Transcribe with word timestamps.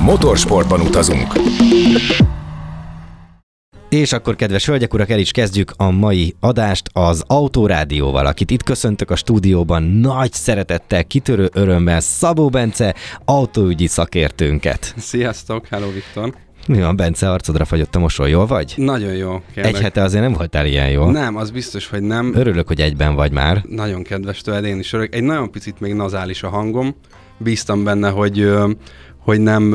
Motorsportban 0.00 0.80
utazunk. 0.80 1.32
És 3.88 4.12
akkor, 4.12 4.36
kedves 4.36 4.66
hölgyek, 4.66 4.94
urak, 4.94 5.10
el 5.10 5.18
is 5.18 5.30
kezdjük 5.30 5.72
a 5.76 5.90
mai 5.90 6.34
adást 6.40 6.90
az 6.92 7.24
Autórádióval, 7.26 8.26
akit 8.26 8.50
itt 8.50 8.62
köszöntök 8.62 9.10
a 9.10 9.16
stúdióban 9.16 9.82
nagy 9.82 10.32
szeretettel, 10.32 11.04
kitörő 11.04 11.48
örömmel 11.52 12.00
Szabó 12.00 12.48
Bence, 12.48 12.94
autóügyi 13.24 13.86
szakértőnket. 13.86 14.94
Sziasztok, 14.96 15.66
hello 15.66 15.92
Viktor! 15.92 16.34
Mi 16.66 16.80
van, 16.80 16.96
Bence, 16.96 17.30
arcodra 17.30 17.64
fagyott 17.64 17.94
a 17.94 17.98
mosoly, 17.98 18.30
jól 18.30 18.46
vagy? 18.46 18.74
Nagyon 18.76 19.12
jó. 19.12 19.42
Kérlek. 19.54 19.74
Egy 19.74 19.80
hete 19.80 20.02
azért 20.02 20.22
nem 20.22 20.32
voltál 20.32 20.66
ilyen 20.66 20.90
jó. 20.90 21.10
Nem, 21.10 21.36
az 21.36 21.50
biztos, 21.50 21.86
hogy 21.86 22.02
nem. 22.02 22.32
Örülök, 22.34 22.66
hogy 22.66 22.80
egyben 22.80 23.14
vagy 23.14 23.32
már. 23.32 23.62
Nagyon 23.68 24.02
kedves 24.02 24.40
tőled, 24.40 24.64
én 24.64 24.78
is 24.78 24.92
örülök. 24.92 25.14
Egy 25.14 25.22
nagyon 25.22 25.50
picit 25.50 25.80
még 25.80 25.94
nazális 25.94 26.42
a 26.42 26.48
hangom. 26.48 26.94
Bíztam 27.38 27.84
benne, 27.84 28.10
hogy 28.10 28.50
hogy 29.28 29.40
nem... 29.40 29.74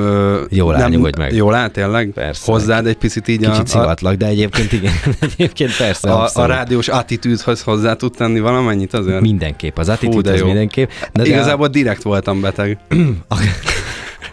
Jól 0.50 0.76
nem, 0.76 1.08
meg. 1.18 1.34
Jól 1.34 1.54
áll, 1.54 1.70
tényleg? 1.70 2.10
Persze. 2.10 2.52
Hozzád 2.52 2.86
egy 2.86 2.98
picit 2.98 3.28
így 3.28 3.38
Kicsit 3.38 3.64
a... 3.64 3.66
szivatlak, 3.66 4.16
de 4.16 4.26
egyébként 4.26 4.72
igen. 4.72 4.94
egyébként 5.38 5.78
persze, 5.78 6.12
a, 6.12 6.30
a 6.34 6.46
rádiós 6.46 6.88
attitűdhöz 6.88 7.62
hozzá 7.62 7.94
tud 7.94 8.14
tenni 8.18 8.40
valamennyit 8.40 8.94
azért? 8.94 9.22
Mindenképp, 9.22 9.78
az 9.78 9.86
de 9.86 9.92
attitűd 9.92 10.28
az 10.28 10.40
jó. 10.40 10.46
mindenképp. 10.46 10.90
De 11.14 11.26
Igazából 11.26 11.68
direkt 11.68 12.02
voltam 12.02 12.42
beteg. 12.42 12.78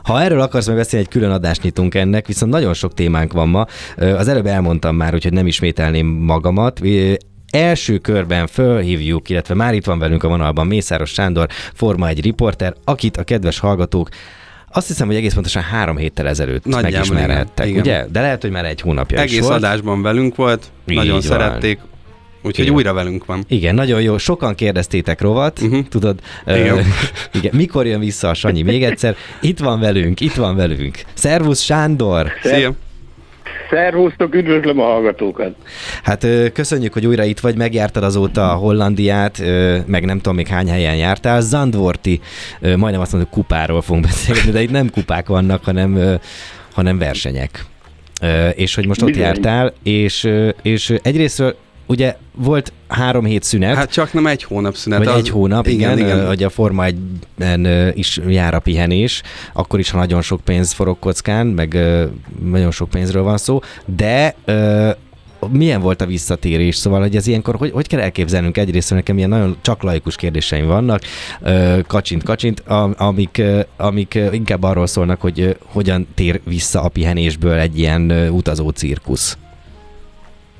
Ha 0.03 0.23
erről 0.23 0.41
akarsz 0.41 0.67
meg 0.67 0.77
beszélni, 0.77 1.05
egy 1.05 1.13
külön 1.13 1.31
adást 1.31 1.63
nyitunk 1.63 1.95
ennek, 1.95 2.27
viszont 2.27 2.53
nagyon 2.53 2.75
sok 2.75 2.95
témánk 2.95 3.33
van 3.33 3.49
ma. 3.49 3.67
Az 3.97 4.29
előbb 4.29 4.47
elmondtam 4.47 4.97
már, 4.97 5.15
úgyhogy 5.15 5.33
nem 5.33 5.47
ismételném 5.47 6.07
magamat. 6.07 6.81
Első 7.51 7.99
körben 7.99 8.47
fölhívjuk, 8.47 9.29
illetve 9.29 9.55
már 9.55 9.75
itt 9.75 9.85
van 9.85 9.99
velünk 9.99 10.23
a 10.23 10.29
vonalban 10.29 10.67
Mészáros 10.67 11.11
Sándor, 11.11 11.49
Forma 11.75 12.09
egy 12.09 12.23
riporter, 12.23 12.75
akit 12.85 13.17
a 13.17 13.23
kedves 13.23 13.59
hallgatók 13.59 14.09
azt 14.73 14.87
hiszem, 14.87 15.07
hogy 15.07 15.17
egész 15.17 15.35
pontosan 15.35 15.63
három 15.63 15.97
héttel 15.97 16.29
ezelőtt 16.29 16.65
Nagyjából 16.65 16.91
megismerhettek, 16.91 17.67
igen. 17.67 17.81
ugye? 17.81 18.07
De 18.13 18.21
lehet, 18.21 18.43
hogy 18.43 18.51
már 18.51 18.65
egy 18.65 18.81
hónapja 18.81 19.23
is 19.23 19.31
Egész 19.31 19.41
volt. 19.47 19.53
adásban 19.53 20.03
velünk 20.03 20.37
volt, 20.37 20.71
Így 20.89 20.97
nagyon 20.97 21.13
van. 21.13 21.21
szerették, 21.21 21.79
úgyhogy 22.43 22.65
Igen. 22.65 22.75
újra 22.77 22.93
velünk 22.93 23.25
van. 23.25 23.45
Igen, 23.49 23.75
nagyon 23.75 24.03
jó. 24.03 24.19
Sokan 24.19 24.55
kérdeztétek 24.55 25.21
rovat, 25.21 25.61
uh-huh. 25.61 25.89
tudod? 25.89 26.21
Igen. 26.47 26.77
Ö, 26.77 26.81
igen. 27.39 27.51
Mikor 27.55 27.87
jön 27.87 28.01
vissza 28.01 28.29
a 28.29 28.35
Sanyi? 28.35 28.63
Még 28.63 28.85
egyszer. 28.85 29.17
Itt 29.41 29.59
van 29.59 29.81
velünk, 29.81 30.21
itt 30.21 30.35
van 30.35 30.57
velünk. 30.57 30.99
Szervusz 31.15 31.61
Sándor! 31.61 32.31
Szia! 32.43 32.73
Szervusztok, 33.71 34.35
üdvözlöm 34.35 34.81
a 34.81 34.85
hallgatókat! 34.85 35.55
Hát 36.03 36.27
köszönjük, 36.53 36.93
hogy 36.93 37.07
újra 37.07 37.25
itt 37.25 37.41
vagy, 37.41 37.57
megjártad 37.57 38.03
azóta 38.05 38.51
a 38.53 38.55
Hollandiát, 38.55 39.43
meg 39.87 40.05
nem 40.05 40.17
tudom 40.17 40.35
még 40.35 40.47
hány 40.47 40.69
helyen 40.69 40.97
jártál. 40.97 41.41
Zandvorti, 41.41 42.21
majdnem 42.61 43.01
azt 43.01 43.13
mondom, 43.13 43.31
hogy 43.31 43.43
kupáról 43.43 43.83
fogunk 43.83 44.05
beszélni, 44.05 44.51
de 44.51 44.63
itt 44.63 44.71
nem 44.71 44.91
kupák 44.91 45.27
vannak, 45.27 45.65
hanem, 45.65 46.19
hanem 46.73 46.99
versenyek. 46.99 47.65
És 48.55 48.75
hogy 48.75 48.87
most 48.87 49.03
ott 49.03 49.09
Bizony. 49.09 49.25
jártál, 49.25 49.73
és, 49.83 50.31
és 50.63 50.95
egyrésztről 51.03 51.57
ugye 51.91 52.17
volt 52.35 52.73
három 52.89 53.25
hét 53.25 53.43
szünet, 53.43 53.77
Hát 53.77 53.91
csak 53.91 54.13
nem 54.13 54.27
egy 54.27 54.43
hónap 54.43 54.75
szünet. 54.77 54.99
vagy 54.99 55.07
az- 55.09 55.17
egy 55.17 55.29
hónap, 55.29 55.67
igen, 55.67 55.99
igen, 55.99 56.09
igen 56.09 56.27
hogy 56.27 56.43
a 56.43 56.49
Forma 56.51 56.85
1 56.85 56.97
is 57.95 58.21
jár 58.29 58.55
a 58.55 58.59
pihenés, 58.59 59.23
akkor 59.53 59.79
is, 59.79 59.91
ha 59.91 59.99
nagyon 59.99 60.23
sok 60.23 60.41
pénz 60.41 60.73
forog 60.73 60.99
kockán, 60.99 61.47
meg 61.47 61.79
nagyon 62.45 62.71
sok 62.71 62.91
pénzről 62.91 63.23
van 63.23 63.37
szó, 63.37 63.61
de 63.97 64.35
milyen 65.51 65.81
volt 65.81 66.01
a 66.01 66.07
visszatérés? 66.07 66.77
Szóval, 66.77 67.01
hogy 67.01 67.17
ez 67.17 67.27
ilyenkor, 67.27 67.57
hogy, 67.57 67.71
hogy 67.71 67.87
kell 67.87 68.01
elképzelnünk 68.01 68.57
egyrészt, 68.57 68.91
nekem 68.91 69.17
ilyen 69.17 69.29
nagyon 69.29 69.57
csak 69.61 69.83
laikus 69.83 70.17
kérdéseim 70.17 70.67
vannak, 70.67 71.01
kacsint, 71.87 72.23
kacsint, 72.23 72.63
amik, 72.97 73.43
amik 73.77 74.19
inkább 74.33 74.63
arról 74.63 74.87
szólnak, 74.87 75.21
hogy 75.21 75.57
hogyan 75.65 76.07
tér 76.15 76.41
vissza 76.45 76.83
a 76.83 76.89
pihenésből 76.89 77.59
egy 77.59 77.79
ilyen 77.79 78.11
utazó 78.31 78.69
cirkusz. 78.69 79.39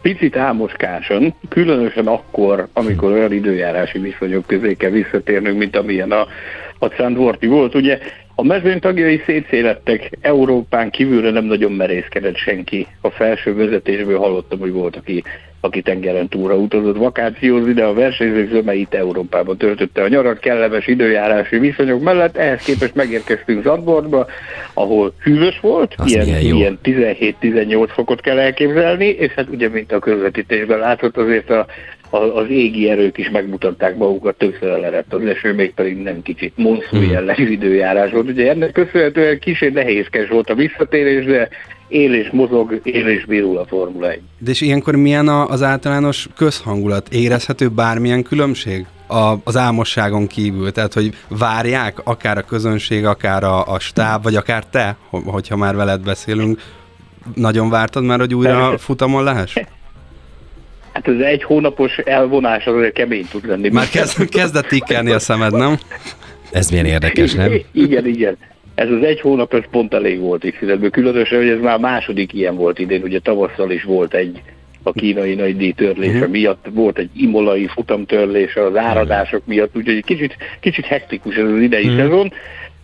Picit 0.03 0.37
álmoskásan, 0.37 1.35
különösen 1.49 2.07
akkor, 2.07 2.69
amikor 2.73 3.13
olyan 3.13 3.33
időjárási 3.33 3.99
viszonyok 3.99 4.47
közé 4.47 4.75
kell 4.75 4.91
visszatérnünk, 4.91 5.59
mint 5.59 5.77
amilyen 5.77 6.13
a, 6.13 6.27
a 6.79 6.91
Szentvorti 6.97 7.47
volt. 7.47 7.75
Ugye 7.75 7.99
a 8.35 8.43
mezőny 8.43 8.81
tagjai 8.81 9.23
szétszélettek, 9.27 10.11
Európán 10.21 10.91
kívülre 10.91 11.31
nem 11.31 11.45
nagyon 11.45 11.73
merészkedett 11.73 12.37
senki. 12.37 12.87
A 13.01 13.11
felső 13.11 13.55
vezetésből 13.55 14.19
hallottam, 14.19 14.59
hogy 14.59 14.73
volt, 14.73 14.97
aki, 14.97 15.23
aki 15.61 15.83
tengeren 15.83 16.29
túlra 16.29 16.55
utazott 16.55 16.97
vakációzni, 16.97 17.73
de 17.73 17.85
a 17.85 17.93
versenyzők 17.93 18.51
zömeit 18.51 18.95
Európában 18.95 19.57
töltötte 19.57 20.03
a 20.03 20.09
nyarat 20.09 20.39
kellemes 20.39 20.87
időjárási 20.87 21.59
viszonyok 21.59 22.03
mellett. 22.03 22.37
Ehhez 22.37 22.63
képest 22.63 22.95
megérkeztünk 22.95 23.63
Zandvortba, 23.63 24.27
ahol 24.75 25.13
hűvös 25.23 25.61
volt, 25.61 25.95
Az 25.97 26.11
ilyen, 26.11 26.41
ilyen 26.41 26.79
17-18 26.85 27.89
fokot 27.93 28.21
kell 28.21 28.39
elképzelni, 28.39 29.07
és 29.07 29.33
hát 29.33 29.49
ugye, 29.49 29.69
mint 29.69 29.93
a 29.93 29.99
közvetítésben 29.99 30.79
látszott, 30.79 31.17
azért 31.17 31.51
a, 31.51 31.67
az 32.11 32.49
égi 32.49 32.89
erők 32.89 33.19
is 33.19 33.31
megmutatták 33.31 33.97
magukat, 33.97 34.39
többször 34.39 34.69
elerett 34.69 35.13
az 35.13 35.25
eső, 35.25 35.55
még 35.55 35.75
pedig 35.75 35.97
nem 35.97 36.23
kicsit 36.23 36.53
monszú 36.57 37.01
jellegű 37.11 37.51
időjárás 37.51 38.11
volt. 38.11 38.29
Ugye 38.29 38.51
ennek 38.51 38.73
köszönhetően 38.73 39.39
kicsit 39.39 39.73
nehézkes 39.73 40.29
volt 40.29 40.51
a 40.51 40.55
visszatérés, 40.55 41.25
de 41.25 41.49
él 41.89 42.15
és 42.15 42.29
mozog, 42.33 42.81
él 42.83 43.09
és 43.09 43.25
bírul 43.25 43.59
a 43.59 43.67
Formula 43.67 44.11
1. 44.11 44.21
De 44.39 44.51
és 44.51 44.61
ilyenkor 44.61 44.97
milyen 44.97 45.29
az 45.29 45.63
általános 45.63 46.29
közhangulat? 46.37 47.09
Érezhető 47.09 47.69
bármilyen 47.69 48.23
különbség? 48.23 48.87
A, 49.07 49.35
az 49.45 49.57
álmosságon 49.57 50.27
kívül, 50.27 50.73
tehát 50.73 50.93
hogy 50.93 51.11
várják 51.29 51.99
akár 52.05 52.39
a 52.39 52.43
közönség, 52.43 53.05
akár 53.05 53.45
a, 53.45 53.67
a 53.67 53.79
stáb, 53.79 54.23
vagy 54.23 54.35
akár 54.35 54.65
te, 54.67 54.97
ho- 55.09 55.25
hogyha 55.25 55.57
már 55.57 55.77
veled 55.77 56.01
beszélünk, 56.01 56.61
nagyon 57.35 57.71
vártad 57.71 58.05
már, 58.05 58.19
hogy 58.19 58.35
újra 58.35 58.79
futamon 58.79 59.25
lehess? 59.25 59.57
Hát 60.93 61.09
ez 61.09 61.21
egy 61.21 61.43
hónapos 61.43 61.99
elvonás 61.99 62.67
az 62.67 62.75
azért 62.75 62.93
kemény 62.93 63.27
tud 63.31 63.47
lenni. 63.47 63.69
Már 63.69 63.89
kezd, 63.89 64.29
kezdett 64.29 64.67
tikkelni 64.67 65.11
a 65.11 65.19
szemed, 65.19 65.53
nem? 65.53 65.79
Ez 66.53 66.71
milyen 66.71 66.87
érdekes, 66.87 67.35
nem? 67.35 67.53
Igen, 67.73 68.07
igen. 68.07 68.37
Ez 68.75 68.91
az 68.91 69.03
egy 69.03 69.21
hónap, 69.21 69.55
ez 69.55 69.63
pont 69.71 69.95
elég 69.95 70.21
volt 70.21 70.55
fizetből. 70.59 70.91
Különösen, 70.91 71.39
hogy 71.39 71.49
ez 71.49 71.61
már 71.61 71.79
második 71.79 72.33
ilyen 72.33 72.57
volt 72.57 72.79
idén, 72.79 73.03
ugye 73.03 73.19
tavasszal 73.19 73.71
is 73.71 73.83
volt 73.83 74.15
egy 74.15 74.41
a 74.83 74.93
kínai 74.93 75.35
nagydíj 75.35 75.73
törlése 75.73 76.13
uh-huh. 76.13 76.31
miatt, 76.31 76.67
volt 76.71 76.99
egy 76.99 77.11
imolai 77.17 77.67
futamtörlése 77.67 78.65
az 78.65 78.77
áradások 78.77 79.43
miatt, 79.47 79.77
úgyhogy 79.77 80.05
kicsit, 80.05 80.37
kicsit 80.61 80.85
hektikus 80.85 81.37
ez 81.37 81.51
az 81.51 81.61
idei 81.61 81.85
uh-huh. 81.85 82.01
szezon. 82.01 82.33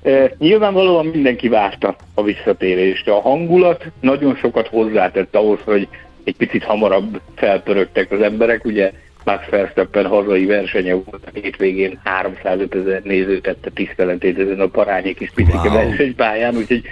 E, 0.02 0.32
nyilvánvalóan 0.38 1.06
mindenki 1.06 1.48
várta 1.48 1.96
a 2.14 2.22
visszatérést. 2.22 3.08
A 3.08 3.20
hangulat 3.20 3.84
nagyon 4.00 4.36
sokat 4.36 4.68
hozzátett 4.68 5.34
ahhoz, 5.34 5.58
hogy 5.64 5.88
egy 6.26 6.36
picit 6.36 6.64
hamarabb 6.64 7.20
felpörögtek 7.34 8.10
az 8.12 8.20
emberek, 8.20 8.64
ugye 8.64 8.92
Max 9.24 9.48
Verstappen 9.50 10.06
hazai 10.06 10.44
versenye 10.46 10.92
volt 10.94 11.22
a 11.26 11.30
hétvégén 11.32 12.00
305 12.04 12.74
ezer 12.74 13.02
néző 13.02 13.38
tette 13.40 13.70
tiszteletét 13.74 14.38
ezen 14.38 14.60
a 14.60 14.66
parányi 14.66 15.14
kis 15.14 15.30
picike 15.34 15.58
Wow. 15.68 15.72
versenypályán, 15.72 16.56
úgyhogy 16.56 16.82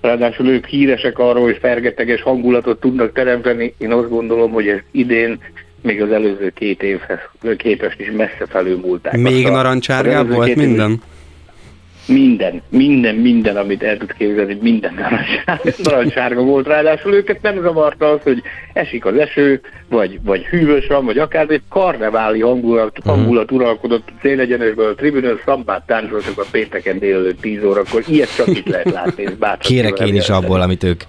ráadásul 0.00 0.48
ők 0.48 0.66
híresek 0.66 1.18
arról, 1.18 1.42
hogy 1.42 1.58
fergeteges 1.60 2.22
hangulatot 2.22 2.80
tudnak 2.80 3.12
teremteni. 3.12 3.74
Én 3.78 3.92
azt 3.92 4.08
gondolom, 4.08 4.50
hogy 4.50 4.68
ez 4.68 4.78
idén 4.90 5.38
még 5.82 6.02
az 6.02 6.10
előző 6.12 6.50
két 6.54 6.82
évhez 6.82 7.18
képest 7.56 8.00
is 8.00 8.10
messze 8.16 8.46
felülmúlták. 8.48 9.16
Még 9.16 9.46
előző 10.18 10.34
volt 10.34 10.46
két 10.46 10.56
év- 10.56 10.66
minden? 12.08 12.62
Minden, 12.68 13.14
minden, 13.14 13.56
amit 13.56 13.82
el 13.82 13.96
tud 13.96 14.12
képzelni, 14.12 14.58
minden 14.60 14.94
narancssárga 15.82 16.42
volt. 16.42 16.66
Ráadásul 16.66 17.14
őket 17.14 17.42
nem 17.42 17.60
zavarta 17.62 18.10
az, 18.10 18.20
hogy 18.22 18.42
esik 18.72 19.04
az 19.04 19.16
eső, 19.16 19.60
vagy, 19.88 20.18
vagy 20.24 20.44
hűvös 20.44 20.86
van, 20.86 21.04
vagy 21.04 21.18
akár 21.18 21.46
egy 21.50 21.62
karneváli 21.68 22.40
hangulat, 22.40 22.98
Mhm. 22.98 23.08
hangulat 23.08 23.50
uralkodott 23.50 24.08
célegyenesből, 24.20 24.90
a 24.90 24.94
tribünön 24.94 25.40
szambát 25.44 25.86
táncoltak 25.86 26.38
a 26.38 26.44
pénteken 26.50 26.98
délelőtt 26.98 27.40
10 27.40 27.62
órakor. 27.64 28.02
Ilyet 28.06 28.34
csak 28.36 28.46
itt 28.48 28.66
lehet 28.68 28.90
látni. 28.90 29.22
és 29.22 29.30
Kérek 29.68 29.98
én 30.00 30.14
is 30.14 30.28
abból, 30.28 30.60
amit 30.60 30.82
ők 30.84 31.02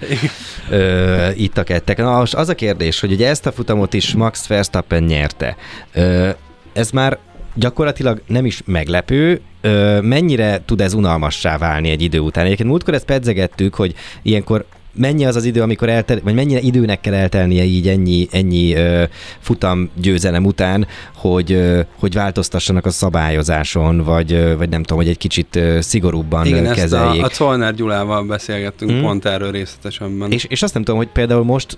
ö, 0.71 1.27
ittak 1.35 1.69
ettek. 1.69 1.97
Na 1.97 2.17
az 2.17 2.49
a 2.49 2.55
kérdés, 2.55 2.99
hogy 2.99 3.11
ugye 3.11 3.27
ezt 3.27 3.45
a 3.45 3.51
futamot 3.51 3.93
is 3.93 4.13
Max 4.15 4.47
Verstappen 4.47 5.03
nyerte. 5.03 5.55
Ö, 5.93 6.29
ez 6.73 6.91
már 6.91 7.17
gyakorlatilag 7.55 8.21
nem 8.27 8.45
is 8.45 8.61
meglepő, 8.65 9.39
ö, 9.61 10.01
mennyire 10.01 10.61
tud 10.65 10.81
ez 10.81 10.93
unalmassá 10.93 11.57
válni 11.57 11.89
egy 11.89 12.01
idő 12.01 12.19
után. 12.19 12.45
Egyébként 12.45 12.69
múltkor 12.69 12.93
ezt 12.93 13.05
pedzegettük, 13.05 13.75
hogy 13.75 13.93
ilyenkor 14.21 14.65
mennyi 14.93 15.25
az 15.25 15.35
az 15.35 15.45
idő, 15.45 15.61
amikor 15.61 15.89
eltel, 15.89 16.19
vagy 16.23 16.33
mennyire 16.33 16.59
időnek 16.59 17.01
kell 17.01 17.13
eltelnie 17.13 17.63
így 17.63 17.87
ennyi, 17.87 18.27
ennyi 18.31 18.73
ö, 18.73 19.03
futam 19.39 19.89
győzelem 20.01 20.45
után, 20.45 20.87
hogy, 21.15 21.51
ö, 21.51 21.79
hogy 21.99 22.13
változtassanak 22.13 22.85
a 22.85 22.89
szabályozáson, 22.89 23.97
vagy, 24.03 24.33
ö, 24.33 24.57
vagy 24.57 24.69
nem 24.69 24.81
tudom, 24.83 24.97
hogy 24.97 25.07
egy 25.11 25.17
kicsit 25.17 25.55
ö, 25.55 25.77
szigorúbban 25.81 26.45
Igen, 26.45 26.65
ö, 26.65 26.69
ezt 26.69 26.79
kezeljék. 26.79 27.21
a, 27.21 27.25
a 27.25 27.29
Czolnár 27.29 27.73
Gyulával 27.73 28.23
beszélgettünk 28.23 28.91
Hmm. 28.91 29.01
pont 29.01 29.25
erről 29.25 29.51
részletesebben. 29.51 30.31
És, 30.31 30.43
és 30.43 30.61
azt 30.61 30.73
nem 30.73 30.83
tudom, 30.83 30.99
hogy 30.99 31.09
például 31.09 31.43
most 31.43 31.77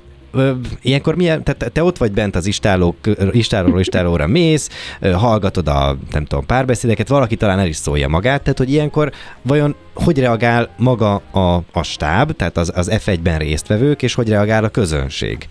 ilyenkor 0.81 1.16
milyen, 1.16 1.44
te, 1.44 1.54
te 1.54 1.83
ott 1.83 1.98
vagy 1.98 2.12
bent 2.12 2.36
az 2.36 2.45
istálók, 2.45 2.95
istálóról 3.31 3.80
istálóra 3.80 4.28
mész, 4.28 4.69
hallgatod 5.01 5.68
a, 5.68 5.98
nem 6.12 6.25
tudom, 6.25 6.45
párbeszédeket, 6.45 7.07
valaki 7.07 7.36
talán 7.36 7.60
el 7.60 7.68
is 7.68 7.75
szólja 7.75 8.07
magát, 8.07 8.42
tehát 8.42 8.57
hogy 8.57 8.72
ilyenkor 8.72 9.12
vajon 9.42 9.75
hogy 9.94 10.19
reagál 10.19 10.69
maga 10.78 11.16
a, 11.31 11.56
a 11.72 11.83
stáb, 11.83 12.31
tehát 12.31 12.57
az, 12.57 12.72
az 12.75 12.92
F1-ben 13.06 13.38
résztvevők, 13.38 14.01
és 14.01 14.13
hogy 14.13 14.30
reagál 14.30 14.63
a 14.63 14.69
közönség? 14.69 15.48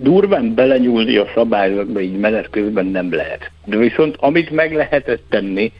Durván 0.00 0.54
belenyúlni 0.54 1.16
a 1.16 1.26
szabályzatba 1.34 2.00
így 2.00 2.18
menet 2.18 2.50
közben 2.50 2.86
nem 2.86 3.14
lehet. 3.14 3.50
De 3.64 3.76
viszont 3.76 4.16
amit 4.18 4.50
meg 4.50 4.74
lehetett 4.74 5.22
tenni, 5.28 5.72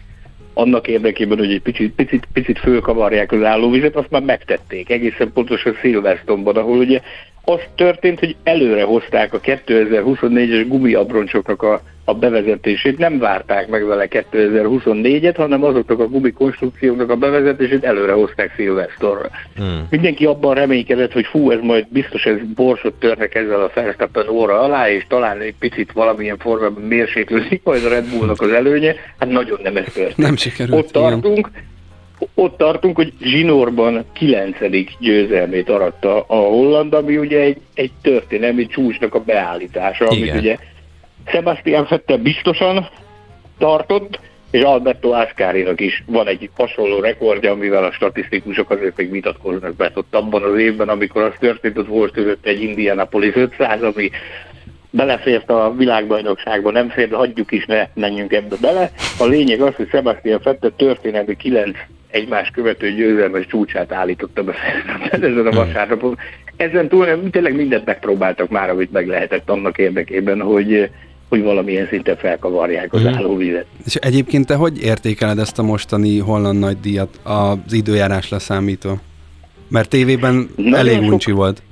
annak 0.55 0.89
érdekében, 0.89 1.39
hogy 1.39 1.53
egy 1.53 1.63
picit, 1.63 1.95
picit, 1.95 2.27
picit 2.33 2.59
fölkavarják 2.59 3.33
az 3.33 3.43
állóvizet, 3.43 3.97
azt 3.97 4.11
már 4.11 4.23
megtették. 4.23 4.91
Egészen 4.91 5.33
pontosan 5.33 5.75
Silverstone-ban, 5.75 6.57
ahol 6.57 6.79
ugye 6.79 7.01
az 7.45 7.61
történt, 7.75 8.19
hogy 8.19 8.37
előre 8.43 8.83
hozták 8.83 9.35
a 9.35 9.41
2024-es 9.41 10.65
gumiabroncsoknak 10.69 11.63
a, 11.63 11.83
a 12.05 12.15
bevezetését, 12.15 12.99
nem 12.99 13.19
várták 13.19 13.69
meg 13.69 13.87
vele 13.87 14.07
2024-et, 14.11 15.35
hanem 15.37 15.65
azoknak 15.65 15.99
a 15.99 16.09
gumikonstrukcióknak 16.09 17.11
a 17.11 17.17
bevezetését 17.17 17.85
előre 17.85 18.13
hozták 18.13 18.53
Silverstone-ra. 18.57 19.31
Hmm. 19.57 19.87
Mindenki 19.91 20.27
abban 20.27 20.55
reménykedett, 20.55 21.13
hogy 21.13 21.27
fú, 21.27 21.51
ez 21.51 21.59
majd 21.63 21.87
biztos 21.89 22.25
ez 22.25 22.37
borsot 22.55 22.95
törnek 22.95 23.35
ezzel 23.35 23.63
a 23.63 23.71
Verstappen 23.75 24.29
óra 24.29 24.61
alá, 24.61 24.91
és 24.91 25.05
talán 25.09 25.41
egy 25.41 25.55
picit 25.59 25.93
valamilyen 25.93 26.39
formában 26.39 26.83
mérséklődik 26.83 27.61
majd 27.65 27.85
a 27.85 27.89
Red 27.89 28.09
Bullnak 28.09 28.41
az 28.41 28.51
előnye. 28.51 28.95
Hát 29.19 29.31
nagyon 29.31 29.59
nem 29.63 29.77
ez 29.77 29.93
történt. 29.93 30.17
Nem 30.17 30.37
sikerült, 30.37 30.97
Ott 30.97 30.97
igen. 30.97 31.51
Ott 32.35 32.57
tartunk, 32.57 32.97
hogy 32.97 33.13
Zsinórban 33.21 34.05
9. 34.13 34.57
győzelmét 34.99 35.69
aratta 35.69 36.25
a 36.27 36.37
holland, 36.37 36.95
ami 36.95 37.17
ugye 37.17 37.41
egy, 37.41 37.61
egy 37.75 37.93
történelmi 38.03 38.67
csúcsnak 38.67 39.15
a 39.15 39.21
beállítása, 39.21 40.07
amit 40.07 40.25
Igen. 40.25 40.39
ugye 40.39 40.57
Sebastian 41.27 41.87
Vettel 41.91 42.19
biztosan 42.19 42.89
tartott, 43.59 44.21
és 44.51 44.63
Alberto 44.63 45.11
Ascarinak 45.11 45.81
is 45.81 46.03
van 46.07 46.27
egy 46.27 46.51
hasonló 46.57 47.01
rekordja, 47.01 47.51
amivel 47.51 47.85
a 47.85 47.93
statisztikusok 47.93 48.71
azért 48.71 48.97
még 48.97 49.11
vitatkoznak, 49.11 49.77
mert 49.77 49.97
ott 49.97 50.15
abban 50.15 50.43
az 50.43 50.59
évben, 50.59 50.89
amikor 50.89 51.23
az 51.23 51.33
történt, 51.39 51.79
ott 51.79 51.87
volt 51.87 52.13
között 52.13 52.47
egy 52.47 52.63
Indianapolis 52.63 53.35
500, 53.35 53.83
ami 53.83 54.11
belefért 54.91 55.51
a 55.51 55.75
világbajnokságba, 55.77 56.71
nem 56.71 56.89
fér, 56.89 57.09
de 57.09 57.17
hagyjuk 57.17 57.53
is, 57.53 57.65
ne 57.67 57.89
menjünk 57.95 58.33
ebbe 58.33 58.57
bele. 58.61 58.91
A 59.19 59.25
lényeg 59.25 59.61
az, 59.61 59.75
hogy 59.75 59.89
Sebastian 59.89 60.41
Vettel 60.43 60.73
történelmi 60.77 61.37
kilenc 61.37 61.77
egymás 62.15 62.51
követő 62.51 62.91
győzelmes 62.93 63.47
csúcsát 63.47 63.93
állította 63.93 64.43
be 64.45 64.55
ezen 65.11 65.47
a 65.47 65.51
vasárnapon. 65.51 66.17
Ezen 66.57 66.89
túl 66.89 67.07
nem, 67.07 67.31
tényleg 67.31 67.55
mindent 67.55 67.85
megpróbáltak 67.85 68.49
már, 68.51 68.71
amit 68.71 68.93
meg 68.93 69.07
lehetett 69.07 69.51
annak 69.51 69.79
érdekében, 69.79 70.41
hogy 70.41 70.91
hogy 71.29 71.43
valamilyen 71.43 71.87
szinten 71.91 72.17
felkavarják 72.17 72.93
az 72.93 73.03
Mhm. 73.03 73.15
állóvizet. 73.15 73.67
És 73.85 73.95
egyébként 73.95 74.47
te 74.47 74.55
hogy 74.55 74.83
értékeled 74.83 75.39
ezt 75.39 75.59
a 75.59 75.63
mostani 75.63 76.19
holland 76.19 76.59
nagydíjat 76.59 77.21
az 77.23 77.73
időjárás 77.73 78.29
leszámítva? 78.29 78.97
Mert 79.69 79.89
tévében 79.89 80.49
Nagyon 80.57 80.75
elég 80.75 80.95
sok- 81.03 81.13
uncsi 81.13 81.31
volt. 81.31 81.63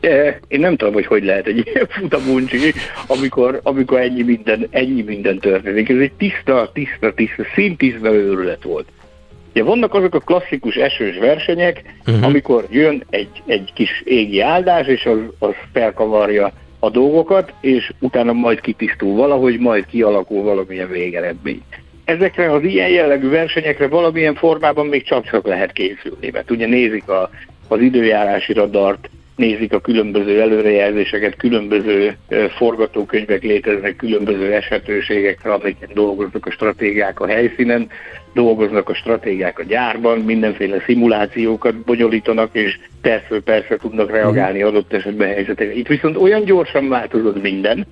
Eh, 0.00 0.34
Én 0.48 0.60
nem 0.60 0.76
tudom, 0.76 0.92
hogy 0.94 1.06
hogy 1.06 1.24
lehet 1.24 1.46
egy 1.46 1.70
ilyen 1.74 1.86
futamuncsi, 2.00 2.72
amikor, 3.06 3.60
amikor 3.62 4.00
ennyi, 4.00 4.22
minden, 4.22 4.66
ennyi 4.70 5.02
minden 5.02 5.38
történik. 5.38 5.88
Ez 5.88 5.98
egy 5.98 6.12
tiszta, 6.12 6.70
tiszta, 6.72 7.14
tiszta, 7.14 7.42
szintiszta 7.54 8.12
őrület 8.12 8.62
volt. 8.62 8.88
Ugye 9.50 9.62
vannak 9.62 9.94
azok 9.94 10.14
a 10.14 10.18
klasszikus 10.18 10.74
esős 10.74 11.18
versenyek, 11.18 11.82
uh-huh. 12.06 12.24
amikor 12.24 12.66
jön 12.70 13.04
egy, 13.10 13.42
egy 13.46 13.72
kis 13.74 14.02
égi 14.04 14.40
áldás, 14.40 14.86
és 14.86 15.04
az, 15.04 15.18
az 15.38 15.54
felkavarja 15.72 16.52
a 16.78 16.90
dolgokat, 16.90 17.52
és 17.60 17.92
utána 18.00 18.32
majd 18.32 18.60
kitisztul 18.60 19.14
valahogy, 19.14 19.58
majd 19.58 19.86
kialakul 19.86 20.42
valamilyen 20.42 20.88
végeredmény. 20.90 21.62
Ezekre 22.04 22.52
az 22.52 22.62
ilyen 22.62 22.88
jellegű 22.88 23.28
versenyekre 23.28 23.88
valamilyen 23.88 24.34
formában 24.34 24.86
még 24.86 25.04
csak-csak 25.04 25.46
lehet 25.46 25.72
készülni, 25.72 26.30
mert 26.32 26.50
ugye 26.50 26.66
nézik 26.66 27.08
a, 27.08 27.30
az 27.68 27.80
időjárási 27.80 28.52
radart, 28.52 29.10
nézik 29.38 29.72
a 29.72 29.80
különböző 29.80 30.40
előrejelzéseket, 30.40 31.36
különböző 31.36 32.16
forgatókönyvek 32.56 33.42
léteznek, 33.42 33.96
különböző 33.96 34.52
esetőségekre, 34.52 35.52
amiket 35.52 35.92
dolgoznak 35.92 36.46
a 36.46 36.50
stratégiák 36.50 37.20
a 37.20 37.26
helyszínen, 37.26 37.90
dolgoznak 38.34 38.88
a 38.88 38.94
stratégiák 38.94 39.58
a 39.58 39.62
gyárban, 39.62 40.18
mindenféle 40.18 40.82
szimulációkat 40.86 41.74
bonyolítanak, 41.76 42.48
és 42.52 42.78
persze 43.00 43.40
persze 43.44 43.76
tudnak 43.76 44.10
reagálni 44.10 44.62
adott 44.62 44.92
esetben 44.92 45.28
helyzetekre. 45.28 45.74
Itt 45.74 45.86
viszont 45.86 46.16
olyan 46.16 46.44
gyorsan 46.44 46.88
változott 46.88 47.42
minden, 47.42 47.86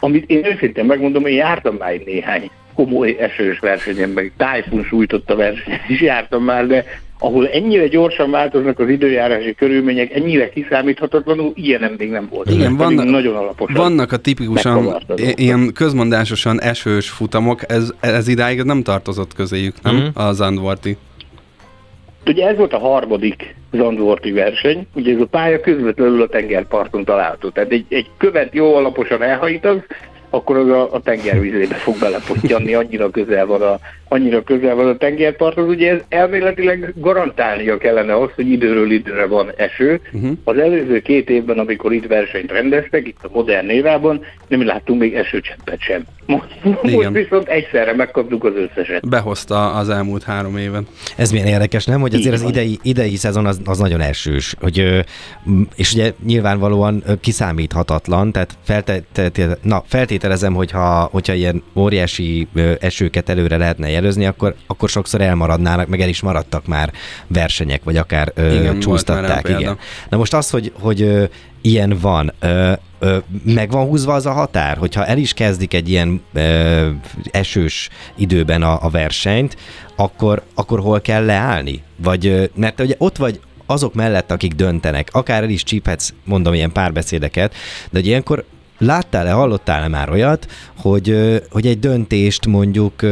amit 0.00 0.30
én 0.30 0.44
őszintén 0.44 0.84
megmondom, 0.84 1.26
én 1.26 1.36
jártam 1.36 1.74
már 1.74 1.92
egy 1.92 2.06
néhány 2.06 2.50
komoly 2.74 3.16
esős 3.18 3.58
versenyen, 3.58 4.10
meg 4.10 4.32
tájfun 4.36 4.84
sújtott 4.84 5.30
a 5.30 5.36
versenyen 5.36 5.80
is 5.88 6.00
jártam 6.00 6.44
már, 6.44 6.66
de 6.66 6.84
ahol 7.18 7.48
ennyire 7.48 7.86
gyorsan 7.86 8.30
változnak 8.30 8.78
az 8.78 8.88
időjárási 8.88 9.54
körülmények, 9.54 10.12
ennyire 10.14 10.48
kiszámíthatatlanul, 10.48 11.52
ilyenem 11.54 11.94
még 11.98 12.10
nem 12.10 12.28
volt. 12.30 12.50
Igen, 12.50 12.76
vannak- 12.76 13.10
nagyon 13.10 13.36
alaposan. 13.36 13.76
Vannak 13.76 14.12
a 14.12 14.16
tipikusan 14.16 14.96
ilyen 15.34 15.72
közmondásosan 15.74 16.60
esős 16.60 17.08
futamok, 17.10 17.60
ez, 17.72 17.92
ez 18.00 18.28
idáig 18.28 18.62
nem 18.62 18.82
tartozott 18.82 19.34
közéjük, 19.34 19.74
nem? 19.82 19.94
Mhm. 19.96 20.06
A 20.14 20.32
Zandvorti. 20.32 20.96
Ugye 22.26 22.46
ez 22.46 22.56
volt 22.56 22.72
a 22.72 22.78
harmadik 22.78 23.54
Zandvorti 23.72 24.32
verseny, 24.32 24.86
ugye 24.94 25.14
ez 25.14 25.20
a 25.20 25.26
pálya 25.26 25.60
közvetlenül 25.60 26.22
a 26.22 26.26
tengerparton 26.28 27.04
található. 27.04 27.48
Tehát 27.48 27.70
egy, 27.70 27.84
egy 27.88 28.06
követ 28.18 28.54
jó 28.54 28.74
alaposan 28.74 29.22
elhajítasz, 29.22 29.80
akkor 30.30 30.56
az 30.56 30.68
a, 30.68 30.94
a 30.94 31.00
tengervízébe 31.00 31.74
fog 31.74 31.98
belepottyanni, 31.98 32.74
annyira 32.74 33.10
közel 33.10 33.46
van 33.46 33.62
a, 33.62 33.78
annyira 34.08 34.42
közel 34.42 34.74
van 34.74 34.88
a 34.88 34.96
tengerparthoz. 34.96 35.68
Ugye 35.68 35.90
ez 35.90 36.00
elméletileg 36.08 36.92
garantálnia 36.96 37.78
kellene 37.78 38.16
azt, 38.16 38.32
hogy 38.34 38.50
időről 38.50 38.90
időre 38.90 39.26
van 39.26 39.52
eső. 39.56 40.00
Uh-huh. 40.12 40.30
Az 40.44 40.58
előző 40.58 41.00
két 41.00 41.30
évben, 41.30 41.58
amikor 41.58 41.92
itt 41.92 42.06
versenyt 42.06 42.52
rendeztek, 42.52 43.06
itt 43.06 43.18
a 43.22 43.28
modern 43.32 43.68
évában, 43.68 44.20
nem 44.48 44.66
láttunk 44.66 45.00
még 45.00 45.14
esőcseppet 45.14 45.80
sem. 45.80 46.04
Most, 46.26 46.46
most 46.82 47.08
viszont 47.08 47.48
egyszerre 47.48 47.94
megkaptuk 47.94 48.44
az 48.44 48.52
összeset. 48.54 49.08
Behozta 49.08 49.72
az 49.72 49.88
elmúlt 49.88 50.22
három 50.22 50.56
éven. 50.56 50.86
Ez 51.16 51.30
milyen 51.30 51.46
érdekes, 51.46 51.84
nem? 51.84 52.00
Hogy 52.00 52.14
azért 52.14 52.34
az 52.34 52.42
idei, 52.42 52.78
idei 52.82 53.16
szezon 53.16 53.46
az, 53.46 53.60
az 53.64 53.78
nagyon 53.78 54.00
esős, 54.00 54.54
hogy, 54.60 55.04
és 55.76 55.92
ugye 55.92 56.12
nyilvánvalóan 56.26 57.02
kiszámíthatatlan, 57.20 58.32
tehát 58.32 58.58
te, 59.12 59.58
na, 59.62 59.82
feltételezem, 59.86 60.54
hogyha, 60.54 61.08
hogyha 61.12 61.32
ilyen 61.32 61.62
óriási 61.76 62.48
esőket 62.80 63.28
előre 63.28 63.56
lehetne 63.56 63.88
jelözni, 63.98 64.26
akkor, 64.26 64.54
akkor 64.66 64.88
sokszor 64.88 65.20
elmaradnának, 65.20 65.88
meg 65.88 66.00
el 66.00 66.08
is 66.08 66.20
maradtak 66.20 66.66
már 66.66 66.92
versenyek, 67.26 67.84
vagy 67.84 67.96
akár 67.96 68.32
ö, 68.34 68.54
Igen, 68.54 68.78
csúsztatták. 68.78 69.48
Igen. 69.48 69.78
Na 70.08 70.16
most 70.16 70.34
az, 70.34 70.50
hogy, 70.50 70.72
hogy 70.80 71.02
ö, 71.02 71.24
ilyen 71.60 71.98
van, 72.00 72.32
ö, 72.40 72.72
ö, 72.98 73.16
meg 73.44 73.70
van 73.70 73.86
húzva 73.86 74.14
az 74.14 74.26
a 74.26 74.32
határ, 74.32 74.76
hogyha 74.76 75.06
el 75.06 75.18
is 75.18 75.32
kezdik 75.32 75.74
egy 75.74 75.88
ilyen 75.88 76.22
ö, 76.32 76.88
esős 77.30 77.88
időben 78.16 78.62
a, 78.62 78.84
a 78.84 78.88
versenyt, 78.88 79.56
akkor, 79.96 80.42
akkor 80.54 80.80
hol 80.80 81.00
kell 81.00 81.24
leállni? 81.24 81.82
Vagy, 81.96 82.50
mert 82.54 82.80
ugye 82.80 82.94
ott 82.98 83.16
vagy 83.16 83.40
azok 83.66 83.94
mellett, 83.94 84.30
akik 84.30 84.52
döntenek, 84.52 85.08
akár 85.12 85.42
el 85.42 85.48
is 85.48 85.62
csíphetsz, 85.62 86.12
mondom, 86.24 86.54
ilyen 86.54 86.72
párbeszédeket, 86.72 87.54
de 87.90 87.98
hogy 87.98 88.06
ilyenkor 88.06 88.44
láttál-e, 88.78 89.30
hallottál-e 89.30 89.88
már 89.88 90.10
olyat, 90.10 90.46
hogy, 90.76 91.40
hogy 91.50 91.66
egy 91.66 91.78
döntést 91.78 92.46
mondjuk 92.46 93.02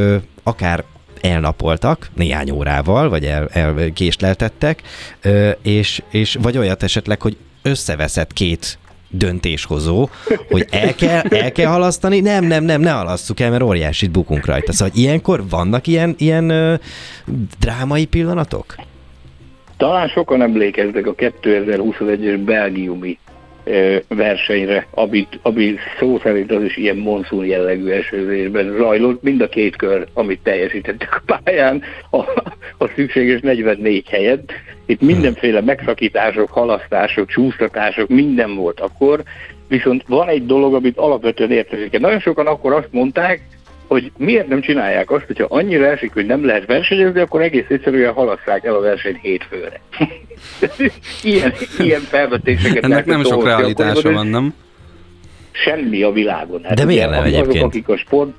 akár 0.46 0.84
elnapoltak 1.20 2.08
néhány 2.14 2.50
órával, 2.50 3.08
vagy 3.08 3.24
el, 3.24 3.48
elkésleltettek, 3.48 4.82
ö, 5.22 5.50
és, 5.62 6.02
és 6.10 6.38
vagy 6.42 6.58
olyat 6.58 6.82
esetleg, 6.82 7.22
hogy 7.22 7.36
összeveszett 7.62 8.32
két 8.32 8.78
döntéshozó, 9.10 10.08
hogy 10.50 10.66
el 10.70 10.94
kell, 10.94 11.20
el 11.20 11.52
kell 11.52 11.70
halasztani, 11.70 12.20
nem, 12.20 12.44
nem, 12.44 12.64
nem, 12.64 12.80
ne 12.80 12.90
halasszuk 12.90 13.40
el, 13.40 13.50
mert 13.50 13.62
óriásit 13.62 14.10
bukunk 14.10 14.46
rajta. 14.46 14.72
Szóval 14.72 14.94
ilyenkor 14.96 15.48
vannak 15.48 15.86
ilyen, 15.86 16.14
ilyen 16.18 16.50
ö, 16.50 16.74
drámai 17.60 18.04
pillanatok? 18.04 18.74
Talán 19.76 20.08
sokan 20.08 20.42
emlékeznek 20.42 21.06
a 21.06 21.14
2021-es 21.14 22.40
belgiumi 22.44 23.18
versenyre, 24.08 24.86
amit, 24.90 25.38
ami 25.42 25.74
szó 25.98 26.18
szerint 26.22 26.52
az 26.52 26.62
is 26.62 26.76
ilyen 26.76 26.96
monszun 26.96 27.44
jellegű 27.44 27.88
esőzésben 27.88 28.76
zajlott, 28.78 29.22
mind 29.22 29.40
a 29.40 29.48
két 29.48 29.76
kör, 29.76 30.06
amit 30.12 30.40
teljesítettek 30.42 31.22
a 31.26 31.40
pályán, 31.42 31.82
a, 32.10 32.18
a 32.78 32.88
szükséges 32.94 33.40
44 33.40 34.08
helyet. 34.08 34.52
Itt 34.86 35.00
mindenféle 35.00 35.60
megszakítások, 35.60 36.50
halasztások, 36.50 37.28
csúsztatások, 37.28 38.08
minden 38.08 38.54
volt 38.54 38.80
akkor, 38.80 39.22
viszont 39.68 40.04
van 40.06 40.28
egy 40.28 40.46
dolog, 40.46 40.74
amit 40.74 40.96
alapvetően 40.96 41.50
értezik. 41.50 41.98
Nagyon 41.98 42.20
sokan 42.20 42.46
akkor 42.46 42.72
azt 42.72 42.88
mondták, 42.90 43.40
hogy 43.86 44.12
miért 44.16 44.48
nem 44.48 44.60
csinálják 44.60 45.10
azt, 45.10 45.24
hogyha 45.26 45.46
annyira 45.48 45.86
esik, 45.86 46.12
hogy 46.12 46.26
nem 46.26 46.46
lehet 46.46 46.66
versenyezni, 46.66 47.20
akkor 47.20 47.42
egész 47.42 47.64
egyszerűen 47.68 48.12
halasszák 48.12 48.64
el 48.64 48.74
a 48.74 48.80
versenyt 48.80 49.18
hétfőre. 49.20 49.80
ilyen, 51.22 51.52
ilyen 51.78 52.00
felvetéseket 52.00 52.84
Ennek 52.84 53.04
nem 53.04 53.24
sok 53.24 53.44
realitása 53.44 54.12
van, 54.12 54.26
nem? 54.26 54.54
Semmi 55.50 56.02
a 56.02 56.10
világon. 56.10 56.60
Hát 56.64 56.76
De 56.76 56.84
miért 56.84 57.10
nem 57.10 57.24
egyébként? 57.24 57.48
Azok, 57.48 57.64
akik 57.64 57.88
a 57.88 57.96
sport, 57.96 58.30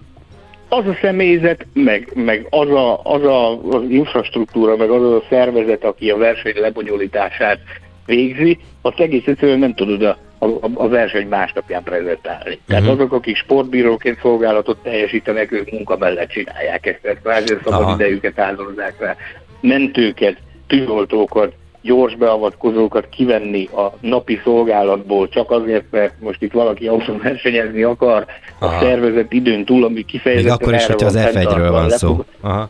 az 0.70 0.88
a 0.88 0.98
személyzet, 1.02 1.66
meg, 1.74 2.12
meg 2.14 2.48
az, 2.50 2.70
a, 2.70 3.04
az 3.04 3.24
a, 3.24 3.52
az 3.70 3.84
infrastruktúra, 3.90 4.76
meg 4.76 4.90
az 4.90 5.02
a 5.02 5.24
szervezet, 5.30 5.84
aki 5.84 6.10
a 6.10 6.18
verseny 6.18 6.60
lebonyolítását 6.60 7.60
végzi, 8.06 8.58
azt 8.82 9.00
egész 9.00 9.26
egyszerűen 9.26 9.60
nem 9.60 9.74
tudod 9.74 10.02
a 10.02 10.18
a, 10.40 10.46
a 10.74 10.88
verseny 10.88 11.28
másnapján 11.28 11.84
prezentálni. 11.84 12.60
Tehát 12.68 12.84
uh-huh. 12.84 13.00
azok, 13.00 13.14
akik 13.14 13.36
sportbíróként 13.36 14.20
szolgálatot 14.22 14.78
teljesítenek, 14.84 15.52
ők 15.52 15.72
munka 15.72 15.98
mellett 15.98 16.30
csinálják 16.30 16.86
ezt, 16.86 17.00
tehát 17.02 17.22
kvázi 17.22 17.58
szabad 17.64 17.82
Aha. 17.82 17.94
idejüket 17.94 18.40
áldozzák 18.40 18.96
rá. 19.00 19.16
Mentőket, 19.62 20.38
tűzoltókat, 20.68 21.54
gyors 21.82 22.16
beavatkozókat 22.16 23.10
kivenni 23.10 23.66
a 23.66 23.94
napi 24.00 24.42
szolgálatból, 24.44 25.30
csak 25.30 25.52
azért, 25.52 25.86
mert 25.92 26.14
most 26.20 26.42
itt 26.42 26.52
valaki 26.52 26.88
autón 26.88 27.20
versenyezni 27.24 27.84
akar 27.84 28.26
Aha. 28.60 28.76
a 28.76 28.80
szervezet 28.80 29.34
időn 29.34 29.66
túl, 29.66 29.84
ami 29.84 30.06
kifejezetten 30.06 30.58
Még 30.58 30.62
akkor 30.62 30.74
is, 30.74 30.86
hogyha 30.86 31.08
az 31.08 31.18
F1-ről 31.18 31.68
van 31.70 31.90
szó. 31.90 32.24
Aha. 32.42 32.70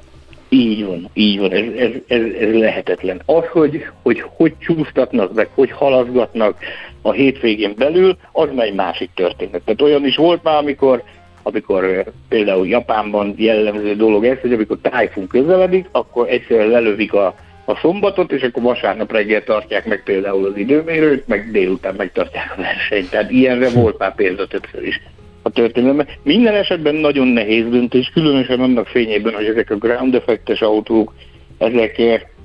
Így 0.50 0.86
van, 0.86 1.10
így 1.14 1.40
van, 1.40 1.52
ez, 1.52 1.66
ez, 1.78 1.92
ez, 2.08 2.22
ez 2.40 2.54
lehetetlen. 2.54 3.22
Az, 3.26 3.44
hogy, 3.52 3.86
hogy 4.02 4.24
hogy 4.36 4.54
csúsztatnak 4.60 5.34
meg, 5.34 5.50
hogy 5.54 5.72
halaszgatnak 5.72 6.58
a 7.02 7.12
hétvégén 7.12 7.74
belül, 7.78 8.18
az 8.32 8.50
már 8.56 8.66
egy 8.66 8.74
másik 8.74 9.10
történet. 9.14 9.62
Tehát 9.62 9.82
olyan 9.82 10.06
is 10.06 10.16
volt 10.16 10.44
már, 10.44 10.56
amikor 10.56 11.04
amikor 11.44 12.04
például 12.30 12.68
Japánban 12.68 13.34
jellemző 13.38 13.96
dolog 13.96 14.26
ez, 14.26 14.40
hogy 14.42 14.54
amikor 14.54 14.78
tájfun 14.82 15.28
közeledik, 15.28 15.88
akkor 15.92 16.30
egyszerűen 16.30 16.68
lelövik 16.68 17.14
a, 17.14 17.36
a 17.66 17.76
szombatot, 17.76 18.32
és 18.32 18.42
akkor 18.42 18.64
vasárnap 18.64 19.12
reggel 19.12 19.44
tartják 19.44 19.86
meg 19.86 20.04
például 20.04 20.46
az 20.46 20.58
időmérőt, 20.58 21.28
meg 21.28 21.52
délután 21.52 21.96
megtartják 21.98 22.54
a 22.58 22.62
versenyt. 22.62 23.10
Tehát 23.10 23.32
ilyenre 23.32 23.70
volt 23.70 23.98
már 23.98 24.16
példa 24.16 24.48
többször 24.48 24.88
is 24.88 25.02
a 25.48 25.52
történelemben. 25.52 26.08
Minden 26.24 26.56
esetben 26.56 26.96
nagyon 26.96 27.28
nehéz 27.28 27.70
döntés, 27.70 28.12
különösen 28.14 28.60
annak 28.60 28.88
fényében, 28.88 29.34
hogy 29.34 29.46
ezek 29.46 29.72
a 29.72 29.76
ground 29.76 30.16
effektes 30.16 30.62
autók, 30.62 31.14
ezek 31.58 32.02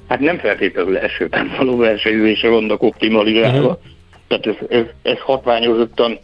hát 0.09 0.21
nem 0.21 0.39
feltétlenül 0.39 0.97
esőben 0.97 1.53
való 1.57 1.77
versenyzésre 1.77 2.49
vannak 2.49 2.83
optimalizálva. 2.83 3.59
Uh-huh. 3.59 3.79
Tehát 4.29 4.47
ez, 4.47 4.67
ez, 4.69 4.85
ez 5.03 5.19
hatványozottan 5.19 6.19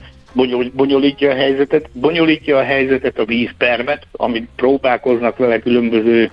bonyolítja 0.72 1.30
a 1.30 1.34
helyzetet, 1.34 1.90
bonyolítja 1.92 2.56
a 2.58 2.62
helyzetet 2.62 3.18
a 3.18 3.24
vízpermet, 3.24 4.06
amit 4.12 4.48
próbálkoznak 4.56 5.36
vele 5.36 5.58
különböző 5.58 6.30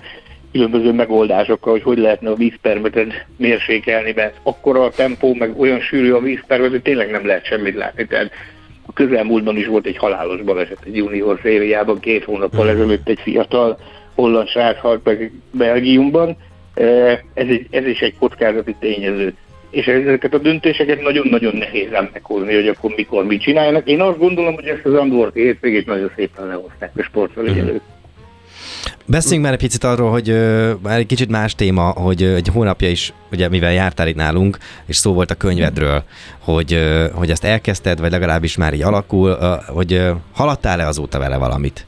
különböző 0.52 0.92
megoldásokkal, 0.92 1.72
hogy 1.72 1.82
hogy 1.82 1.98
lehetne 1.98 2.30
a 2.30 2.34
vízpermetet 2.34 3.26
mérsékelni, 3.36 4.12
mert 4.16 4.34
akkora 4.42 4.82
a 4.82 4.90
tempó, 4.90 5.34
meg 5.34 5.60
olyan 5.60 5.80
sűrű 5.80 6.12
a 6.12 6.20
vízpermet, 6.20 6.70
hogy 6.70 6.82
tényleg 6.82 7.10
nem 7.10 7.26
lehet 7.26 7.44
semmit 7.44 7.74
látni. 7.74 8.06
Tehát 8.06 8.30
a 8.86 8.92
közelmúltban 8.92 9.56
is 9.56 9.66
volt 9.66 9.86
egy 9.86 9.96
halálos 9.96 10.42
baleset 10.42 10.78
egy 10.86 10.96
junior 10.96 11.38
szériában, 11.42 12.00
két 12.00 12.24
hónappal 12.24 12.68
ezelőtt 12.68 13.08
egy 13.08 13.20
fiatal 13.20 13.78
holland 14.14 14.48
srác 14.48 14.78
halt 14.78 15.04
meg 15.04 15.32
Belgiumban. 15.50 16.36
Ez, 16.74 17.18
egy, 17.34 17.66
ez 17.70 17.86
is 17.86 18.00
egy 18.00 18.14
kockázati 18.18 18.76
tényező. 18.78 19.34
És 19.70 19.86
ezeket 19.86 20.34
a 20.34 20.38
döntéseket 20.38 21.02
nagyon-nagyon 21.02 21.56
nehéz 21.56 21.92
ám 21.92 22.10
meghozni, 22.12 22.54
hogy 22.54 22.68
akkor 22.68 22.92
mikor 22.96 23.24
mit 23.24 23.40
csináljanak. 23.40 23.88
Én 23.88 24.00
azt 24.00 24.18
gondolom, 24.18 24.54
hogy 24.54 24.66
ezt 24.66 24.84
az 24.84 24.94
Andorti 24.94 25.40
hétvégét 25.40 25.86
nagyon 25.86 26.10
szépen 26.16 26.46
lehozták 26.46 26.90
a 26.96 27.02
sportfelügyelők. 27.02 27.82
Hmm. 27.82 27.95
Beszéljünk 29.06 29.44
már 29.44 29.52
egy 29.52 29.60
picit 29.60 29.84
arról, 29.84 30.10
hogy 30.10 30.28
már 30.82 30.98
egy 30.98 31.06
kicsit 31.06 31.30
más 31.30 31.54
téma, 31.54 31.82
hogy 31.82 32.22
egy 32.22 32.48
hónapja 32.52 32.88
is, 32.88 33.12
ugye 33.32 33.48
mivel 33.48 33.72
jártál 33.72 34.08
itt 34.08 34.16
nálunk, 34.16 34.58
és 34.86 34.96
szó 34.96 35.12
volt 35.12 35.30
a 35.30 35.34
könyvedről, 35.34 36.02
hogy, 36.38 36.78
hogy 37.12 37.30
ezt 37.30 37.44
elkezdted, 37.44 38.00
vagy 38.00 38.10
legalábbis 38.10 38.56
már 38.56 38.74
így 38.74 38.82
alakul, 38.82 39.38
hogy 39.66 39.92
uh, 39.92 40.08
haladtál-e 40.32 40.86
azóta 40.86 41.18
vele 41.18 41.36
valamit? 41.36 41.86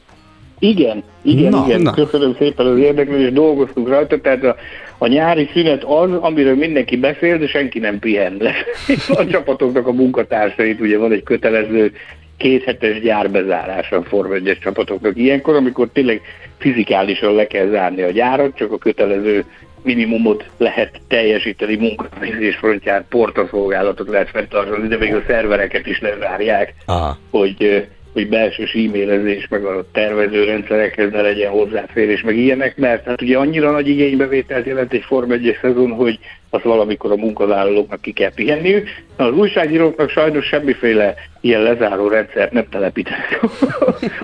Igen, 0.59 1.03
igen, 1.21 1.49
na, 1.49 1.63
igen. 1.67 1.81
Na. 1.81 1.91
Köszönöm 1.91 2.35
szépen 2.37 2.65
az 2.65 2.77
érdeklődést, 2.77 3.33
dolgoztunk 3.33 3.87
rajta, 3.87 4.21
tehát 4.21 4.43
a, 4.43 4.55
a 4.97 5.07
nyári 5.07 5.49
szünet 5.53 5.83
az, 5.83 6.11
amiről 6.11 6.55
mindenki 6.55 6.97
beszél, 6.97 7.37
de 7.37 7.47
senki 7.47 7.79
nem 7.79 7.99
pihen 7.99 8.37
le. 8.39 8.53
A 9.19 9.27
csapatoknak 9.27 9.87
a 9.87 9.91
munkatársait, 9.91 10.79
ugye 10.79 10.97
van 10.97 11.11
egy 11.11 11.23
kötelező 11.23 11.91
kéthetes 12.39 12.99
gyárbezárás 12.99 13.91
a 13.91 14.03
Form 14.03 14.31
1 14.31 14.57
csapatoknak 14.61 15.17
ilyenkor, 15.17 15.55
amikor 15.55 15.89
tényleg 15.93 16.21
fizikálisan 16.57 17.33
le 17.35 17.47
kell 17.47 17.69
zárni 17.69 18.01
a 18.01 18.11
gyárat, 18.11 18.55
csak 18.55 18.71
a 18.71 18.77
kötelező 18.77 19.45
minimumot 19.83 20.49
lehet 20.57 21.01
teljesíteni 21.07 21.75
munkavégzés 21.75 22.55
frontján, 22.55 23.05
portaszolgálatot 23.09 24.07
lehet 24.07 24.29
fenntartani, 24.29 24.87
de 24.87 24.97
még 24.97 25.15
a 25.15 25.23
szervereket 25.27 25.85
is 25.85 25.99
lezárják, 25.99 26.73
Aha. 26.85 27.17
hogy 27.29 27.87
hogy 28.13 28.29
belső 28.29 28.63
e-mailezés, 28.63 29.47
meg 29.47 29.65
a 29.65 29.85
tervezőrendszerekhez 29.91 31.11
ne 31.11 31.21
legyen 31.21 31.51
hozzáférés, 31.51 32.21
meg 32.21 32.37
ilyenek, 32.37 32.77
mert 32.77 33.05
hát 33.05 33.21
ugye 33.21 33.37
annyira 33.37 33.71
nagy 33.71 33.87
igénybevételt 33.87 34.65
jelent 34.65 34.93
egy 34.93 35.03
Form 35.03 35.31
1 35.31 35.57
szezon, 35.61 35.91
hogy 35.91 36.19
az 36.49 36.63
valamikor 36.63 37.11
a 37.11 37.15
munkavállalóknak 37.15 38.01
ki 38.01 38.11
kell 38.11 38.33
pihenniük. 38.33 38.87
Na, 39.17 39.25
az 39.25 39.33
újságíróknak 39.33 40.09
sajnos 40.09 40.45
semmiféle 40.45 41.13
ilyen 41.41 41.61
lezáró 41.61 42.07
rendszert 42.07 42.51
nem 42.51 42.65
telepítenek 42.69 43.39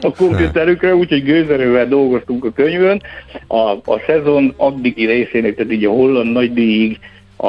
a 0.02 0.12
kompjúterükre, 0.14 0.96
úgyhogy 0.96 1.24
gőzerővel 1.24 1.88
dolgoztunk 1.88 2.46
a 2.46 2.52
könyvön. 2.52 3.02
A, 3.48 3.70
a 3.70 4.02
szezon 4.06 4.54
addigi 4.58 5.06
részének, 5.06 5.56
tehát 5.56 5.72
így 5.72 5.86
a 5.86 5.92
holland 5.92 6.32
nagydíjig 6.32 7.00
a, 7.38 7.48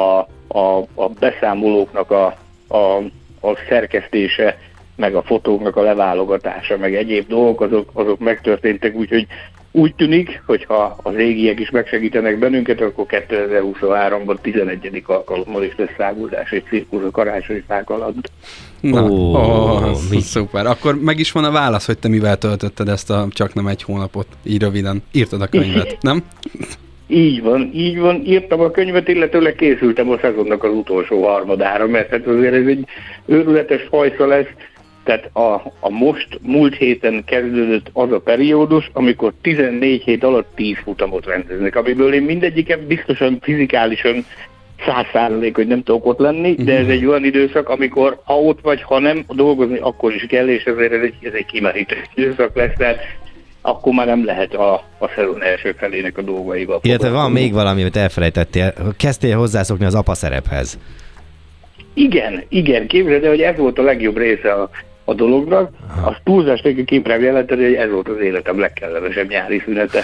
a, 0.57 0.77
a 0.95 1.09
beszámolóknak 1.19 2.11
a, 2.11 2.37
a, 2.67 2.97
a 3.41 3.57
szerkesztése 3.69 4.57
meg 4.97 5.15
a 5.15 5.21
fotóknak 5.21 5.75
a 5.75 5.81
leválogatása, 5.81 6.77
meg 6.77 6.95
egyéb 6.95 7.27
dolgok, 7.27 7.61
azok, 7.61 7.89
azok 7.93 8.19
megtörténtek, 8.19 8.95
úgyhogy 8.95 9.27
úgy 9.71 9.95
tűnik, 9.95 10.41
hogy 10.45 10.65
ha 10.65 10.97
az 11.03 11.15
régiek 11.15 11.59
is 11.59 11.69
megsegítenek 11.69 12.39
bennünket, 12.39 12.81
akkor 12.81 13.05
2023-ban 13.09 14.37
11. 14.41 15.03
alkalommal 15.05 15.63
is 15.63 15.73
lesz 15.77 15.93
száguldás 15.97 16.51
egy 16.51 16.63
cirkusz 16.69 17.03
a 17.03 17.11
karácsonyi 17.11 17.63
fák 17.67 17.89
alatt. 17.89 18.31
Na, 18.79 19.03
oh, 19.03 19.35
oh, 19.35 19.97
mi? 20.09 20.19
szuper. 20.19 20.65
Akkor 20.65 21.01
meg 21.01 21.19
is 21.19 21.31
van 21.31 21.43
a 21.43 21.51
válasz, 21.51 21.85
hogy 21.85 21.97
te 21.97 22.07
mivel 22.07 22.37
töltötted 22.37 22.87
ezt 22.87 23.09
a 23.09 23.27
csak 23.29 23.53
nem 23.53 23.67
egy 23.67 23.83
hónapot, 23.83 24.27
így 24.43 24.61
röviden. 24.61 25.03
Írtad 25.11 25.41
a 25.41 25.47
könyvet, 25.47 25.97
nem? 26.09 26.23
Így 27.07 27.41
van, 27.41 27.71
így 27.73 27.99
van. 27.99 28.25
Írtam 28.25 28.59
a 28.59 28.71
könyvet, 28.71 29.07
illetőleg 29.07 29.55
készültem 29.55 30.09
a 30.09 30.17
szezonnak 30.21 30.63
az 30.63 30.71
utolsó 30.71 31.23
harmadára, 31.23 31.87
mert 31.87 32.09
hát 32.09 32.27
azért 32.27 32.53
ez 32.53 32.65
egy 32.65 32.85
őrületes 33.25 33.87
fajsza 33.89 34.25
lesz 34.25 34.49
tehát 35.07 35.29
a, 35.35 35.71
a 35.79 35.89
most 35.89 36.39
múlt 36.41 36.75
héten 36.75 37.23
kezdődött 37.25 37.89
az 37.93 38.11
a 38.11 38.19
periódus, 38.19 38.89
amikor 38.93 39.33
14 39.41 40.03
hét 40.03 40.23
alatt 40.23 40.47
10 40.55 40.77
futamot 40.83 41.25
rendeznek, 41.25 41.75
amiből 41.75 42.13
én 42.13 42.21
mindegyiken 42.21 42.87
biztosan 42.87 43.37
fizikálisan 43.41 44.25
száz 44.85 45.05
százalék, 45.13 45.55
hogy 45.55 45.67
nem 45.67 45.83
tudok 45.83 46.05
ott 46.05 46.19
lenni, 46.19 46.55
de 46.55 46.77
ez 46.77 46.87
egy 46.87 47.05
olyan 47.05 47.23
időszak, 47.23 47.69
amikor 47.69 48.21
ha 48.23 48.39
ott 48.39 48.59
vagy, 48.61 48.81
ha 48.81 48.99
nem, 48.99 49.23
dolgozni 49.27 49.77
akkor 49.77 50.13
is 50.13 50.25
kell, 50.25 50.47
és 50.47 50.63
ezért 50.63 50.91
ez 50.91 51.01
egy, 51.01 51.15
ez 51.21 51.33
egy 51.33 51.45
kimerítő 51.45 51.95
időszak 52.15 52.55
lesz, 52.55 52.73
tehát 52.77 52.99
akkor 53.61 53.93
már 53.93 54.05
nem 54.05 54.25
lehet 54.25 54.53
a, 54.53 54.73
a 54.97 55.07
szezon 55.15 55.43
első 55.43 55.75
felének 55.77 56.17
a 56.17 56.21
dolgaival. 56.21 56.79
Illetve 56.83 57.09
van 57.09 57.31
még 57.31 57.53
valami, 57.53 57.81
amit 57.81 57.95
elfelejtettél. 57.95 58.73
Kezdtél 58.97 59.37
hozzászokni 59.37 59.85
az 59.85 59.95
apa 59.95 60.13
szerephez. 60.13 60.79
Igen, 61.97 62.43
igen, 62.49 62.87
képzeld 62.87 63.23
el, 63.23 63.29
hogy 63.29 63.41
ez 63.41 63.57
volt 63.57 63.79
a 63.79 63.83
legjobb 63.83 64.17
része 64.17 64.53
a 64.53 64.69
a 65.09 65.13
dolognak, 65.13 65.69
az 66.03 66.15
túlzás 66.23 66.61
nélkül 66.61 66.85
képre 66.85 67.17
jelenteni, 67.19 67.63
hogy 67.63 67.73
ez 67.73 67.91
volt 67.91 68.07
az 68.07 68.19
életem 68.23 68.59
legkellemesebb 68.59 69.29
nyári 69.29 69.61
szünete. 69.65 70.03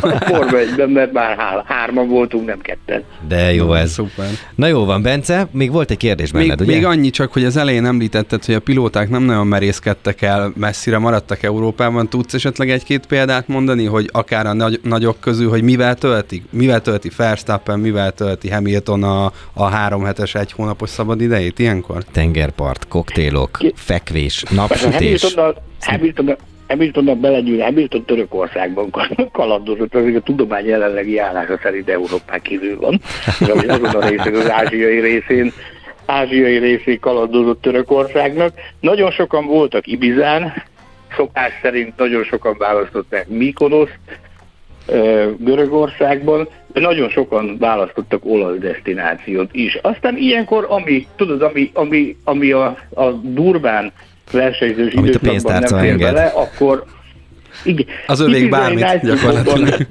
a 0.00 0.24
Forma 0.24 0.58
1 0.58 0.86
mert 0.86 1.12
már 1.12 1.36
há- 1.38 1.64
hárman 1.66 2.08
voltunk, 2.08 2.46
nem 2.46 2.60
ketten. 2.60 3.04
De 3.28 3.54
jó 3.54 3.72
ez. 3.72 3.90
Szuper. 3.90 4.26
Na 4.54 4.66
jó 4.66 4.84
van, 4.84 5.02
Bence, 5.02 5.48
még 5.50 5.72
volt 5.72 5.90
egy 5.90 5.96
kérdés 5.96 6.32
Még, 6.32 6.42
benned, 6.42 6.60
ugye? 6.60 6.74
még 6.74 6.84
annyi 6.84 7.10
csak, 7.10 7.32
hogy 7.32 7.44
az 7.44 7.56
elején 7.56 7.84
említetted, 7.84 8.44
hogy 8.44 8.54
a 8.54 8.60
pilóták 8.60 9.08
nem 9.08 9.22
nagyon 9.22 9.46
merészkedtek 9.46 10.22
el, 10.22 10.52
messzire 10.56 10.98
maradtak 10.98 11.42
Európában. 11.42 12.08
Tudsz 12.08 12.34
esetleg 12.34 12.70
egy-két 12.70 13.06
példát 13.06 13.48
mondani, 13.48 13.84
hogy 13.84 14.08
akár 14.12 14.46
a 14.46 14.52
nagy, 14.52 14.80
nagyok 14.82 15.20
közül, 15.20 15.48
hogy 15.48 15.62
mivel 15.62 15.94
töltik? 15.94 16.42
Mivel 16.50 16.80
tölti 16.80 17.10
Verstappen, 17.16 17.78
mivel 17.78 18.12
tölti 18.12 18.50
Hamilton 18.50 19.02
a, 19.02 19.32
a 19.52 19.64
három 19.64 20.04
hetes, 20.04 20.34
egy 20.34 20.52
hónapos 20.52 20.88
szabad 20.88 21.20
idejét 21.20 21.58
ilyenkor? 21.58 22.04
Tengerpart, 22.12 22.88
koktélok, 22.88 23.56
Ki- 23.58 23.72
fekvés, 23.76 24.18
Persze 24.22 24.54
napsütés. 24.54 25.22
Hamiltonnal, 25.22 25.62
Hamiltonnal, 25.80 26.36
Hamiltonnak 26.68 27.18
belegyűl, 27.18 27.60
Hamilton 27.60 28.04
Törökországban 28.04 28.90
kalandozott, 29.32 29.94
azért 29.94 30.16
a 30.16 30.20
tudomány 30.20 30.66
jelenlegi 30.66 31.18
állása 31.18 31.58
szerint 31.62 31.88
Európán 31.88 32.40
kívül 32.42 32.76
van. 32.80 33.00
Azon 33.40 33.84
a 33.84 34.08
részén, 34.08 34.34
az 34.34 34.50
ázsiai 34.50 35.00
részén, 35.00 35.52
ázsiai 36.06 36.58
részén 36.58 37.00
kalandozott 37.00 37.62
Törökországnak. 37.62 38.52
Nagyon 38.80 39.10
sokan 39.10 39.46
voltak 39.46 39.86
Ibizán, 39.86 40.52
szokás 41.16 41.52
szerint 41.62 41.96
nagyon 41.96 42.24
sokan 42.24 42.56
választották 42.58 43.28
Mykonoszt, 43.28 43.98
ö, 44.86 45.30
Görögországban, 45.38 46.48
de 46.72 46.80
nagyon 46.80 47.08
sokan 47.08 47.56
választottak 47.58 48.24
olasz 48.24 48.58
destinációt 48.58 49.48
is. 49.52 49.74
Aztán 49.74 50.16
ilyenkor, 50.16 50.66
ami, 50.68 51.06
tudod, 51.16 51.42
ami, 51.42 51.70
ami, 51.74 52.16
ami 52.24 52.50
a, 52.50 52.76
a 52.94 53.10
durván 53.10 53.92
versenyzős 54.30 54.92
Amit 54.94 55.14
időszakban 55.14 55.60
nem 55.60 55.80
fér 55.80 55.90
enged. 55.90 55.98
bele, 56.14 56.24
akkor 56.34 56.84
igen. 57.64 57.86
Az 58.06 58.20
övék 58.20 58.48
bármit 58.50 59.00
gyakorlatilag. 59.02 59.68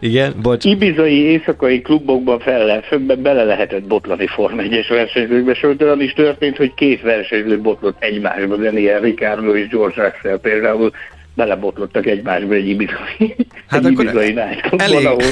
Igen, 0.00 0.34
bocs. 0.42 0.64
Ibizai 0.64 1.20
éjszakai 1.22 1.80
klubokban 1.82 2.38
fel 2.40 2.64
le, 2.66 2.82
be, 3.06 3.14
bele 3.14 3.44
lehetett 3.44 3.82
botlani 3.82 4.26
Form 4.26 4.58
1-es 4.58 4.86
versenyzőkbe, 4.88 5.54
sőt 5.54 5.82
olyan 5.82 6.00
is 6.00 6.12
történt, 6.12 6.56
hogy 6.56 6.74
két 6.74 7.02
versenyző 7.02 7.60
botlott 7.60 7.96
egymásba, 8.02 8.56
Daniel 8.56 9.00
Ricciardo 9.00 9.56
és 9.56 9.68
George 9.68 10.02
Russell 10.02 10.38
például 10.38 10.90
belebotlottak 11.34 12.06
egymásba 12.06 12.54
egy 12.54 12.68
ibizai, 12.68 13.36
Hát 13.68 13.84
egy 13.84 13.92
akkor 13.92 14.04
ibizai 14.04 14.32
nightclubban, 14.32 14.86
elég- 14.92 15.06
ahol, 15.06 15.22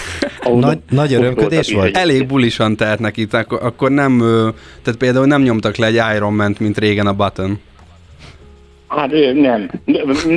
ahol 0.42 0.58
Nagy- 0.60 0.78
nagy 0.90 1.14
örömködés 1.14 1.72
volt? 1.72 1.96
Elég 1.96 2.26
bulisan 2.26 2.76
tehetnek 2.76 3.16
itt, 3.16 3.34
akkor, 3.34 3.58
akkor 3.62 3.90
nem, 3.90 4.18
tehát 4.82 4.98
például 4.98 5.26
nem 5.26 5.42
nyomtak 5.42 5.76
le 5.76 5.86
egy 5.86 6.00
Iron 6.16 6.32
Man-t, 6.34 6.58
mint 6.60 6.78
régen 6.78 7.06
a 7.06 7.12
Button. 7.12 7.60
Hát 8.90 9.10
nem. 9.34 9.70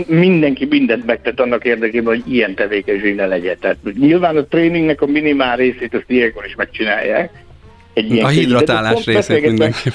Mindenki 0.08 0.66
mindent 0.66 1.06
megtett 1.06 1.40
annak 1.40 1.66
érdekében, 1.66 2.16
hogy 2.16 2.34
ilyen 2.34 2.56
tevékenység 2.56 3.16
ne 3.16 3.26
legyen. 3.26 3.58
Tehát 3.60 3.78
nyilván 4.00 4.38
a 4.38 4.46
tréningnek 4.46 5.02
a 5.02 5.06
minimál 5.06 5.56
részét 5.56 5.94
azt 5.94 6.04
ilyenkor 6.08 6.46
is 6.46 6.56
megcsinálják. 6.56 7.44
Egy 7.94 8.12
ilyen 8.12 8.26
A 8.26 8.28
hidratálás 8.28 9.06
részét 9.06 9.42
mindenki. 9.42 9.90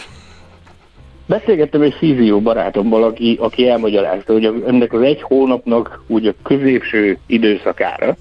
Beszélgettem 1.26 1.82
egy 1.82 1.94
fízió 1.98 2.40
barátommal, 2.40 3.04
aki, 3.04 3.36
aki 3.40 3.68
elmagyarázta, 3.68 4.32
hogy 4.32 4.44
ennek 4.66 4.92
az 4.92 5.02
egy 5.02 5.22
hónapnak 5.22 6.02
úgy 6.06 6.26
a 6.26 6.34
középső 6.42 7.18
időszakára, 7.26 8.16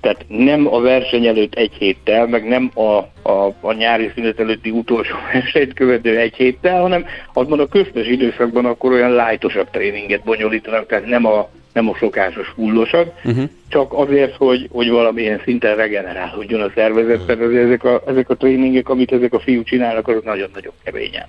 tehát 0.00 0.24
nem 0.28 0.74
a 0.74 0.80
verseny 0.80 1.26
előtt 1.26 1.54
egy 1.54 1.72
héttel, 1.78 2.26
meg 2.26 2.48
nem 2.48 2.70
a, 2.74 2.96
a, 3.30 3.54
a 3.60 3.72
nyári 3.72 4.10
szünet 4.14 4.40
előtti 4.40 4.70
utolsó 4.70 5.14
versenyt 5.32 5.74
követő 5.74 6.18
egy 6.18 6.34
héttel, 6.34 6.80
hanem 6.80 7.04
azban 7.32 7.60
a 7.60 7.66
köztes 7.66 8.06
időszakban 8.06 8.64
akkor 8.64 8.92
olyan 8.92 9.10
lájtosabb 9.10 9.70
tréninget 9.70 10.22
bonyolítanak, 10.24 10.86
tehát 10.86 11.06
nem 11.06 11.26
a, 11.26 11.48
nem 11.72 11.88
a 11.88 11.96
szokásos 11.98 12.48
fullosat, 12.54 13.12
uh-huh. 13.24 13.44
csak 13.68 13.92
azért, 13.92 14.36
hogy, 14.36 14.68
hogy 14.72 14.90
valamilyen 14.90 15.40
szinten 15.44 15.76
regenerálódjon 15.76 16.60
a 16.60 16.70
szervezet, 16.74 17.26
tehát 17.26 17.42
azért 17.42 17.64
ezek 17.64 17.84
a, 17.84 18.02
ezek 18.06 18.30
a 18.30 18.34
tréningek, 18.34 18.88
amit 18.88 19.12
ezek 19.12 19.32
a 19.32 19.40
fiúk 19.40 19.64
csinálnak, 19.64 20.08
azok 20.08 20.24
nagyon-nagyon 20.24 20.72
keményen. 20.84 21.26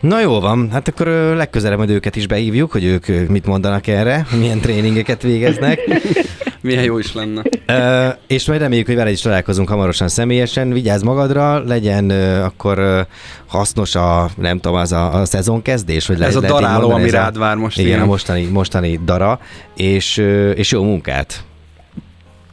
Na 0.00 0.20
jó 0.20 0.40
van, 0.40 0.70
hát 0.70 0.88
akkor 0.88 1.06
legközelebb 1.36 1.78
majd 1.78 1.90
őket 1.90 2.16
is 2.16 2.26
behívjuk, 2.26 2.72
hogy 2.72 2.84
ők 2.84 3.28
mit 3.28 3.46
mondanak 3.46 3.86
erre, 3.86 4.26
milyen 4.38 4.60
tréningeket 4.60 5.22
végeznek. 5.22 5.80
Milyen 6.64 6.84
jó 6.84 6.98
is 6.98 7.14
lenne. 7.14 7.42
Ö, 7.66 8.08
és 8.26 8.46
majd 8.46 8.60
reméljük, 8.60 8.86
hogy 8.86 8.96
vele 8.96 9.10
is 9.10 9.20
találkozunk 9.20 9.68
hamarosan 9.68 10.08
személyesen. 10.08 10.72
Vigyázz 10.72 11.02
magadra, 11.02 11.64
legyen 11.64 12.10
ö, 12.10 12.42
akkor 12.42 12.78
ö, 12.78 13.00
hasznos 13.46 13.94
a, 13.94 14.30
nem 14.36 14.58
tudom, 14.58 14.76
az 14.76 14.92
a, 14.92 15.14
a 15.14 15.24
szezonkezdés, 15.24 16.06
hogy 16.06 16.22
Ez 16.22 16.36
a 16.36 16.40
daráló, 16.40 16.80
mondani, 16.80 17.02
ami 17.02 17.10
rád 17.10 17.38
vár 17.38 17.56
most, 17.56 17.78
Igen, 17.78 18.00
a 18.00 18.04
mostani, 18.04 18.44
mostani 18.44 19.00
dara, 19.04 19.40
és, 19.76 20.16
és 20.54 20.70
jó 20.70 20.82
munkát. 20.82 21.44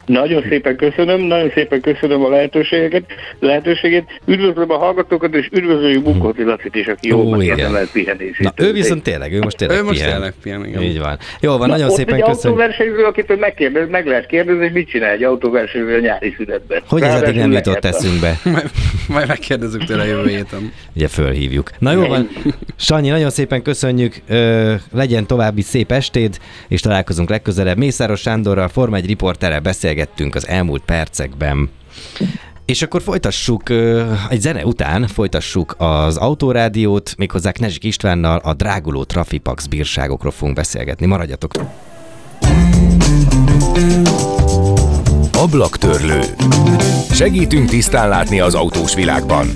Nagyon 0.06 0.44
szépen 0.48 0.76
köszönöm, 0.76 1.20
nagyon 1.20 1.50
szépen 1.54 1.80
köszönöm 1.80 2.24
a 2.24 2.28
lehetőségeket, 2.28 3.04
lehetőséget. 3.40 4.04
Üdvözlöm 4.26 4.70
a 4.70 4.76
hallgatókat, 4.78 5.34
és 5.34 5.48
üdvözöljük 5.52 6.02
Bunkóti 6.02 6.42
Lacit 6.42 6.74
is, 6.74 6.86
aki 6.86 7.12
Ó, 7.12 7.16
jól 7.22 7.26
igen. 7.26 7.38
megérdemelt 7.56 7.90
pihenését. 7.92 8.38
Na, 8.40 8.52
ő 8.56 8.72
viszont 8.72 9.02
tényleg, 9.02 9.32
ő 9.32 9.38
most 9.40 9.56
tényleg 9.56 9.78
Ő 9.78 9.82
most 9.82 9.98
pihen. 9.98 10.12
tényleg 10.12 10.34
pihen, 10.42 10.66
igen. 10.66 10.82
Így 10.82 10.98
van. 10.98 11.18
Jó 11.40 11.50
van, 11.56 11.68
Na, 11.68 11.72
nagyon 11.72 11.88
ott 11.88 11.94
szépen 11.96 12.14
egy 12.14 12.22
köszönöm. 12.22 12.58
autóversenyző, 12.58 13.04
akit 13.04 13.38
megkérdez, 13.40 13.88
meg 13.90 14.06
lehet 14.06 14.26
kérdezni, 14.26 14.62
hogy 14.62 14.72
mit 14.72 14.88
csinál 14.88 15.10
egy 15.10 15.22
autóversenyző 15.22 15.96
a 15.96 16.00
nyári 16.00 16.34
szünetben. 16.36 16.82
Hogy 16.88 17.02
ez 17.02 17.22
eddig 17.22 17.36
nem 17.36 17.52
jutott 17.52 17.84
eszünkbe? 17.84 18.38
Majd, 18.52 18.70
majd 19.08 19.28
megkérdezzük 19.28 19.84
tőle 19.84 20.06
jövő 20.06 20.28
héten. 20.28 20.72
Ugye 20.96 21.08
fölhívjuk. 21.08 21.70
Na 21.78 21.92
jó 21.92 22.06
van, 22.06 22.28
Sanyi, 22.76 23.08
nagyon 23.08 23.30
szépen 23.30 23.62
köszönjük, 23.62 24.14
Ö, 24.28 24.74
legyen 24.92 25.26
további 25.26 25.62
szép 25.62 25.92
estéd, 25.92 26.36
és 26.68 26.80
találkozunk 26.80 27.28
legközelebb. 27.30 27.76
Mészáros 27.76 28.20
Sándorral, 28.20 28.68
Forma 28.68 28.96
1 28.96 29.06
riporterrel 29.06 29.60
beszélgettünk 29.92 30.34
az 30.34 30.46
elmúlt 30.48 30.82
percekben. 30.82 31.70
És 32.64 32.82
akkor 32.82 33.02
folytassuk, 33.02 33.70
egy 34.28 34.40
zene 34.40 34.64
után 34.64 35.06
folytassuk 35.06 35.74
az 35.78 36.16
autórádiót, 36.16 37.14
méghozzá 37.16 37.52
Knezsik 37.52 37.84
Istvánnal 37.84 38.38
a 38.38 38.54
dráguló 38.54 39.04
Trafipax 39.04 39.66
bírságokról 39.66 40.32
fogunk 40.32 40.56
beszélgetni. 40.56 41.06
Maradjatok! 41.06 41.52
Ablaktörlő. 45.32 46.20
Segítünk 47.10 47.68
tisztán 47.68 48.08
látni 48.08 48.40
az 48.40 48.54
autós 48.54 48.94
világban. 48.94 49.46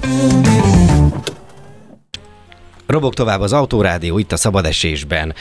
Robog 2.87 3.15
tovább 3.15 3.41
az 3.41 3.53
autórádió 3.53 4.19
itt 4.19 4.33
a 4.33 4.37
szabadesésben. 4.37 5.35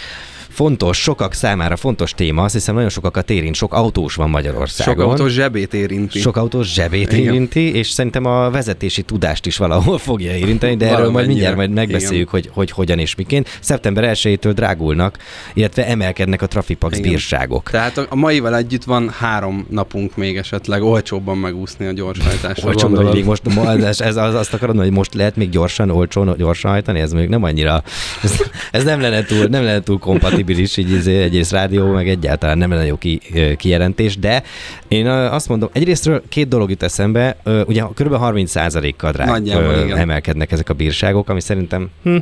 Fontos, 0.55 1.01
sokak 1.01 1.33
számára 1.33 1.75
fontos 1.75 2.13
téma, 2.13 2.43
azt 2.43 2.53
hiszem 2.53 2.75
nagyon 2.75 2.89
sokakat 2.89 3.29
érint, 3.29 3.55
sok 3.55 3.73
autós 3.73 4.15
van 4.15 4.29
Magyarországon. 4.29 4.95
Sok 4.95 5.11
autós 5.11 5.31
zsebét 5.31 5.73
érinti. 5.73 6.19
Sok 6.19 6.37
autós 6.37 6.73
zsebét 6.73 7.11
Igen. 7.11 7.23
érinti, 7.23 7.75
és 7.75 7.89
szerintem 7.89 8.25
a 8.25 8.49
vezetési 8.49 9.01
tudást 9.01 9.45
is 9.45 9.57
valahol 9.57 9.97
fogja 10.07 10.35
érinteni, 10.35 10.75
de 10.75 10.89
erről 10.89 11.09
majd 11.11 11.27
mindjárt 11.27 11.55
majd 11.55 11.71
megbeszéljük, 11.71 12.29
hogy, 12.29 12.49
hogy 12.53 12.71
hogyan 12.71 12.99
és 12.99 13.15
miként. 13.15 13.57
Szeptember 13.59 14.11
1-től 14.15 14.51
drágulnak, 14.53 15.17
illetve 15.53 15.87
emelkednek 15.87 16.41
a 16.41 16.47
Trafipax 16.47 16.97
Igen. 16.97 17.11
bírságok. 17.11 17.69
Tehát 17.69 17.97
a, 17.97 18.15
maival 18.15 18.55
együtt 18.55 18.83
van 18.83 19.09
három 19.09 19.65
napunk 19.69 20.15
még 20.15 20.37
esetleg 20.37 20.83
olcsóbban 20.83 21.37
megúszni 21.37 21.85
a 21.85 21.93
hogy 22.61 22.75
gondolod? 22.75 23.13
még 23.13 23.25
most, 23.25 23.41
ez, 23.81 24.01
ez 24.01 24.15
az, 24.15 24.33
azt 24.33 24.53
akarod, 24.53 24.77
hogy 24.77 24.91
most 24.91 25.13
lehet 25.13 25.35
még 25.35 25.49
gyorsan, 25.49 25.89
olcsón, 25.89 26.35
gyorsan 26.37 26.71
hajtani, 26.71 26.99
ez 26.99 27.11
még 27.11 27.29
nem 27.29 27.43
annyira, 27.43 27.83
ez, 28.23 28.41
ez 28.71 28.83
nem 28.83 29.01
lenne 29.01 29.23
túl, 29.23 29.45
nem 29.45 29.63
lenne 29.63 29.79
túl 29.79 29.99
kompatibilis, 29.99 30.43
így 30.49 30.91
izé, 30.91 31.21
egyrészt 31.21 31.51
rádió, 31.51 31.91
meg 31.91 32.09
egyáltalán 32.09 32.57
nem 32.57 32.69
lenne 32.69 32.85
jó 32.85 32.97
ki, 32.97 33.19
kijelentés, 33.57 34.17
de 34.17 34.43
én 34.87 35.07
azt 35.07 35.49
mondom, 35.49 35.69
egyrésztről 35.73 36.23
két 36.29 36.47
dolog 36.47 36.69
jut 36.69 36.83
eszembe, 36.83 37.37
ugye 37.65 37.81
kb. 37.81 38.13
30%-kal 38.19 39.11
drág, 39.11 39.27
Nagyjából, 39.27 39.73
ö, 39.73 39.95
emelkednek 39.95 40.51
ezek 40.51 40.69
a 40.69 40.73
bírságok, 40.73 41.29
ami 41.29 41.41
szerintem 41.41 41.89
hm, 42.03 42.17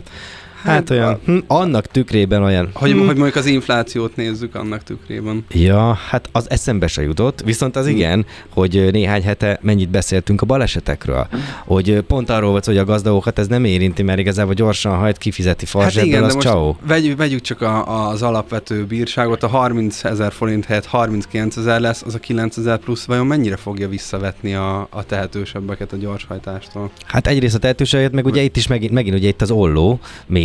hát, 0.64 0.74
Hát, 0.74 0.90
olyan, 0.90 1.20
hm, 1.26 1.38
annak 1.48 1.86
tükrében 1.86 2.44
olyan, 2.44 2.70
Hogy, 2.74 2.92
hm, 2.92 2.98
hogy 2.98 3.06
mondjuk 3.06 3.36
az 3.36 3.46
inflációt 3.46 4.16
nézzük 4.16 4.56
annak 4.56 4.84
tükrében. 4.84 5.46
Ja, 5.50 5.94
hát 6.10 6.30
az 6.32 6.50
eszembe 6.50 6.88
se 6.88 7.02
jutott, 7.02 7.42
viszont 7.42 7.76
az 7.76 7.88
igen, 7.88 8.26
hogy 8.50 8.90
néhány 8.92 9.24
hete 9.24 9.60
mennyit 9.62 9.90
beszéltünk 9.90 10.42
a 10.42 10.46
balesetekről, 10.46 11.28
hogy 11.66 12.02
pont 12.02 12.30
arról 12.30 12.50
volt, 12.50 12.66
hogy 12.66 12.78
a 12.78 12.86
gazdagokat 12.86 13.40
ez 13.40 13.48
nem 13.48 13.64
érinti, 13.64 14.04
mert 14.04 14.20
igazából 14.20 14.54
gyorsan 14.54 14.98
hajt, 14.98 15.18
kifizeti 15.18 15.66
farzsebből, 15.66 16.24
az 16.24 16.34
most 16.34 16.48
ciao. 16.48 16.76
vegyük, 16.88 17.18
vegyük 17.18 17.42
csak 17.42 17.62
a, 17.62 18.08
az 18.10 18.22
alapvető 18.22 18.86
bírságot, 18.86 19.44
a 19.44 19.48
30 19.48 20.04
ezer 20.04 20.32
forint 20.32 20.66
helyett 20.66 20.86
39 20.86 21.58
ezer 21.58 21.80
lesz, 21.80 22.02
az 22.06 22.16
a 22.16 22.20
9 22.20 22.58
ezer 22.58 22.78
plusz, 22.78 23.06
vajon 23.06 23.26
mennyire 23.26 23.56
fogja 23.56 23.90
visszavetni 23.90 24.54
a, 24.54 24.88
a 24.90 25.04
tehetősebbeket 25.06 25.94
a 25.94 25.96
gyorshajtástól? 25.98 26.92
Hát 27.06 27.28
egyrészt 27.28 27.56
a 27.56 27.60
tehetőséget, 27.60 28.12
meg 28.12 28.26
ugye 28.26 28.42
itt 28.42 28.56
is 28.56 28.68
megint, 28.68 28.92
megint 28.92 29.16
ugye 29.16 29.28
itt 29.28 29.42
az 29.42 29.52
olló 29.52 30.00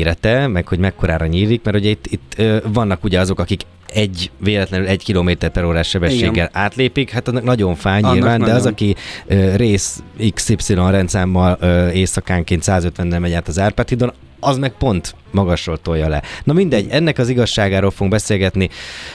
mérete, 0.09 0.47
meg 0.47 0.69
hogy 0.69 0.79
mekkorára 0.79 1.27
nyílik, 1.27 1.63
mert 1.65 1.77
ugye 1.77 1.89
itt, 1.89 2.07
itt 2.07 2.43
vannak 2.73 3.05
ugye 3.05 3.21
azok, 3.21 3.39
akik 3.39 3.63
egy 3.87 4.31
véletlenül 4.39 4.87
egy 4.87 5.05
kilométer 5.05 5.51
per 5.51 5.65
órás 5.65 5.89
sebességgel 5.89 6.33
Igen. 6.33 6.49
átlépik, 6.53 7.11
hát 7.11 7.29
annak 7.29 7.43
nagyon 7.43 7.75
fáj 7.75 8.01
Annak 8.01 8.13
nyilván, 8.13 8.39
de 8.39 8.45
az, 8.45 8.65
nagyon. 8.65 8.73
aki 8.73 8.95
ö, 9.27 9.57
rész 9.57 10.03
XY 10.35 10.75
rendszámmal 10.75 11.57
ö, 11.61 11.91
éjszakánként 11.91 12.63
150-nel 12.67 13.21
megy 13.21 13.33
át 13.33 13.49
az 13.49 13.59
Árpád 13.59 13.89
hídon, 13.89 14.13
az 14.41 14.59
meg 14.59 14.73
pont 14.73 15.15
magasról 15.31 15.79
tolja 15.79 16.09
le. 16.09 16.23
Na 16.45 16.53
mindegy, 16.53 16.87
ennek 16.91 17.19
az 17.19 17.29
igazságáról 17.29 17.91
fogunk 17.91 18.11
beszélgetni 18.11 18.69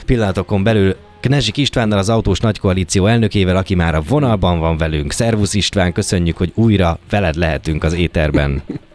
pillanatokon 0.06 0.62
belül 0.62 0.96
Knezsik 1.20 1.56
Istvánnal, 1.56 1.98
az 1.98 2.08
Autós 2.08 2.38
Nagykoalíció 2.38 3.06
elnökével, 3.06 3.56
aki 3.56 3.74
már 3.74 3.94
a 3.94 4.02
vonalban 4.08 4.58
van 4.58 4.76
velünk. 4.76 5.12
Szervusz 5.12 5.54
István, 5.54 5.92
köszönjük, 5.92 6.36
hogy 6.36 6.52
újra 6.54 6.98
veled 7.10 7.34
lehetünk 7.34 7.84
az 7.84 7.92
éterben. 7.92 8.62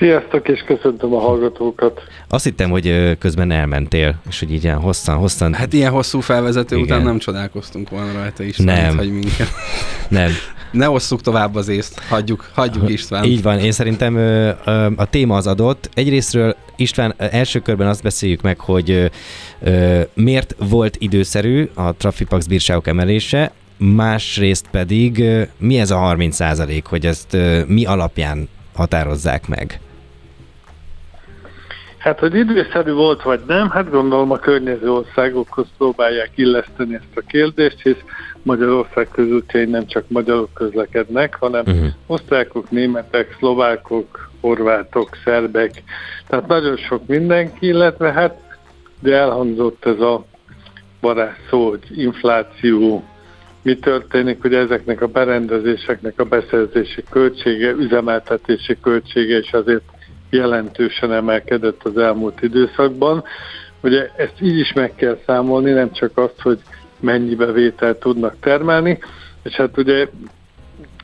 Sziasztok, 0.00 0.48
és 0.48 0.64
köszöntöm 0.66 1.14
a 1.14 1.18
hallgatókat. 1.18 2.00
Azt 2.28 2.44
hittem, 2.44 2.70
hogy 2.70 3.16
közben 3.18 3.50
elmentél, 3.50 4.14
és 4.28 4.38
hogy 4.38 4.52
így 4.52 4.64
ilyen 4.64 4.80
hosszan, 4.80 5.16
hosszan... 5.16 5.54
Hát 5.54 5.72
ilyen 5.72 5.90
hosszú 5.90 6.20
felvezető 6.20 6.76
Igen. 6.76 6.86
után 6.88 7.02
nem 7.02 7.18
csodálkoztunk 7.18 7.90
volna 7.90 8.12
rajta 8.12 8.42
is. 8.42 8.56
Nem. 8.56 8.96
Hogy 8.96 9.12
minket. 9.12 9.48
Nem. 10.08 10.30
Ne 10.72 10.90
osszuk 10.90 11.20
tovább 11.20 11.54
az 11.54 11.68
észt, 11.68 12.00
hagyjuk, 12.08 12.50
hagyjuk 12.54 12.90
István. 12.90 13.24
Így 13.24 13.42
van, 13.42 13.58
én 13.58 13.72
szerintem 13.72 14.16
a 14.96 15.04
téma 15.04 15.36
az 15.36 15.46
adott. 15.46 15.90
Egyrésztről 15.94 16.56
István, 16.76 17.14
első 17.16 17.58
körben 17.58 17.88
azt 17.88 18.02
beszéljük 18.02 18.42
meg, 18.42 18.58
hogy 18.58 19.10
miért 20.14 20.54
volt 20.58 20.96
időszerű 20.98 21.68
a 21.74 21.94
Trafipax 21.94 22.46
bírságok 22.46 22.86
emelése, 22.86 23.52
másrészt 23.76 24.66
pedig 24.70 25.24
mi 25.58 25.78
ez 25.78 25.90
a 25.90 25.96
30 25.96 26.34
százalék, 26.34 26.86
hogy 26.86 27.06
ezt 27.06 27.36
mi 27.66 27.84
alapján 27.84 28.48
határozzák 28.74 29.48
meg? 29.48 29.80
Hát, 32.00 32.18
hogy 32.18 32.34
időszerű 32.34 32.92
volt 32.92 33.22
vagy 33.22 33.40
nem, 33.46 33.70
hát 33.70 33.90
gondolom 33.90 34.30
a 34.30 34.38
környező 34.38 34.92
országokhoz 34.92 35.66
próbálják 35.78 36.30
illeszteni 36.34 36.94
ezt 36.94 37.16
a 37.16 37.22
kérdést, 37.26 37.82
hisz 37.82 38.02
Magyarország 38.42 39.08
közútjain 39.12 39.68
nem 39.68 39.86
csak 39.86 40.04
magyarok 40.08 40.54
közlekednek, 40.54 41.34
hanem 41.34 41.62
uh-huh. 41.66 41.86
osztrákok, 42.06 42.70
németek, 42.70 43.36
szlovákok, 43.38 44.30
horvátok, 44.40 45.08
szerbek, 45.24 45.82
tehát 46.26 46.46
nagyon 46.46 46.76
sok 46.76 47.06
mindenki, 47.06 47.66
illetve 47.66 48.12
hát 48.12 48.40
de 49.00 49.16
elhangzott 49.16 49.84
ez 49.86 50.00
a 50.00 50.24
varázs 51.00 51.36
szó, 51.50 51.68
hogy 51.68 51.84
infláció, 51.90 53.04
mi 53.62 53.74
történik, 53.78 54.40
hogy 54.40 54.54
ezeknek 54.54 55.00
a 55.00 55.06
berendezéseknek 55.06 56.20
a 56.20 56.24
beszerzési 56.24 57.02
költsége, 57.10 57.70
üzemeltetési 57.70 58.76
költsége 58.80 59.38
is 59.38 59.52
azért 59.52 59.82
jelentősen 60.30 61.12
emelkedett 61.12 61.84
az 61.84 61.96
elmúlt 61.96 62.42
időszakban. 62.42 63.24
Ugye 63.82 64.10
ezt 64.16 64.40
így 64.40 64.58
is 64.58 64.72
meg 64.72 64.94
kell 64.94 65.18
számolni, 65.26 65.70
nem 65.70 65.92
csak 65.92 66.18
azt, 66.18 66.40
hogy 66.42 66.58
mennyi 67.00 67.34
bevételt 67.34 68.00
tudnak 68.00 68.36
termelni, 68.40 68.98
és 69.42 69.54
hát 69.54 69.78
ugye 69.78 70.08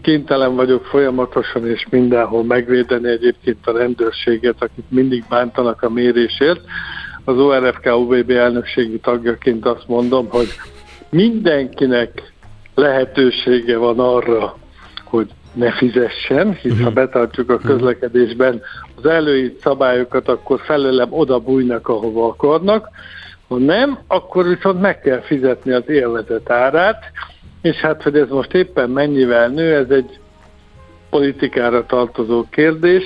kénytelen 0.02 0.54
vagyok 0.54 0.84
folyamatosan 0.84 1.66
és 1.68 1.86
mindenhol 1.90 2.44
megvédeni 2.44 3.08
egyébként 3.08 3.66
a 3.66 3.72
rendőrséget, 3.72 4.56
akik 4.58 4.84
mindig 4.88 5.24
bántanak 5.28 5.82
a 5.82 5.90
mérésért. 5.90 6.60
Az 7.24 7.38
ORFK 7.38 7.86
UBB 7.96 8.30
elnökségi 8.30 8.98
tagjaként 8.98 9.66
azt 9.66 9.88
mondom, 9.88 10.28
hogy 10.28 10.48
mindenkinek 11.10 12.32
lehetősége 12.74 13.76
van 13.76 13.98
arra, 13.98 14.56
ne 15.56 15.72
fizessen, 15.72 16.54
hisz 16.54 16.78
ha 16.78 16.84
mhm. 16.84 16.94
betartjuk 16.94 17.50
a 17.50 17.54
mhm. 17.54 17.66
közlekedésben 17.66 18.62
az 18.96 19.06
előírt 19.06 19.60
szabályokat, 19.60 20.28
akkor 20.28 20.60
felelem 20.60 21.12
oda 21.12 21.38
bújnak, 21.38 21.88
ahova 21.88 22.26
akarnak. 22.26 22.88
Ha 23.48 23.56
nem, 23.58 23.98
akkor 24.06 24.46
viszont 24.46 24.80
meg 24.80 25.00
kell 25.00 25.20
fizetni 25.20 25.72
az 25.72 25.88
élvezet 25.88 26.50
árát, 26.50 27.04
és 27.62 27.76
hát, 27.76 28.02
hogy 28.02 28.16
ez 28.16 28.28
most 28.28 28.54
éppen 28.54 28.90
mennyivel 28.90 29.48
nő, 29.48 29.74
ez 29.74 29.90
egy 29.90 30.18
politikára 31.10 31.86
tartozó 31.86 32.44
kérdés, 32.50 33.02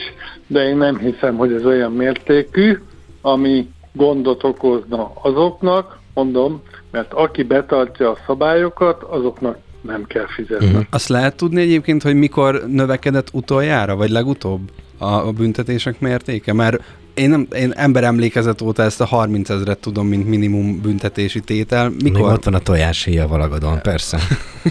de 0.47 0.69
én 0.69 0.77
nem 0.77 0.99
hiszem, 0.99 1.37
hogy 1.37 1.53
ez 1.53 1.65
olyan 1.65 1.93
mértékű, 1.93 2.79
ami 3.21 3.69
gondot 3.93 4.45
okozna 4.45 5.13
azoknak, 5.23 5.99
mondom, 6.15 6.63
mert 6.91 7.13
aki 7.13 7.43
betartja 7.43 8.11
a 8.11 8.19
szabályokat, 8.27 9.03
azoknak 9.03 9.57
nem 9.83 10.05
kell 10.07 10.27
fizetni. 10.27 10.67
Uh-huh. 10.67 10.85
Azt 10.91 11.09
lehet 11.09 11.37
tudni 11.37 11.61
egyébként, 11.61 12.03
hogy 12.03 12.15
mikor 12.15 12.65
növekedett 12.69 13.29
utoljára, 13.33 13.97
vagy 13.97 14.11
legutóbb 14.11 14.71
a, 14.99 15.05
a 15.05 15.33
büntetések 15.33 16.01
mértéke? 16.01 16.53
Mert 16.53 16.83
én, 17.15 17.31
nem, 17.31 17.47
én 17.53 17.73
ember 17.73 18.05
emlékezet 18.05 18.61
óta 18.61 18.83
ezt 18.83 19.01
a 19.01 19.05
30 19.05 19.51
ezeret 19.51 19.79
tudom, 19.79 20.07
mint 20.07 20.29
minimum 20.29 20.81
büntetési 20.81 21.41
tétel. 21.41 21.89
Mikor? 21.89 22.21
Még 22.21 22.23
ott 22.23 22.45
van 22.45 22.55
a 22.55 22.59
tojáshéja 22.59 23.27
valagadon, 23.27 23.81
persze. 23.83 24.19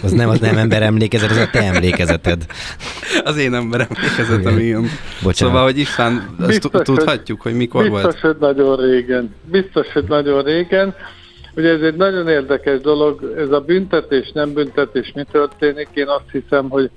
Az 0.02 0.12
nem, 0.12 0.28
az 0.28 0.38
nem 0.38 0.56
ember 0.56 0.82
emlékezet, 0.82 1.30
az 1.30 1.36
a 1.36 1.48
te 1.52 1.62
emlékezeted. 1.62 2.46
Az 3.24 3.36
én 3.36 3.54
ember 3.54 3.80
emlékezetem, 3.90 4.58
igen. 4.58 4.80
Bocsánat. 5.22 5.34
Szóval, 5.34 5.62
hogy 5.62 5.78
István, 5.78 6.34
azt 6.38 6.48
biztos, 6.48 6.82
tudhatjuk, 6.82 7.40
hogy 7.40 7.54
mikor 7.54 7.82
biztos, 7.82 8.00
volt? 8.00 8.14
Biztos, 8.14 8.30
hogy 8.30 8.40
nagyon 8.40 8.76
régen. 8.76 9.34
Biztos, 9.50 9.92
hogy 9.92 10.04
nagyon 10.08 10.42
régen. 10.42 10.94
Ugye 11.56 11.68
ez 11.70 11.80
egy 11.80 11.96
nagyon 11.96 12.28
érdekes 12.28 12.80
dolog, 12.80 13.34
ez 13.36 13.50
a 13.50 13.60
büntetés, 13.60 14.32
nem 14.32 14.52
büntetés, 14.52 15.12
mi 15.14 15.24
történik? 15.30 15.88
Én 15.94 16.08
azt 16.08 16.30
hiszem, 16.32 16.68
hogy 16.68 16.90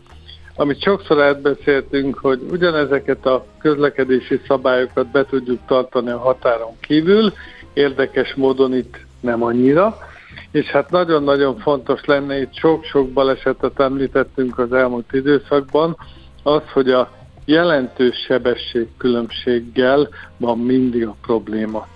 amit 0.56 0.82
sokszor 0.82 1.22
átbeszéltünk, 1.22 2.18
hogy 2.18 2.42
ugyanezeket 2.52 3.26
a 3.26 3.46
közlekedési 3.60 4.42
szabályokat 4.48 5.12
be 5.12 5.26
tudjuk 5.26 5.60
tartani 5.68 6.10
a 6.10 6.18
határon 6.18 6.80
kívül, 6.80 7.34
érdekes 7.74 8.34
módon 8.36 8.76
itt 8.76 8.98
nem 9.20 9.44
annyira, 9.44 9.98
és 10.52 10.66
hát 10.66 10.90
nagyon-nagyon 10.92 11.58
fontos 11.58 12.06
lenne, 12.06 12.42
itt 12.42 12.56
sok-sok 12.56 13.10
balesetet 13.10 13.80
említettünk 13.80 14.60
az 14.60 14.74
elmúlt 14.74 15.14
időszakban, 15.14 15.98
az, 16.44 16.62
hogy 16.74 16.90
a 16.90 17.12
jelentős 17.46 18.16
sebességkülönbséggel 18.16 20.10
van 20.38 20.58
mindig 20.58 21.08
a 21.08 21.16
probléma. 21.22 21.88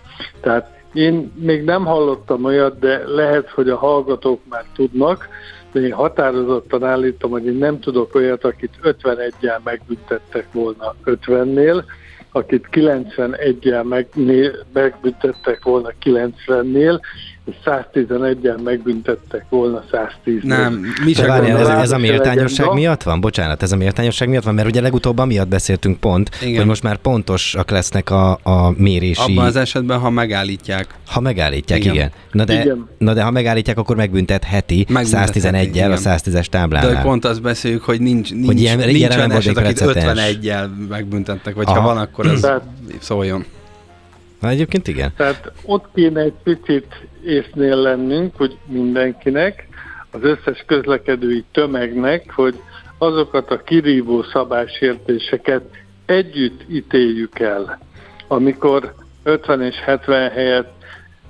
Tehát 0.41 0.76
én 0.97 1.31
még 1.35 1.63
nem 1.63 1.85
hallottam 1.85 2.43
olyat, 2.43 2.79
de 2.79 3.01
lehet, 3.07 3.49
hogy 3.49 3.69
a 3.69 3.77
hallgatók 3.77 4.41
már 4.49 4.65
tudnak, 4.75 5.27
de 5.71 5.79
én 5.79 5.93
határozottan 5.93 6.83
állítom, 6.83 7.31
hogy 7.31 7.45
én 7.45 7.53
nem 7.53 7.79
tudok 7.79 8.15
olyat, 8.15 8.43
akit 8.43 8.79
51-jel 8.83 9.63
megbüntettek 9.63 10.47
volna 10.51 10.95
50-nél, 11.05 11.83
akit 12.31 12.67
91-jel 12.71 13.83
meg, 13.83 14.07
megbüntettek 14.73 15.63
volna 15.63 15.89
90-nél, 16.03 16.99
és 17.47 17.55
111-en 17.65 18.63
megbüntettek 18.63 19.45
volna 19.49 19.83
110 19.91 20.39
Nem, 20.43 20.85
mi 21.05 21.13
sem 21.13 21.27
várjál, 21.27 21.59
ez, 21.59 21.67
ez 21.67 21.91
a 21.91 21.97
méltányosság 21.97 22.73
miatt 22.73 23.03
van? 23.03 23.21
Bocsánat, 23.21 23.63
ez 23.63 23.71
a 23.71 23.75
méltányosság 23.75 24.29
miatt 24.29 24.43
van, 24.43 24.53
mert 24.53 24.67
ugye 24.67 24.81
legutóbb 24.81 25.17
amiatt 25.17 25.47
beszéltünk 25.47 25.99
pont, 25.99 26.29
Igen. 26.41 26.57
hogy 26.57 26.65
most 26.65 26.83
már 26.83 26.97
pontosak 26.97 27.69
lesznek 27.69 28.09
a, 28.09 28.39
a 28.43 28.73
mérési... 28.77 29.31
Abban 29.31 29.45
az 29.45 29.55
esetben, 29.55 29.99
ha 29.99 30.09
megállítják. 30.09 30.87
Ha 31.07 31.19
megállítják, 31.19 31.79
igen. 31.79 31.93
igen. 31.93 32.11
Na, 32.31 32.43
de, 32.43 32.61
igen. 32.61 32.87
na 32.97 33.13
de 33.13 33.23
ha 33.23 33.31
megállítják, 33.31 33.77
akkor 33.77 33.95
megbüntetheti 33.95 34.85
111-jel 34.89 35.91
a 35.91 35.97
110-es 35.97 36.45
táblánál. 36.45 36.93
De 36.93 37.01
pont 37.01 37.25
azt 37.25 37.41
beszéljük, 37.41 37.83
hogy 37.83 38.01
nincs, 38.01 38.31
nincs, 38.31 38.45
hogy 38.45 38.59
ilyen, 38.59 38.77
nincs 38.77 39.15
olyan 39.15 39.31
eset, 39.31 39.57
akit 39.57 39.81
51-jel 39.81 40.67
megbüntettek, 40.89 41.55
vagy 41.55 41.65
Aha. 41.67 41.79
ha 41.79 41.87
van, 41.87 41.97
akkor 41.97 42.27
az 42.27 42.51
szóljon. 42.99 43.45
Na 44.39 44.49
egyébként 44.49 44.87
igen. 44.87 45.13
Tehát 45.15 45.51
ott 45.65 45.85
kéne 45.93 46.21
egy 46.21 46.33
picit 46.43 47.07
észnél 47.23 47.75
lennünk, 47.75 48.35
hogy 48.35 48.57
mindenkinek, 48.65 49.67
az 50.11 50.23
összes 50.23 50.63
közlekedői 50.65 51.43
tömegnek, 51.51 52.31
hogy 52.31 52.59
azokat 52.97 53.51
a 53.51 53.61
kirívó 53.63 54.23
szabálysértéseket 54.23 55.63
együtt 56.05 56.61
ítéljük 56.69 57.39
el, 57.39 57.79
amikor 58.27 58.93
50 59.23 59.61
és 59.61 59.75
70 59.75 60.31
helyett 60.31 60.75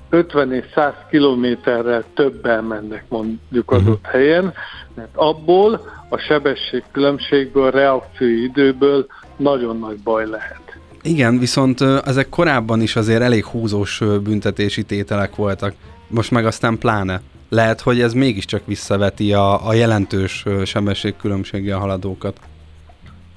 50 0.09 0.53
és 0.53 0.65
100 0.73 0.93
kilométerrel 1.09 2.03
többen 2.13 2.63
mennek 2.63 3.05
mondjuk 3.09 3.71
adott 3.71 3.87
uh-huh. 3.87 4.11
helyen, 4.11 4.53
mert 4.93 5.15
abból 5.15 5.81
a 6.09 6.17
sebesség 6.17 6.83
különbségből, 6.91 7.65
a 7.65 7.69
reakciói 7.69 8.43
időből 8.43 9.05
nagyon 9.37 9.79
nagy 9.79 9.97
baj 10.03 10.27
lehet. 10.29 10.66
Igen, 11.07 11.39
viszont 11.39 11.81
ezek 12.05 12.29
korábban 12.29 12.81
is 12.81 12.95
azért 12.95 13.21
elég 13.21 13.45
húzós 13.45 14.01
büntetési 14.23 14.83
tételek 14.83 15.35
voltak, 15.35 15.73
most 16.07 16.31
meg 16.31 16.45
aztán 16.45 16.77
pláne. 16.77 17.21
Lehet, 17.49 17.81
hogy 17.81 18.01
ez 18.01 18.13
mégiscsak 18.13 18.61
visszaveti 18.65 19.33
a, 19.33 19.67
a 19.67 19.73
jelentős 19.73 20.45
sebességkülönbséggel 20.65 21.77
haladókat. 21.77 22.39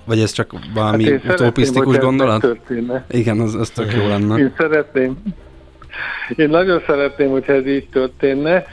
Vagy 0.04 0.18
ez 0.18 0.32
csak 0.32 0.54
valami 0.74 1.04
hát 1.10 1.40
utopisztikus 1.40 1.98
gondolat? 1.98 2.46
Igen, 3.10 3.40
az, 3.40 3.54
az 3.54 3.70
tök 3.70 3.92
jó 3.92 4.08
lenne. 4.08 4.38
Én 4.38 4.54
szeretném. 4.56 5.22
Én 6.36 6.48
nagyon 6.48 6.82
szeretném, 6.86 7.30
hogyha 7.30 7.52
ez 7.52 7.66
így 7.66 7.88
történne. 7.88 8.64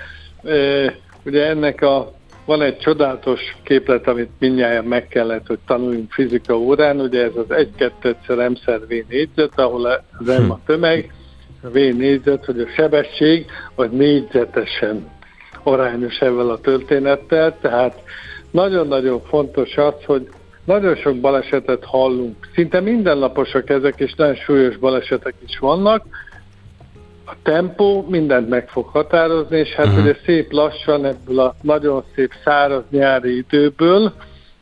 Ugye 1.24 1.46
ennek 1.46 1.82
a 1.82 2.17
van 2.48 2.62
egy 2.62 2.78
csodálatos 2.78 3.40
képlet, 3.64 4.08
amit 4.08 4.30
mindjárt 4.40 4.86
meg 4.86 5.08
kellett, 5.08 5.48
hogy 5.48 5.60
tanuljunk 5.66 6.12
fizika 6.12 6.58
órán, 6.58 7.00
ugye 7.00 7.24
ez 7.24 7.36
az 7.36 7.52
1 7.52 7.70
2 7.76 8.16
szer 8.28 8.50
M 8.50 8.54
szer 8.66 8.80
V 8.80 8.94
négyzet, 9.10 9.60
ahol 9.60 9.86
az 9.86 10.40
M 10.48 10.52
a 10.52 10.60
tömeg, 10.66 11.14
a 11.64 11.68
V 11.68 11.74
négyzet, 11.74 12.46
hogy 12.46 12.60
a 12.60 12.68
sebesség 12.76 13.46
vagy 13.76 13.92
négyzetesen 13.92 15.10
arányos 15.64 16.18
ezzel 16.18 16.50
a 16.50 16.60
történettel, 16.60 17.58
tehát 17.62 18.02
nagyon-nagyon 18.52 19.22
fontos 19.22 19.78
az, 19.78 19.94
hogy 20.06 20.30
nagyon 20.66 20.96
sok 20.96 21.20
balesetet 21.20 21.86
hallunk. 21.86 22.36
Szinte 22.54 22.80
mindennaposak 22.80 23.70
ezek, 23.70 23.94
és 23.98 24.14
nagyon 24.14 24.36
súlyos 24.36 24.78
balesetek 24.78 25.34
is 25.48 25.60
vannak. 25.60 26.06
A 27.30 27.36
tempó 27.44 28.06
mindent 28.10 28.50
meg 28.50 28.70
fog 28.70 28.86
határozni, 28.86 29.58
és 29.58 29.74
hát 29.74 29.86
uh-huh. 29.86 30.02
ugye 30.02 30.16
szép 30.26 30.52
lassan 30.52 31.06
ebből 31.06 31.40
a 31.40 31.56
nagyon 31.62 32.04
szép 32.16 32.32
száraz 32.44 32.84
nyári 32.90 33.38
időből, 33.38 34.14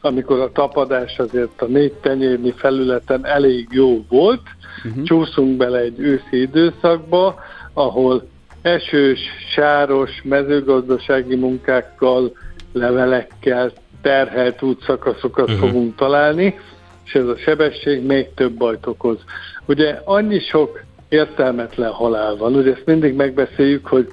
amikor 0.02 0.40
a 0.40 0.52
tapadás 0.52 1.18
azért 1.18 1.62
a 1.62 1.66
négy 1.66 1.94
tenyérnyi 1.94 2.54
felületen 2.58 3.26
elég 3.26 3.68
jó 3.72 4.06
volt, 4.10 4.42
uh-huh. 4.86 5.04
csúszunk 5.04 5.58
bele 5.58 5.80
egy 5.80 6.00
őszi 6.00 6.42
időszakba, 6.42 7.36
ahol 7.74 8.28
esős, 8.62 9.20
sáros, 9.54 10.22
mezőgazdasági 10.24 11.36
munkákkal, 11.36 12.32
levelekkel, 12.74 13.72
terhelt 14.02 14.62
útszakaszokat 14.62 15.50
uh-huh. 15.50 15.68
fogunk 15.68 15.96
találni, 15.96 16.60
és 17.06 17.14
ez 17.14 17.28
a 17.28 17.38
sebesség 17.38 18.06
még 18.06 18.34
több 18.34 18.54
bajt 18.54 18.86
okoz. 18.86 19.18
Ugye 19.66 20.00
annyi 20.04 20.40
sok 20.40 20.85
értelmetlen 21.10 21.92
halál 21.92 22.36
van, 22.36 22.56
ugye 22.56 22.72
ezt 22.72 22.86
mindig 22.86 23.16
megbeszéljük, 23.16 23.88
hogy 23.88 24.08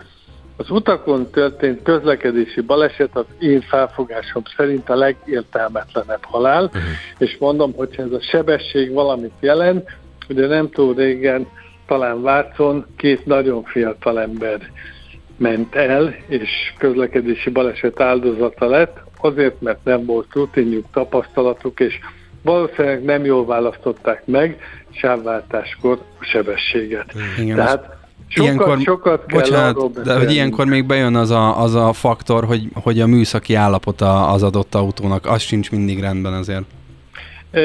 az 0.57 0.71
utakon 0.71 1.31
történt 1.31 1.83
közlekedési 1.83 2.61
baleset 2.61 3.17
az 3.17 3.25
én 3.39 3.61
felfogásom 3.61 4.43
szerint 4.57 4.89
a 4.89 4.95
legértelmetlenebb 4.95 6.25
halál, 6.25 6.65
uh-huh. 6.65 6.83
és 7.19 7.37
mondom, 7.39 7.73
hogy 7.75 7.89
ez 7.97 8.13
a 8.13 8.21
sebesség 8.21 8.93
valamit 8.93 9.33
jelent, 9.41 9.91
ugye 10.29 10.47
nem 10.47 10.71
túl 10.71 10.95
régen 10.95 11.47
talán 11.87 12.23
Vácon 12.23 12.87
két 12.97 13.27
nagyon 13.27 13.63
fiatal 13.63 14.21
ember 14.21 14.71
ment 15.37 15.75
el, 15.75 16.15
és 16.27 16.51
közlekedési 16.79 17.51
baleset 17.51 18.01
áldozata 18.01 18.67
lett, 18.67 18.97
azért, 19.21 19.61
mert 19.61 19.85
nem 19.85 20.05
volt 20.05 20.27
rutinjuk, 20.33 20.85
tapasztalatuk, 20.93 21.81
és 21.81 21.99
valószínűleg 22.43 23.05
nem 23.05 23.25
jól 23.25 23.47
választották 23.47 24.27
meg 24.27 24.61
sávváltáskor 24.95 25.99
a 26.21 26.25
sebességet. 26.25 27.15
Igen, 27.39 27.57
Tehát 27.57 27.97
sokat, 28.29 28.45
ilyenkor, 28.45 28.79
sokat 28.81 29.27
kell 29.27 29.39
bocsánat, 29.39 30.03
de 30.03 30.19
hogy 30.19 30.33
ilyenkor 30.33 30.67
még 30.67 30.87
bejön 30.87 31.15
az 31.15 31.31
a, 31.31 31.63
az 31.63 31.75
a 31.75 31.93
faktor, 31.93 32.45
hogy, 32.45 32.69
hogy 32.75 33.01
a 33.01 33.07
műszaki 33.07 33.55
állapota 33.55 34.29
az 34.29 34.43
adott 34.43 34.75
autónak, 34.75 35.27
az 35.27 35.41
sincs 35.41 35.71
mindig 35.71 36.01
rendben 36.01 36.33
azért. 36.33 36.63
E, 37.51 37.61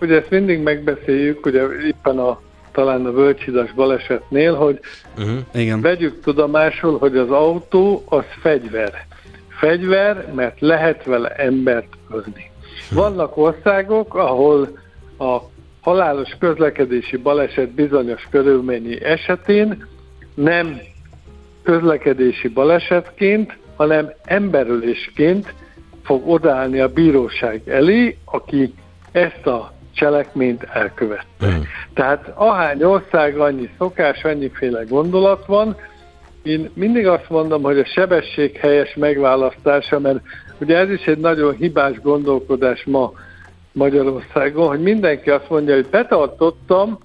ugye 0.00 0.16
ezt 0.16 0.30
mindig 0.30 0.62
megbeszéljük, 0.62 1.46
ugye 1.46 1.62
éppen 1.86 2.18
a 2.18 2.40
talán 2.72 3.06
a 3.06 3.12
Völcsidas 3.12 3.72
balesetnél, 3.72 4.54
hogy 4.54 4.80
uh-huh, 5.18 5.38
igen. 5.54 5.80
vegyük 5.80 6.22
tudomásul, 6.22 6.98
hogy 6.98 7.16
az 7.16 7.30
autó 7.30 8.02
az 8.08 8.24
fegyver. 8.40 9.06
Fegyver, 9.48 10.32
mert 10.34 10.60
lehet 10.60 11.04
vele 11.04 11.28
embert 11.28 11.88
özni. 12.10 12.50
Vannak 12.90 13.36
országok, 13.36 14.14
ahol 14.14 14.78
a 15.18 15.38
halálos 15.80 16.36
közlekedési 16.38 17.16
baleset 17.16 17.70
bizonyos 17.70 18.26
körülményi 18.30 19.04
esetén 19.04 19.86
nem 20.34 20.80
közlekedési 21.62 22.48
balesetként, 22.48 23.56
hanem 23.76 24.12
emberölésként 24.24 25.54
fog 26.02 26.28
odállni 26.28 26.80
a 26.80 26.88
bíróság 26.88 27.68
elé, 27.68 28.16
aki 28.24 28.74
ezt 29.12 29.46
a 29.46 29.72
cselekményt 29.94 30.62
elkövette. 30.62 31.46
Mm. 31.46 31.60
Tehát 31.94 32.32
ahány 32.34 32.82
ország, 32.82 33.38
annyi 33.38 33.70
szokás, 33.78 34.24
annyiféle 34.24 34.84
gondolat 34.88 35.46
van. 35.46 35.76
Én 36.42 36.70
mindig 36.74 37.06
azt 37.06 37.28
mondom, 37.28 37.62
hogy 37.62 37.78
a 37.78 37.84
sebesség 37.84 38.56
helyes 38.56 38.94
megválasztása, 38.94 39.98
mert 39.98 40.20
ugye 40.60 40.76
ez 40.76 40.90
is 40.90 41.04
egy 41.04 41.18
nagyon 41.18 41.54
hibás 41.54 42.00
gondolkodás 42.00 42.84
ma 42.84 43.12
Magyarországon, 43.72 44.68
hogy 44.68 44.80
mindenki 44.80 45.30
azt 45.30 45.50
mondja, 45.50 45.74
hogy 45.74 45.86
betartottam 45.86 46.98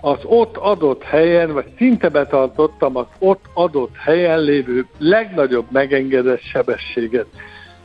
az 0.00 0.18
ott 0.22 0.56
adott 0.56 1.02
helyen, 1.02 1.52
vagy 1.52 1.66
szinte 1.76 2.08
betartottam 2.08 2.96
az 2.96 3.06
ott 3.18 3.44
adott 3.52 3.96
helyen 3.96 4.40
lévő 4.40 4.86
legnagyobb 4.98 5.66
megengedett 5.70 6.42
sebességet. 6.42 7.26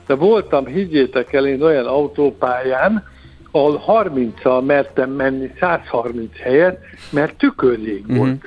De 0.07 0.15
voltam, 0.15 0.65
higgyétek 0.65 1.33
el, 1.33 1.47
én 1.47 1.61
olyan 1.61 1.85
autópályán, 1.85 3.03
ahol 3.51 3.83
30-al 3.87 4.65
mertem 4.65 5.09
menni 5.09 5.51
130 5.59 6.37
helyet, 6.39 6.79
mert 7.09 7.35
tükörjég 7.37 8.03
mm-hmm. 8.05 8.17
volt. 8.17 8.45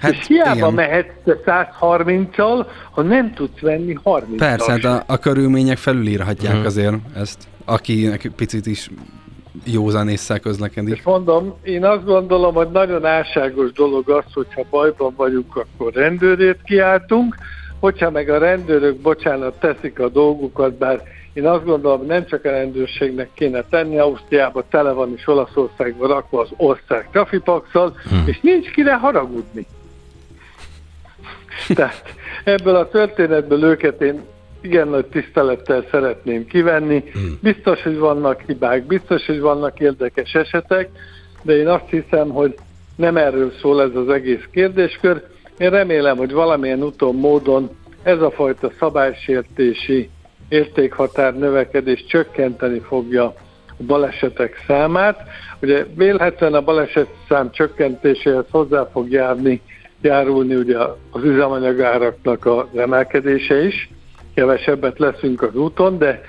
Hát, 0.00 0.12
és 0.12 0.26
hiába 0.26 0.54
igen. 0.54 0.74
mehetsz 0.74 1.12
130-al, 1.24 2.66
ha 2.90 3.02
nem 3.02 3.32
tudsz 3.34 3.60
venni 3.60 3.96
30 4.02 4.38
Persze, 4.38 4.70
hát 4.70 4.84
a, 4.84 5.02
a 5.06 5.18
körülmények 5.18 5.76
felülírhatják 5.76 6.56
mm. 6.56 6.64
azért 6.64 6.94
ezt, 7.16 7.48
akinek 7.64 8.30
picit 8.36 8.66
is 8.66 8.90
józan 9.64 10.08
észre 10.08 10.38
közlekedik. 10.38 10.96
És 10.96 11.02
mondom, 11.02 11.54
én 11.62 11.84
azt 11.84 12.04
gondolom, 12.04 12.54
hogy 12.54 12.70
nagyon 12.70 13.04
álságos 13.04 13.72
dolog 13.72 14.10
az, 14.10 14.24
hogyha 14.32 14.64
bajban 14.70 15.14
vagyunk, 15.16 15.56
akkor 15.56 15.92
rendőrét 15.92 16.58
kiáltunk, 16.64 17.34
hogyha 17.80 18.10
meg 18.10 18.28
a 18.28 18.38
rendőrök, 18.38 18.96
bocsánat, 18.96 19.60
teszik 19.60 19.98
a 19.98 20.08
dolgukat, 20.08 20.74
bár 20.74 21.02
én 21.32 21.46
azt 21.46 21.64
gondolom, 21.64 22.06
nem 22.06 22.26
csak 22.26 22.44
a 22.44 22.50
rendőrségnek 22.50 23.30
kéne 23.34 23.62
tenni, 23.62 23.98
Ausztriában 23.98 24.64
tele 24.70 24.92
van 24.92 25.12
és 25.16 25.28
Olaszországban 25.28 26.08
rakva 26.08 26.40
az 26.40 26.48
ország 26.56 27.08
trafipaxal, 27.10 27.96
hmm. 28.08 28.24
és 28.26 28.40
nincs 28.40 28.70
kire 28.70 28.96
haragudni. 28.96 29.66
Tehát 31.74 32.14
ebből 32.44 32.74
a 32.74 32.88
történetből 32.88 33.64
őket 33.64 34.02
én 34.02 34.20
igen 34.64 34.88
nagy 34.88 35.06
tisztelettel 35.06 35.84
szeretném 35.90 36.46
kivenni. 36.46 37.04
Hmm. 37.12 37.38
Biztos, 37.42 37.82
hogy 37.82 37.98
vannak 37.98 38.40
hibák, 38.46 38.86
biztos, 38.86 39.26
hogy 39.26 39.40
vannak 39.40 39.80
érdekes 39.80 40.34
esetek, 40.34 40.88
de 41.42 41.56
én 41.56 41.68
azt 41.68 41.88
hiszem, 41.88 42.28
hogy 42.28 42.54
nem 42.96 43.16
erről 43.16 43.52
szól 43.60 43.82
ez 43.82 43.94
az 43.94 44.08
egész 44.08 44.44
kérdéskör. 44.50 45.22
Én 45.58 45.70
remélem, 45.70 46.16
hogy 46.16 46.32
valamilyen 46.32 46.82
úton, 46.82 47.14
módon 47.14 47.70
ez 48.02 48.20
a 48.20 48.30
fajta 48.30 48.70
szabálysértési 48.78 50.10
értékhatár 50.48 51.38
növekedés 51.38 52.04
csökkenteni 52.04 52.78
fogja 52.78 53.24
a 53.66 53.82
balesetek 53.86 54.64
számát. 54.66 55.20
Ugye 55.62 55.84
vélhetően 55.94 56.54
a 56.54 56.60
baleset 56.60 57.08
szám 57.28 57.50
csökkentéséhez 57.50 58.44
hozzá 58.50 58.88
fog 58.92 59.10
járni, 59.10 59.60
járulni 60.00 60.54
ugye 60.54 60.78
az 61.10 61.24
üzemanyagáraknak 61.24 62.46
a 62.46 62.68
emelkedése 62.76 63.64
is, 63.64 63.88
kevesebbet 64.34 64.98
leszünk 64.98 65.42
az 65.42 65.54
úton, 65.54 65.98
de 65.98 66.20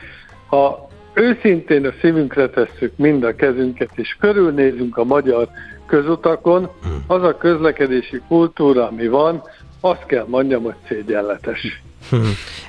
ha 0.48 0.88
őszintén 1.14 1.86
a 1.86 1.94
szívünkre 2.02 2.50
tesszük 2.50 2.92
mind 2.96 3.24
a 3.24 3.36
kezünket, 3.36 3.90
és 3.96 4.18
körülnézünk 4.20 4.98
a 4.98 5.04
magyar 5.04 5.48
közutakon, 5.86 6.70
az 7.08 7.24
a 7.24 7.38
közlekedési 7.38 8.22
kultúra, 8.28 8.88
ami 8.88 9.08
van, 9.08 9.42
azt 9.80 10.06
kell 10.06 10.26
mondjam, 10.28 10.64
hogy 10.64 10.76
szégyenletes. 10.88 11.84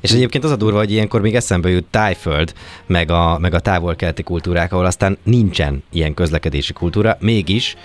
És 0.00 0.12
egyébként 0.12 0.44
az 0.44 0.50
a 0.50 0.56
durva, 0.56 0.78
hogy 0.78 0.90
ilyenkor 0.90 1.20
még 1.20 1.34
eszembe 1.34 1.68
jut 1.68 1.84
Tájföld, 1.84 2.52
meg 2.86 3.10
a, 3.10 3.38
meg 3.38 3.54
a 3.54 3.60
távol-keleti 3.60 4.22
kultúrák, 4.22 4.72
ahol 4.72 4.84
aztán 4.84 5.18
nincsen 5.22 5.82
ilyen 5.92 6.14
közlekedési 6.14 6.72
kultúra, 6.72 7.16
mégis 7.20 7.76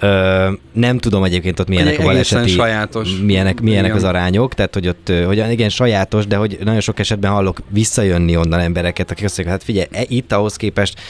Ö, 0.00 0.50
nem 0.72 0.98
tudom 0.98 1.24
egyébként 1.24 1.60
ott 1.60 1.68
milyenek 1.68 1.98
a 1.98 2.02
baleseti, 2.02 2.48
sajátos. 2.48 3.08
milyenek, 3.22 3.60
milyenek 3.60 3.94
az 3.94 4.04
arányok, 4.04 4.54
tehát 4.54 4.74
hogy 4.74 4.88
ott, 4.88 5.12
hogy 5.26 5.44
igen, 5.50 5.68
sajátos, 5.68 6.26
de 6.26 6.36
hogy 6.36 6.58
nagyon 6.64 6.80
sok 6.80 6.98
esetben 6.98 7.30
hallok 7.30 7.58
visszajönni 7.68 8.36
onnan 8.36 8.60
embereket, 8.60 9.10
akik 9.10 9.24
azt 9.24 9.36
mondják, 9.36 9.58
hát 9.58 9.66
figyelj, 9.66 9.86
e, 9.90 10.04
itt 10.08 10.32
ahhoz 10.32 10.56
képest 10.56 11.00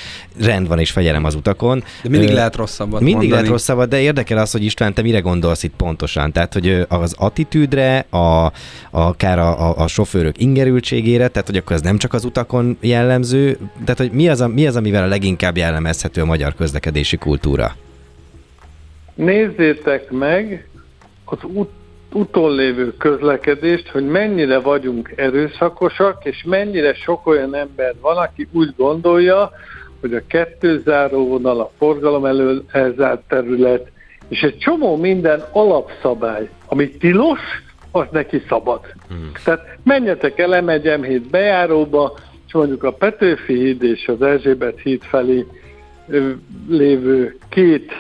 rend 0.41 0.69
van 0.69 0.79
és 0.79 0.91
fegyelem 0.91 1.25
az 1.25 1.35
utakon. 1.35 1.85
De 2.03 2.09
mindig 2.09 2.29
Ö, 2.31 2.35
lehet 2.35 2.57
rosszabbat 2.57 3.01
Mindig 3.01 3.15
mondani. 3.15 3.33
lehet 3.33 3.49
rosszabbat, 3.49 3.89
de 3.89 4.01
érdekel 4.01 4.39
az, 4.39 4.51
hogy 4.51 4.65
István, 4.65 4.95
te 4.95 5.03
mire 5.03 5.21
gondolsz 5.21 5.63
itt 5.63 5.75
pontosan? 5.77 6.33
Tehát, 6.33 6.53
hogy 6.53 6.87
az 6.89 7.15
attitűdre, 7.19 8.07
a, 8.11 8.17
a, 8.17 8.53
akár 8.91 9.39
a, 9.39 9.69
a, 9.69 9.79
a 9.79 9.87
sofőrök 9.87 10.41
ingerültségére, 10.41 11.29
tehát 11.29 11.49
hogy 11.49 11.57
akkor 11.57 11.77
ez 11.77 11.83
nem 11.83 11.99
csak 11.99 12.13
az 12.13 12.25
utakon 12.25 12.77
jellemző, 12.81 13.59
tehát 13.81 13.99
hogy 13.99 14.11
mi 14.11 14.29
az, 14.29 14.41
a, 14.41 14.49
mi 14.49 14.67
az 14.67 14.77
amivel 14.77 15.03
a 15.03 15.07
leginkább 15.07 15.57
jellemezhető 15.57 16.21
a 16.21 16.25
magyar 16.25 16.55
közlekedési 16.55 17.17
kultúra? 17.17 17.77
Nézzétek 19.19 20.11
meg 20.11 20.69
az 21.25 21.39
ut- 21.43 21.77
úton 22.13 22.55
lévő 22.55 22.97
közlekedést, 22.97 23.89
hogy 23.89 24.07
mennyire 24.07 24.59
vagyunk 24.59 25.13
erőszakosak, 25.17 26.25
és 26.25 26.43
mennyire 26.47 26.95
sok 26.95 27.27
olyan 27.27 27.55
ember 27.55 27.95
van, 28.01 28.17
aki 28.17 28.49
úgy 28.53 28.75
gondolja, 28.77 29.51
hogy 30.01 30.15
a 30.15 30.27
kettő 30.27 30.83
záróvonal, 30.85 31.61
a 31.61 31.71
forgalom 31.79 32.25
elől 32.25 32.65
elzárt 32.73 33.21
terület, 33.29 33.91
és 34.29 34.41
egy 34.41 34.59
csomó 34.59 34.97
minden 34.97 35.45
alapszabály, 35.53 36.49
ami 36.67 36.91
tilos, 36.91 37.41
az 37.91 38.07
neki 38.11 38.43
szabad. 38.49 38.81
Hmm. 39.09 39.31
Tehát 39.45 39.79
menjetek 39.83 40.39
el 40.39 40.63
M1 40.65 41.23
bejáróba, 41.31 42.19
és 42.47 42.53
mondjuk 42.53 42.83
a 42.83 42.93
Petőfi 42.93 43.55
híd 43.55 43.83
és 43.83 44.09
az 44.09 44.23
Erzsébet 44.23 44.81
híd 44.81 45.03
felé 45.03 45.47
lévő 46.69 47.37
két 47.49 47.93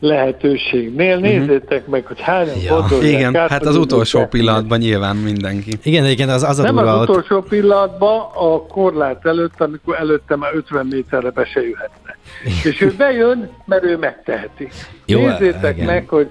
lehetőségnél. 0.00 1.18
Mhm. 1.18 1.24
Nézzétek 1.24 1.86
meg, 1.86 2.06
hogy 2.06 2.20
hányan 2.20 2.56
ja. 2.58 2.86
Igen, 3.02 3.36
át, 3.36 3.50
hát 3.50 3.66
az 3.66 3.76
utolsó 3.76 4.26
pillanatban 4.26 4.78
nyilván 4.78 5.16
mindenki. 5.16 5.72
Igen, 5.82 6.06
igen, 6.06 6.28
az, 6.28 6.42
az 6.42 6.58
a 6.58 6.62
Nem 6.62 6.74
durva 6.74 6.92
az 6.92 7.08
utolsó 7.08 7.36
ott... 7.36 7.48
pillanatban, 7.48 8.20
a 8.34 8.66
korlát 8.66 9.26
előtt, 9.26 9.60
amikor 9.60 9.96
előtte 9.96 10.36
már 10.36 10.54
50 10.54 10.86
méterre 10.86 11.30
be 11.30 11.44
se 11.44 11.60
jöhetne. 11.60 12.16
És 12.64 12.80
ő 12.80 12.94
bejön, 12.96 13.50
mert 13.64 13.84
ő 13.84 13.96
megteheti. 13.96 14.68
Jó, 15.06 15.26
Nézzétek 15.26 15.76
igen. 15.76 15.86
meg, 15.86 16.08
hogy 16.08 16.30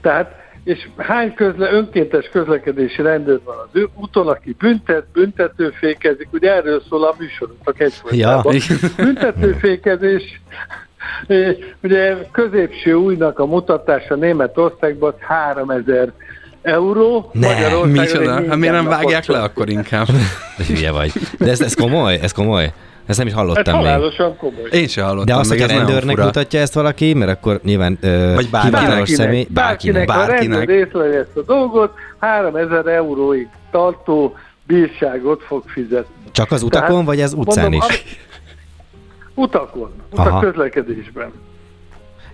tehát 0.00 0.38
és 0.64 0.88
hány 0.96 1.34
közle, 1.34 1.72
önkéntes 1.72 2.28
közlekedési 2.32 3.02
rendőr 3.02 3.40
van 3.44 3.56
az 3.72 3.80
úton, 3.94 4.28
aki 4.28 4.56
büntet, 4.58 5.04
büntetőfékezik, 5.12 6.28
ugye 6.32 6.54
erről 6.54 6.82
szól 6.88 7.04
a 7.04 7.14
műsorotok 7.18 7.80
egyfolytában. 7.80 8.54
Ja. 8.54 8.76
Büntetőfékezés, 8.96 10.40
ugye 11.82 12.16
középső 12.32 12.94
újnak 12.94 13.38
a 13.38 13.46
mutatása 13.46 14.14
Németországban 14.14 15.14
3000 15.18 16.12
euró. 16.62 17.30
Ne, 17.32 17.84
micsoda? 17.84 18.32
Hát 18.32 18.56
miért 18.56 18.74
nem 18.74 18.86
vágják 18.86 19.26
le 19.26 19.42
akkor 19.42 19.68
inkább? 19.68 20.06
Hülye 20.68 20.90
vagy. 20.90 21.12
De 21.38 21.50
ez, 21.50 21.60
ez 21.60 21.74
komoly? 21.74 22.18
Ez 22.22 22.32
komoly? 22.32 22.72
Ezt 23.06 23.18
nem 23.18 23.26
is 23.26 23.32
hallottam 23.32 23.74
hát 23.74 23.84
halálosan 23.84 24.36
komoly. 24.36 24.68
Én 24.70 24.88
sem 24.88 25.04
hallottam. 25.04 25.26
De 25.26 25.34
azt, 25.34 25.50
hogy 25.50 25.60
a 25.60 25.66
rendőrnek 25.66 26.16
mutatja 26.16 26.60
ezt 26.60 26.74
valaki, 26.74 27.14
mert 27.14 27.30
akkor 27.30 27.60
nyilván 27.64 27.98
ö, 28.00 28.32
Vagy 28.34 28.50
bárkinek. 28.50 28.80
hivatalos 28.80 29.08
személy, 29.08 29.46
bárkinek. 29.50 30.06
Bárkinek, 30.06 30.56
bárkinek. 30.56 30.94
a 30.94 31.00
rendőr 31.00 31.14
ezt 31.14 31.36
a 31.36 31.42
dolgot, 31.42 31.92
3000 32.18 32.86
euróig 32.86 33.48
tartó 33.70 34.34
bírságot 34.66 35.42
fog 35.42 35.62
fizetni. 35.66 36.14
Csak 36.32 36.50
az 36.50 36.62
utakon, 36.62 36.88
Tehát, 36.88 37.04
vagy 37.04 37.20
az 37.20 37.32
utcán 37.32 37.70
mondom, 37.70 37.88
is? 37.90 38.18
Utakon, 39.40 39.90
utak 40.10 40.40
közlekedésben. 40.40 41.30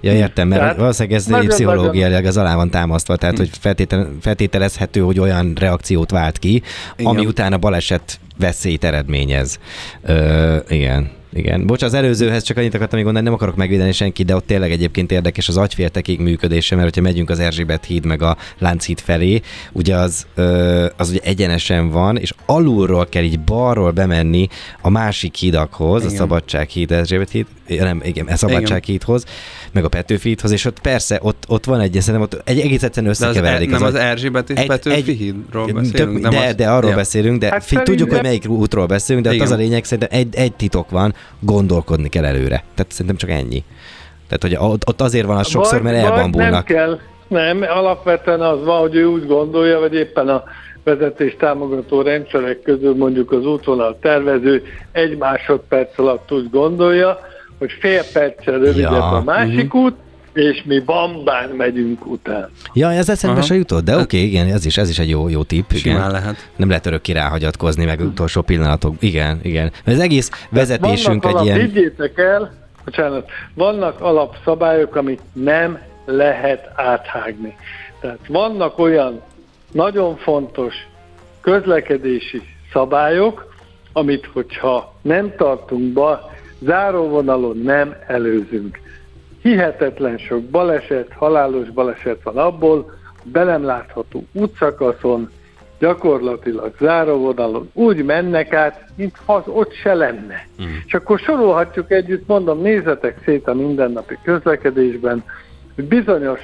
Ja, 0.01 0.13
értem, 0.13 0.49
mert 0.49 0.61
tehát 0.61 0.77
valószínűleg 0.77 1.19
ez 1.19 1.27
nagyon, 1.27 1.49
pszichológiailag 1.49 2.25
az 2.25 2.37
alá 2.37 2.55
van 2.55 2.71
támasztva, 2.71 3.17
tehát 3.17 3.37
hogy 3.37 3.51
feltétel, 3.61 4.09
feltételezhető, 4.21 5.01
hogy 5.01 5.19
olyan 5.19 5.53
reakciót 5.61 6.11
vált 6.11 6.39
ki, 6.39 6.63
igen. 6.97 7.13
ami 7.13 7.27
után 7.27 7.53
a 7.53 7.59
baleset 7.59 8.21
veszélyt 8.39 8.85
eredményez. 8.85 9.59
Ö, 10.03 10.57
igen. 10.69 11.11
Igen. 11.37 11.67
Bocs, 11.67 11.83
az 11.83 11.95
előzőhez 11.95 12.43
csak 12.43 12.57
annyit 12.57 12.75
akartam 12.75 12.97
még 12.97 13.05
mondani, 13.05 13.27
nem 13.27 13.35
akarok 13.35 13.57
megvédeni 13.57 13.93
senkit, 13.93 14.27
de 14.27 14.35
ott 14.35 14.47
tényleg 14.47 14.71
egyébként 14.71 15.13
érdekes 15.13 15.49
az 15.49 15.57
agyféltekig 15.57 16.21
működése, 16.21 16.75
mert 16.75 16.87
hogyha 16.87 17.03
megyünk 17.03 17.31
az 17.31 17.39
Erzsébet 17.39 17.85
híd 17.85 18.05
meg 18.05 18.23
a 18.23 18.37
Lánchíd 18.59 19.01
felé, 19.01 19.41
ugye 19.73 19.97
az, 19.97 20.27
az 20.97 21.11
ugye 21.11 21.21
egyenesen 21.23 21.91
van, 21.91 22.17
és 22.17 22.33
alulról 22.47 23.07
kell 23.07 23.23
így 23.23 23.41
balról 23.41 23.91
bemenni 23.91 24.49
a 24.81 24.91
másik 24.91 25.35
hídakhoz, 25.35 26.03
igen. 26.03 26.15
a 26.15 26.17
Szabadság 26.17 26.69
híd, 26.69 26.93
Erzsébet 26.93 27.31
híd, 27.31 27.47
nem, 27.69 28.01
igen, 28.05 28.27
a 28.27 28.37
Szabadság 28.37 28.85
hídhoz, 28.85 29.25
meg 29.77 29.85
a 29.85 29.89
Petőfi 29.89 30.29
hídhoz, 30.29 30.51
és 30.51 30.65
ott 30.65 30.81
persze, 30.81 31.19
ott, 31.23 31.45
ott 31.49 31.65
van 31.65 31.81
egy, 31.81 32.01
szerintem 32.01 32.23
ott 32.23 32.49
egy 32.49 32.61
egész 32.61 32.83
egyszerűen 32.83 33.13
összekeveredik. 33.13 33.73
Az, 33.73 33.79
nem 33.79 33.89
az, 33.89 33.95
az 33.95 34.01
Erzsébet 34.01 34.51
és 34.51 34.59
egy, 34.59 34.67
Petőfi 34.67 34.97
egy, 34.97 35.17
hídról 35.17 35.67
beszélünk. 35.67 36.21
Tök, 36.21 36.31
de, 36.33 36.47
az, 36.47 36.55
de 36.55 36.69
arról 36.69 36.91
ja. 36.91 36.97
beszélünk, 36.97 37.41
de 37.41 37.49
hát 37.51 37.85
tudjuk, 37.85 38.11
hogy 38.11 38.23
melyik 38.23 38.49
útról 38.49 38.87
beszélünk, 38.87 39.27
de 39.27 39.35
ott 39.35 39.41
az 39.41 39.51
a 39.51 39.57
lényeg, 39.57 39.85
szerintem 39.85 40.19
egy, 40.19 40.35
egy 40.35 40.53
titok 40.53 40.91
van, 40.91 41.15
gondolkodni 41.41 42.09
kell 42.09 42.25
előre. 42.25 42.65
Tehát 42.75 42.93
szerintem 42.93 43.17
csak 43.17 43.31
ennyi. 43.31 43.65
Tehát, 44.29 44.43
hogy 44.43 44.71
ott, 44.73 44.89
ott 44.89 45.01
azért 45.01 45.27
van 45.27 45.37
az 45.37 45.49
sokszor, 45.49 45.83
mert 45.83 45.97
elbambulnak. 45.97 46.53
Nem 46.53 46.63
kell, 46.63 46.99
nem, 47.29 47.63
alapvetően 47.63 48.41
az 48.41 48.65
van, 48.65 48.81
hogy 48.81 48.95
ő 48.95 49.05
úgy 49.05 49.27
gondolja, 49.27 49.79
vagy 49.79 49.95
éppen 49.95 50.29
a 50.29 50.43
vezetés 50.85 51.37
támogató 51.39 52.03
rendszerek 52.03 52.63
közül 52.63 52.95
mondjuk 52.97 53.33
az 53.33 53.47
útvonal 53.47 53.99
tervező 54.01 54.63
egy 54.93 55.17
másodperc 55.17 55.99
alatt 55.99 56.33
úgy 56.33 56.51
gondolja, 56.51 57.19
hogy 57.59 57.71
fél 57.81 58.03
perccel 58.13 58.59
rövidebb 58.59 58.93
ja. 58.93 59.11
a 59.11 59.23
másik 59.23 59.75
uh-huh. 59.75 59.85
út, 59.85 59.95
és 60.33 60.63
mi 60.65 60.79
bambán 60.81 61.49
megyünk 61.49 62.07
után. 62.07 62.51
Ja, 62.73 62.93
ez 62.93 63.09
eszembe 63.09 63.43
se 63.43 63.55
jutott, 63.55 63.85
de 63.85 63.93
oké, 63.93 64.03
okay, 64.03 64.29
igen, 64.29 64.47
ez 64.47 64.67
is, 64.67 64.77
ez 64.77 64.89
is 64.89 64.99
egy 64.99 65.09
jó, 65.09 65.29
jó 65.29 65.43
tipp. 65.43 65.71
Igen. 65.71 66.11
lehet. 66.11 66.51
Nem 66.57 66.69
lehet 66.69 66.87
örökké 66.87 67.13
ráhagyatkozni, 67.13 67.85
meg 67.85 68.01
utolsó 68.01 68.41
pillanatok. 68.41 68.95
Igen, 68.99 69.41
igen. 69.43 69.73
Ez 69.85 69.99
egész 69.99 70.31
vezetésünk 70.51 71.25
egy 71.25 71.31
alap, 71.31 71.45
ilyen... 71.45 71.59
Higgyétek 71.59 72.19
el, 72.19 72.53
bocsánat, 72.85 73.31
vannak 73.55 74.01
alapszabályok, 74.01 74.97
amit 74.97 75.21
nem 75.33 75.79
lehet 76.05 76.71
áthágni. 76.75 77.57
Tehát 78.01 78.19
vannak 78.29 78.79
olyan 78.79 79.21
nagyon 79.73 80.17
fontos 80.17 80.75
közlekedési 81.41 82.43
szabályok, 82.73 83.55
amit 83.93 84.31
hogyha 84.33 84.95
nem 85.03 85.33
tartunk 85.37 85.93
be, 85.93 86.36
záróvonalon 86.61 87.59
nem 87.59 87.95
előzünk 88.07 88.79
hihetetlen 89.47 90.19
sok 90.19 90.43
baleset, 90.43 91.13
halálos 91.13 91.71
baleset 91.71 92.23
van 92.23 92.37
abból, 92.37 92.93
be 93.25 93.45
nem 93.45 93.65
látható 93.65 94.25
útszakaszon, 94.33 95.31
gyakorlatilag 95.79 96.75
záróvonalon 96.79 97.71
úgy 97.73 98.05
mennek 98.05 98.53
át, 98.53 98.85
mintha 98.95 99.35
az 99.35 99.43
ott 99.47 99.73
se 99.73 99.95
lenne. 99.95 100.47
Mm. 100.63 100.67
És 100.87 100.95
akkor 100.95 101.19
sorolhatjuk 101.19 101.91
együtt, 101.91 102.27
mondom, 102.27 102.61
nézzetek 102.61 103.19
szét 103.25 103.49
a 103.49 103.55
mindennapi 103.55 104.19
közlekedésben, 104.23 105.25
hogy 105.75 105.85
bizonyos 105.85 106.41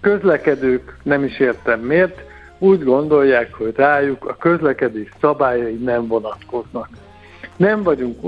közlekedők, 0.00 0.96
nem 1.02 1.24
is 1.24 1.38
értem 1.38 1.80
miért, 1.80 2.20
úgy 2.58 2.84
gondolják, 2.84 3.54
hogy 3.54 3.72
rájuk 3.76 4.28
a 4.28 4.36
közlekedés 4.36 5.08
szabályai 5.20 5.74
nem 5.74 6.06
vonatkoznak 6.06 6.88
nem 7.60 7.82
vagyunk 7.82 8.24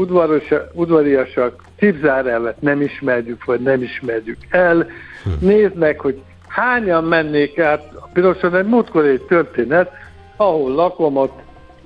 udvariasak, 0.73 1.63
cipzárelvet 1.79 2.61
nem 2.61 2.81
ismerjük, 2.81 3.45
vagy 3.45 3.61
nem 3.61 3.83
ismerjük 3.83 4.39
el. 4.51 4.87
Hm. 5.23 5.47
Nézd 5.47 5.75
meg, 5.75 6.01
hogy 6.01 6.23
hányan 6.49 7.05
mennék 7.05 7.59
át 7.59 7.93
a 7.95 8.09
piroson. 8.13 8.57
Egy 8.57 8.67
múltkor 8.67 9.05
egy 9.05 9.23
történet, 9.23 9.91
ahol 10.37 10.75
lakom, 10.75 11.17
ott 11.17 11.39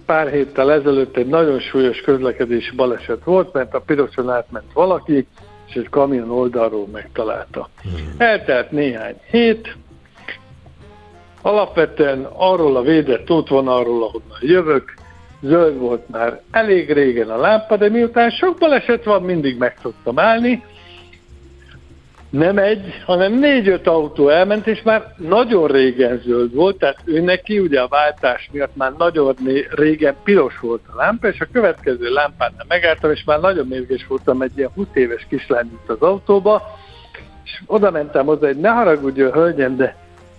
pár 0.06 0.30
héttel 0.30 0.72
ezelőtt 0.72 1.16
egy 1.16 1.26
nagyon 1.26 1.60
súlyos 1.60 2.00
közlekedési 2.00 2.74
baleset 2.76 3.24
volt, 3.24 3.52
mert 3.52 3.74
a 3.74 3.80
piroson 3.80 4.30
átment 4.30 4.72
valaki, 4.72 5.26
és 5.66 5.74
egy 5.74 5.88
kamion 5.88 6.30
oldalról 6.30 6.86
megtalálta. 6.92 7.68
Hmm. 7.82 8.14
Eltelt 8.18 8.70
néhány 8.70 9.16
hét, 9.30 9.76
alapvetően 11.42 12.28
arról 12.32 12.76
a 12.76 12.82
védett 12.82 13.30
útvonalról, 13.30 14.02
ahonnan 14.02 14.38
jövök, 14.40 14.94
zöld 15.46 15.78
volt 15.78 16.08
már 16.08 16.40
elég 16.50 16.92
régen 16.92 17.30
a 17.30 17.36
lámpa, 17.36 17.76
de 17.76 17.88
miután 17.88 18.30
sok 18.30 18.58
baleset 18.58 19.04
van, 19.04 19.22
mindig 19.22 19.58
meg 19.58 19.76
szoktam 19.82 20.18
állni. 20.18 20.62
Nem 22.30 22.58
egy, 22.58 23.02
hanem 23.04 23.32
négy-öt 23.32 23.86
autó 23.86 24.28
elment, 24.28 24.66
és 24.66 24.82
már 24.82 25.14
nagyon 25.16 25.66
régen 25.66 26.20
zöld 26.24 26.54
volt, 26.54 26.78
tehát 26.78 26.98
ő 27.04 27.20
neki 27.20 27.58
ugye 27.58 27.80
a 27.80 27.88
váltás 27.88 28.48
miatt 28.52 28.76
már 28.76 28.92
nagyon 28.98 29.34
régen 29.70 30.14
piros 30.24 30.58
volt 30.58 30.82
a 30.92 30.96
lámpa, 30.96 31.28
és 31.28 31.40
a 31.40 31.48
következő 31.52 32.12
lámpánál 32.12 32.64
megálltam, 32.68 33.10
és 33.10 33.24
már 33.24 33.40
nagyon 33.40 33.66
mérges 33.66 34.06
voltam 34.06 34.42
egy 34.42 34.52
ilyen 34.56 34.70
20 34.74 34.86
éves 34.92 35.26
kislány 35.28 35.78
az 35.86 36.00
autóba, 36.00 36.62
és 37.44 37.62
oda 37.66 37.90
mentem 37.90 38.26
hozzá, 38.26 38.46
hogy 38.46 38.60
ne 38.60 38.68
haragudjon, 38.68 39.32
hölgyem, 39.32 39.76
de 39.76 39.96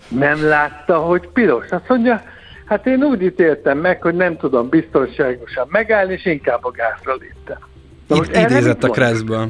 nem 0.07 0.47
látta, 0.47 0.97
hogy 0.97 1.27
piros. 1.33 1.69
Azt 1.69 1.89
mondja, 1.89 2.21
Hát 2.67 2.87
én 2.87 3.03
úgy 3.03 3.21
ítéltem 3.21 3.77
meg, 3.77 4.01
hogy 4.01 4.15
nem 4.15 4.37
tudom 4.37 4.69
biztonságosan 4.69 5.67
megállni, 5.69 6.13
és 6.13 6.25
inkább 6.25 6.65
a 6.65 6.71
gázra 6.71 7.15
léptem. 7.19 7.57
Itt 8.07 8.35
idézett 8.35 8.83
a 8.83 8.89
Kreszből. 8.89 9.49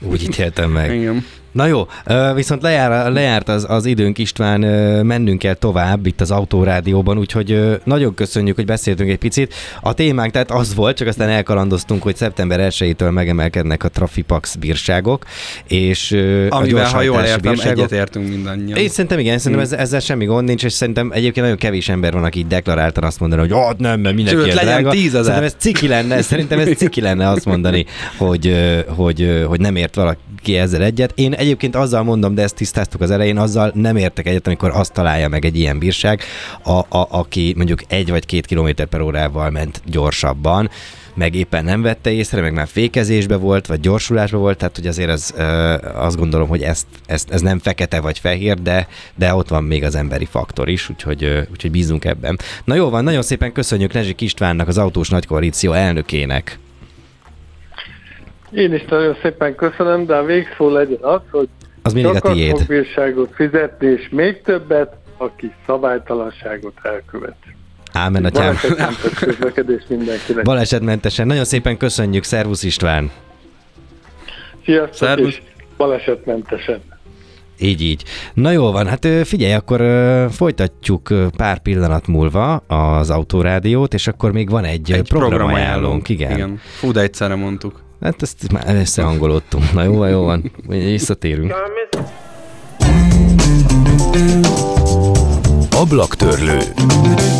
Úgy 0.00 0.22
ítéltem 0.22 0.70
meg. 0.70 0.94
Igen. 0.94 1.24
Na 1.54 1.66
jó, 1.66 1.86
viszont 2.34 2.62
lejár, 2.62 3.12
lejárt 3.12 3.48
az, 3.48 3.66
az 3.68 3.86
időnk 3.86 4.18
István, 4.18 4.60
mennünk 5.06 5.38
kell 5.38 5.54
tovább 5.54 6.06
itt 6.06 6.20
az 6.20 6.30
Autórádióban, 6.30 7.18
úgyhogy 7.18 7.78
nagyon 7.84 8.14
köszönjük, 8.14 8.56
hogy 8.56 8.64
beszéltünk 8.64 9.10
egy 9.10 9.18
picit. 9.18 9.54
A 9.80 9.92
témánk 9.92 10.32
tehát 10.32 10.50
az 10.50 10.74
volt, 10.74 10.96
csak 10.96 11.08
aztán 11.08 11.28
elkalandoztunk, 11.28 12.02
hogy 12.02 12.16
szeptember 12.16 12.68
1-től 12.70 13.12
megemelkednek 13.12 13.84
a 13.84 13.88
Trafipax 13.88 14.54
bírságok, 14.54 15.24
és 15.68 16.10
Amivel, 16.48 16.84
a 16.84 16.88
ha 16.88 17.02
jól 17.02 17.20
értem, 17.20 17.52
bírságok. 17.52 17.78
egyetértünk 17.78 18.28
mindannyian. 18.28 18.78
Én 18.78 18.88
szerintem 18.88 19.18
igen, 19.18 19.38
szerintem 19.38 19.66
hmm. 19.66 19.78
ezzel 19.78 20.00
semmi 20.00 20.24
gond 20.24 20.48
nincs, 20.48 20.64
és 20.64 20.72
szerintem 20.72 21.10
egyébként 21.12 21.40
nagyon 21.40 21.56
kevés 21.56 21.88
ember 21.88 22.12
van, 22.12 22.24
aki 22.24 22.44
deklaráltan 22.48 23.04
azt 23.04 23.20
mondani, 23.20 23.40
hogy 23.40 23.52
oh, 23.52 23.70
nem, 23.78 24.00
mert 24.00 24.14
mindenki 24.14 24.40
Sőt, 24.40 24.54
legyen 24.54 24.82
drága. 24.82 24.90
Szerintem 24.90 25.42
ez 25.42 25.54
ciki 25.58 25.88
lenne, 25.88 26.22
szerintem 26.22 26.58
ez 26.58 26.68
ciki 26.76 27.00
lenne 27.00 27.28
azt 27.28 27.44
mondani, 27.44 27.86
hogy, 28.16 28.54
hogy, 28.86 29.44
hogy 29.46 29.60
nem 29.60 29.76
ért 29.76 29.94
valaki 29.94 30.18
ezzel 30.52 30.82
egyet. 30.82 31.12
Én 31.14 31.32
egyébként 31.32 31.76
azzal 31.76 32.02
mondom, 32.02 32.34
de 32.34 32.42
ezt 32.42 32.54
tisztáztuk 32.54 33.00
az 33.00 33.10
elején, 33.10 33.36
azzal 33.36 33.72
nem 33.74 33.96
értek 33.96 34.26
egyet, 34.26 34.46
amikor 34.46 34.70
azt 34.70 34.92
találja 34.92 35.28
meg 35.28 35.44
egy 35.44 35.58
ilyen 35.58 35.78
bírság, 35.78 36.20
a, 36.62 36.70
a, 36.70 37.06
aki 37.10 37.54
mondjuk 37.56 37.80
egy 37.88 38.10
vagy 38.10 38.26
két 38.26 38.46
kilométer 38.46 38.86
per 38.86 39.00
órával 39.00 39.50
ment 39.50 39.82
gyorsabban, 39.86 40.70
meg 41.14 41.34
éppen 41.34 41.64
nem 41.64 41.82
vette 41.82 42.10
észre, 42.10 42.40
meg 42.40 42.52
már 42.52 42.66
fékezésbe 42.66 43.36
volt, 43.36 43.66
vagy 43.66 43.80
gyorsulásba 43.80 44.38
volt, 44.38 44.58
tehát 44.58 44.76
hogy 44.76 44.86
azért 44.86 45.10
az, 45.10 45.34
azt 45.94 46.16
gondolom, 46.16 46.48
hogy 46.48 46.62
ezt, 46.62 46.86
ezt, 47.06 47.30
ez 47.30 47.40
nem 47.40 47.58
fekete 47.58 48.00
vagy 48.00 48.18
fehér, 48.18 48.62
de, 48.62 48.88
de 49.14 49.34
ott 49.34 49.48
van 49.48 49.64
még 49.64 49.84
az 49.84 49.94
emberi 49.94 50.24
faktor 50.24 50.68
is, 50.68 50.88
úgyhogy, 50.88 51.46
úgyhogy 51.50 51.70
bízunk 51.70 52.04
ebben. 52.04 52.38
Na 52.64 52.74
jó 52.74 52.90
van, 52.90 53.04
nagyon 53.04 53.22
szépen 53.22 53.52
köszönjük 53.52 53.92
Nezsik 53.92 54.20
Istvánnak, 54.20 54.68
az 54.68 54.78
Autós 54.78 55.08
Nagykoalíció 55.08 55.72
elnökének. 55.72 56.58
Én 58.54 58.74
is 58.74 58.84
nagyon 58.84 59.16
szépen 59.22 59.54
köszönöm, 59.54 60.06
de 60.06 60.14
a 60.14 60.24
végszó 60.24 60.70
legyen 60.70 60.98
az, 61.00 61.20
hogy 61.30 61.48
az 61.82 61.92
mindig 61.92 62.14
a 62.14 62.32
tiéd. 62.32 62.50
fog 62.50 62.66
bírságot 62.66 63.34
fizetni, 63.34 63.86
és 63.86 64.08
még 64.10 64.42
többet, 64.42 64.96
aki 65.16 65.52
szabálytalanságot 65.66 66.74
elkövet. 66.82 67.36
Ámen, 67.92 68.24
atyám. 68.24 68.54
Balesetmentes 68.78 69.82
mindenkinek. 69.88 70.44
Balesetmentesen. 70.44 71.26
Nagyon 71.26 71.44
szépen 71.44 71.76
köszönjük, 71.76 72.24
Szervusz 72.24 72.62
István. 72.62 73.10
Sziasztok, 74.64 74.94
Szervusz. 75.08 75.26
és 75.28 75.42
balesetmentesen. 75.76 76.80
Így, 77.58 77.80
így. 77.80 78.02
Na 78.34 78.50
jól 78.50 78.72
van, 78.72 78.86
hát 78.86 79.06
figyelj, 79.24 79.52
akkor 79.52 79.80
folytatjuk 80.30 81.08
pár 81.36 81.58
pillanat 81.58 82.06
múlva 82.06 82.56
az 82.56 83.10
autórádiót, 83.10 83.94
és 83.94 84.06
akkor 84.06 84.32
még 84.32 84.50
van 84.50 84.64
egy, 84.64 84.92
egy 84.92 85.08
programajánlónk, 85.08 86.08
igen. 86.08 86.30
igen. 86.30 86.60
Fú, 86.78 86.92
de 86.92 87.00
egyszerre 87.00 87.34
mondtuk. 87.34 87.82
Hát 88.04 88.22
ezt 88.22 88.52
már 88.52 88.76
összehangolódtunk. 88.76 89.72
Na 89.72 89.82
jó, 89.82 90.04
jó 90.04 90.24
van, 90.24 90.52
visszatérünk. 90.66 91.54
Ablaktörlő. 95.70 96.58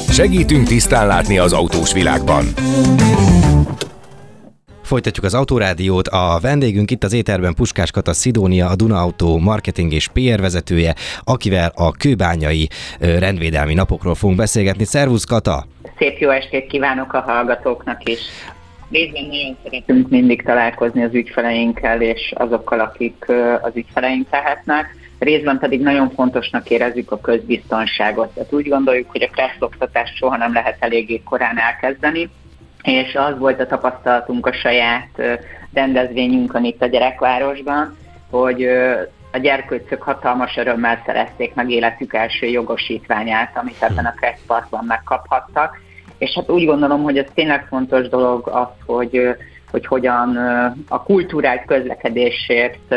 Segítünk 0.09 0.67
tisztán 0.67 1.07
látni 1.07 1.39
az 1.39 1.53
autós 1.53 1.93
világban. 1.93 2.45
Folytatjuk 4.83 5.25
az 5.25 5.35
autórádiót. 5.35 6.09
A 6.09 6.39
vendégünk 6.43 6.91
itt 6.91 7.05
az 7.05 7.13
éterben 7.13 7.55
Puskás 7.55 7.91
Kata 7.91 8.13
Szidónia, 8.13 8.69
a 8.69 8.77
Duna 8.77 9.01
Autó 9.01 9.39
marketing 9.39 9.93
és 9.93 10.09
PR 10.09 10.41
vezetője, 10.41 10.95
akivel 11.25 11.73
a 11.75 11.91
kőbányai 11.93 12.69
rendvédelmi 12.99 13.75
napokról 13.75 14.15
fogunk 14.15 14.39
beszélgetni. 14.39 14.85
Szervusz 14.85 15.25
Kata! 15.25 15.67
Szép 15.99 16.19
jó 16.19 16.31
estét 16.31 16.67
kívánok 16.67 17.13
a 17.13 17.21
hallgatóknak 17.21 18.09
is. 18.09 18.19
Részben 18.91 19.25
nagyon 19.25 19.57
szeretünk 19.63 20.09
mindig 20.09 20.43
találkozni 20.43 21.05
az 21.05 21.15
ügyfeleinkkel 21.15 22.01
és 22.01 22.33
azokkal, 22.37 22.81
akik 22.81 23.25
az 23.63 23.73
ügyfeleink 23.75 24.31
lehetnek. 24.31 24.97
Részben 25.19 25.59
pedig 25.59 25.81
nagyon 25.81 26.11
fontosnak 26.11 26.71
érezzük 26.71 27.11
a 27.11 27.21
közbiztonságot. 27.21 28.35
Tehát 28.35 28.53
úgy 28.53 28.69
gondoljuk, 28.69 29.11
hogy 29.11 29.23
a 29.23 29.29
kresszoktatást 29.29 30.17
soha 30.17 30.37
nem 30.37 30.53
lehet 30.53 30.77
eléggé 30.79 31.23
korán 31.23 31.59
elkezdeni, 31.59 32.29
és 32.83 33.15
az 33.15 33.39
volt 33.39 33.61
a 33.61 33.67
tapasztalatunk 33.67 34.47
a 34.47 34.53
saját 34.53 35.41
rendezvényünkön 35.73 36.65
itt 36.65 36.83
a 36.83 36.87
Gyerekvárosban, 36.87 37.97
hogy 38.31 38.67
a 39.33 39.39
gyerkőcök 39.39 40.03
hatalmas 40.03 40.57
örömmel 40.57 41.03
szerezték 41.07 41.55
meg 41.55 41.71
életük 41.71 42.15
első 42.15 42.47
jogosítványát, 42.47 43.57
amit 43.57 43.83
ebben 43.83 44.05
a 44.05 44.15
Kresszparkban 44.15 44.85
megkaphattak. 44.85 45.81
És 46.19 46.31
hát 46.35 46.51
úgy 46.51 46.65
gondolom, 46.65 47.03
hogy 47.03 47.19
ez 47.19 47.27
tényleg 47.35 47.67
fontos 47.69 48.09
dolog 48.09 48.49
az, 48.49 48.69
hogy, 48.87 49.21
hogy 49.71 49.87
hogyan 49.87 50.37
a 50.89 51.03
kultúrált 51.03 51.65
közlekedésért 51.67 52.95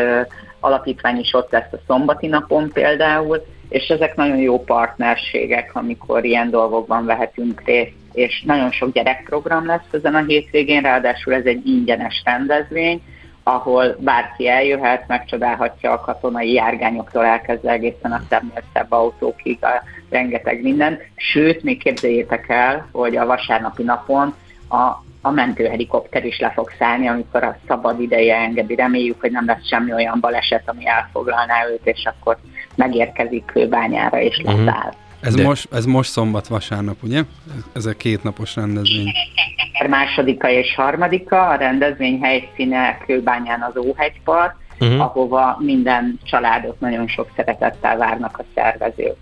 alapítvány 0.59 1.17
is 1.17 1.33
ott 1.33 1.51
lesz 1.51 1.71
a 1.71 1.79
szombati 1.87 2.27
napon 2.27 2.71
például, 2.71 3.45
és 3.69 3.87
ezek 3.87 4.15
nagyon 4.15 4.37
jó 4.37 4.63
partnerségek, 4.63 5.75
amikor 5.75 6.25
ilyen 6.25 6.49
dolgokban 6.49 7.05
vehetünk 7.05 7.61
részt, 7.65 7.95
és 8.13 8.43
nagyon 8.45 8.71
sok 8.71 8.91
gyerekprogram 8.91 9.65
lesz 9.65 9.87
ezen 9.91 10.15
a 10.15 10.23
hétvégén, 10.23 10.81
ráadásul 10.81 11.33
ez 11.33 11.45
egy 11.45 11.67
ingyenes 11.67 12.21
rendezvény, 12.25 13.01
ahol 13.47 13.95
bárki 13.99 14.47
eljöhet, 14.47 15.07
megcsodálhatja 15.07 15.91
a 15.91 15.99
katonai 15.99 16.51
járgányoktól 16.53 17.25
elkezdve 17.25 17.71
egészen 17.71 18.11
a 18.11 18.21
szebbnél 18.29 18.63
szebb 18.73 18.91
autókig, 18.91 19.57
a 19.61 19.83
rengeteg 20.09 20.61
minden. 20.61 20.99
Sőt, 21.15 21.63
még 21.63 21.83
képzeljétek 21.83 22.49
el, 22.49 22.87
hogy 22.91 23.15
a 23.15 23.25
vasárnapi 23.25 23.83
napon 23.83 24.35
a, 24.69 24.75
a 25.21 25.31
mentőhelikopter 25.31 26.25
is 26.25 26.39
le 26.39 26.51
fog 26.55 26.71
szállni, 26.79 27.07
amikor 27.07 27.43
a 27.43 27.57
szabad 27.67 28.01
ideje 28.01 28.35
engedi. 28.35 28.75
Reméljük, 28.75 29.21
hogy 29.21 29.31
nem 29.31 29.45
lesz 29.45 29.67
semmi 29.67 29.93
olyan 29.93 30.17
baleset, 30.19 30.63
ami 30.65 30.87
elfoglalná 30.87 31.67
őt, 31.71 31.85
és 31.85 32.05
akkor 32.05 32.37
megérkezik 32.75 33.45
kőbányára 33.45 34.19
és 34.21 34.41
Mhm. 34.43 34.65
leszáll. 34.65 34.93
Ez, 35.27 35.35
De- 35.35 35.43
most, 35.43 35.67
ez 35.73 35.85
most 35.85 36.09
szombat, 36.11 36.47
vasárnap, 36.47 37.03
ugye? 37.03 37.23
Ez 37.73 37.85
a 37.85 37.93
kétnapos 37.93 38.55
rendezvény. 38.55 39.11
Másodika 39.89 40.49
és 40.49 40.75
harmadika, 40.75 41.47
a 41.47 41.55
rendezvény 41.55 42.19
helyszíne 42.21 42.97
Kőbányán 43.05 43.61
az 43.61 43.77
Óhegypark, 43.85 44.55
Mhm. 44.79 44.89
uh-huh. 44.89 45.05
ahova 45.05 45.57
minden 45.59 46.19
családot 46.23 46.79
nagyon 46.79 47.07
sok 47.07 47.29
szeretettel 47.35 47.97
várnak 47.97 48.37
a 48.37 48.43
szervezők. 48.55 49.15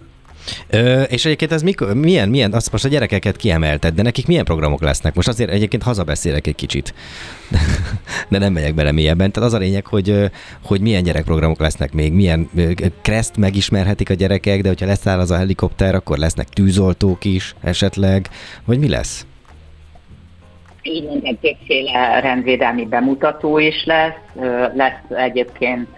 Ö, 0.70 1.02
és 1.02 1.26
egyébként 1.26 1.52
ez 1.52 1.62
mikor, 1.62 1.94
milyen, 1.94 2.30
milyen, 2.30 2.54
azt 2.54 2.72
most 2.72 2.86
a 2.86 2.88
gyerekeket 2.88 3.36
kiemelted, 3.36 3.94
de 3.94 4.02
nekik 4.02 4.28
milyen 4.28 4.46
programok 4.46 4.82
lesznek? 4.82 5.16
Most 5.16 5.28
azért 5.28 5.52
egyébként 5.52 5.84
hazabeszélek 5.84 6.48
egy 6.48 6.56
kicsit, 6.56 6.94
de 8.30 8.38
nem 8.38 8.54
megyek 8.54 8.74
bele 8.74 8.92
mélyebben. 8.92 9.32
Tehát 9.32 9.50
az 9.50 9.56
a 9.56 9.60
lényeg, 9.60 9.86
hogy, 9.86 10.32
hogy 10.64 10.82
milyen 10.82 11.04
gyerekprogramok 11.04 11.60
lesznek 11.60 11.94
még, 11.94 12.14
milyen 12.14 12.50
kreszt 13.02 13.38
megismerhetik 13.38 14.10
a 14.10 14.14
gyerekek, 14.14 14.62
de 14.62 14.68
hogyha 14.68 14.86
leszáll 14.86 15.20
az 15.20 15.32
a 15.32 15.38
helikopter, 15.38 15.96
akkor 15.96 16.18
lesznek 16.18 16.48
tűzoltók 16.50 17.26
is 17.26 17.56
esetleg, 17.64 18.30
vagy 18.66 18.80
mi 18.80 18.88
lesz? 18.88 19.26
Így 20.82 21.22
tehát 21.22 21.38
többféle 21.38 22.20
rendvédelmi 22.20 22.86
bemutató 22.86 23.58
is 23.58 23.86
lesz. 23.86 24.46
Lesz 24.76 25.18
egyébként 25.18 25.90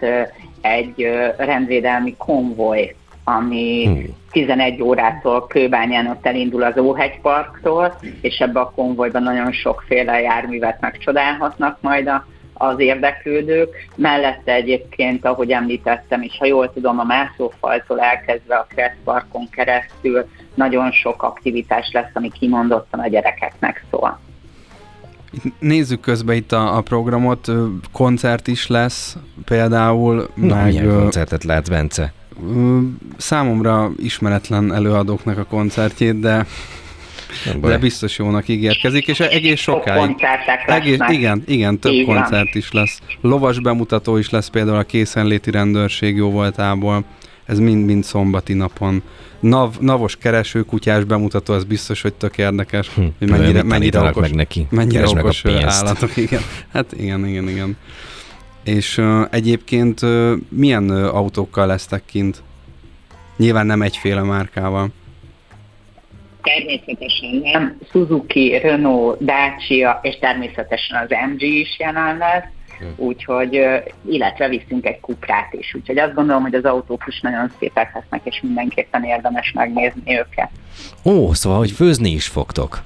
egy 0.60 1.06
rendvédelmi 1.36 2.14
konvoj, 2.18 2.94
ami 3.24 3.84
Hmm. 3.84 4.16
11 4.30 4.82
órától 4.82 5.46
Kőbányán 5.46 6.06
ott 6.06 6.26
elindul 6.26 6.62
az 6.62 6.78
Óhegyparktól, 6.78 7.98
és 8.20 8.38
ebbe 8.38 8.60
a 8.60 8.72
konvojban 8.74 9.22
nagyon 9.22 9.52
sokféle 9.52 10.20
járművet 10.20 10.80
megcsodálhatnak 10.80 11.78
majd 11.80 12.08
a, 12.08 12.26
az 12.54 12.80
érdeklődők. 12.80 13.88
Mellette 13.96 14.52
egyébként, 14.52 15.24
ahogy 15.24 15.50
említettem, 15.50 16.22
és 16.22 16.36
ha 16.38 16.46
jól 16.46 16.72
tudom, 16.72 16.98
a 16.98 17.04
mászófaltól 17.04 18.00
elkezdve 18.00 18.54
a 18.54 18.66
Kressz 18.68 18.96
Parkon 19.04 19.48
keresztül 19.50 20.28
nagyon 20.54 20.90
sok 20.90 21.22
aktivitás 21.22 21.90
lesz, 21.92 22.10
ami 22.12 22.30
kimondottan 22.30 23.00
a 23.00 23.08
gyerekeknek 23.08 23.84
szól. 23.90 24.18
Nézzük 25.58 26.00
közben 26.00 26.36
itt 26.36 26.52
a, 26.52 26.76
a 26.76 26.80
programot, 26.80 27.48
koncert 27.92 28.46
is 28.46 28.66
lesz 28.66 29.16
például, 29.44 30.28
Na, 30.34 30.54
meg 30.54 30.64
milyen 30.64 30.88
koncertet 30.88 31.44
látsz, 31.44 31.68
Bence? 31.68 32.12
Számomra 33.16 33.90
ismeretlen 33.98 34.74
előadóknak 34.74 35.38
a 35.38 35.44
koncertjét, 35.44 36.20
de, 36.20 36.46
de 37.60 37.78
biztos 37.78 38.18
jónak 38.18 38.48
ígérkezik, 38.48 39.06
és 39.08 39.20
egész 39.20 39.60
Sok 39.60 39.78
sokáig. 39.78 40.16
Egész, 40.66 40.98
igen, 41.08 41.42
igen, 41.46 41.78
több 41.78 41.92
Így 41.92 42.06
van. 42.06 42.16
koncert 42.16 42.54
is 42.54 42.72
lesz. 42.72 43.00
Lovas 43.20 43.60
bemutató 43.60 44.16
is 44.16 44.30
lesz 44.30 44.48
például 44.48 44.78
a 44.78 44.82
készenléti 44.84 45.50
rendőrség 45.50 46.16
jó 46.16 46.30
voltából. 46.30 47.04
Ez 47.44 47.58
mind-mind 47.58 48.04
szombati 48.04 48.52
napon. 48.52 49.02
Nav, 49.40 49.74
navos 49.80 50.16
keresőkutyás 50.16 51.04
bemutató, 51.04 51.54
az 51.54 51.64
biztos, 51.64 52.02
hogy 52.02 52.14
tök 52.14 52.38
érdekes, 52.38 52.88
Hm, 52.88 53.00
hogy 53.18 53.28
mennyire, 53.30 53.62
mennyire 53.62 54.00
okos, 54.00 54.20
meg 54.22 54.34
neki? 54.34 54.66
mennyire 54.70 54.94
Keresd 54.94 55.14
meg 55.14 55.22
a 55.22 55.26
okos 55.26 55.40
pénzt. 55.40 55.64
állatok, 55.82 56.16
igen. 56.16 56.40
Hát 56.72 56.92
igen, 56.98 57.26
igen, 57.26 57.48
igen. 57.48 57.76
És 58.64 58.98
uh, 58.98 59.26
egyébként 59.30 60.02
uh, 60.02 60.32
milyen 60.48 60.90
uh, 60.90 61.14
autókkal 61.16 61.66
lesztek 61.66 62.02
kint? 62.06 62.42
Nyilván 63.36 63.66
nem 63.66 63.82
egyféle 63.82 64.22
márkával. 64.22 64.88
Természetesen 66.42 67.34
nem. 67.42 67.78
Suzuki, 67.90 68.58
Renault, 68.58 69.24
Dacia 69.24 69.98
és 70.02 70.18
természetesen 70.18 71.02
az 71.02 71.08
MG 71.30 71.42
is 71.42 71.78
jelen 71.78 72.16
lesz, 72.16 72.44
úgyhogy, 72.96 73.56
ö, 73.56 73.76
illetve 74.10 74.48
viszünk 74.48 74.86
egy 74.86 75.00
kuprát 75.00 75.52
is. 75.52 75.74
Úgyhogy 75.74 75.98
azt 75.98 76.14
gondolom, 76.14 76.42
hogy 76.42 76.54
az 76.54 76.64
autók 76.64 77.04
is 77.06 77.20
nagyon 77.20 77.52
szépek 77.58 77.94
lesznek, 77.94 78.20
és 78.24 78.40
mindenképpen 78.42 79.04
érdemes 79.04 79.52
megnézni 79.52 80.18
őket. 80.18 80.50
Ó, 81.04 81.32
szóval, 81.32 81.58
hogy 81.58 81.70
főzni 81.70 82.10
is 82.10 82.26
fogtok. 82.26 82.82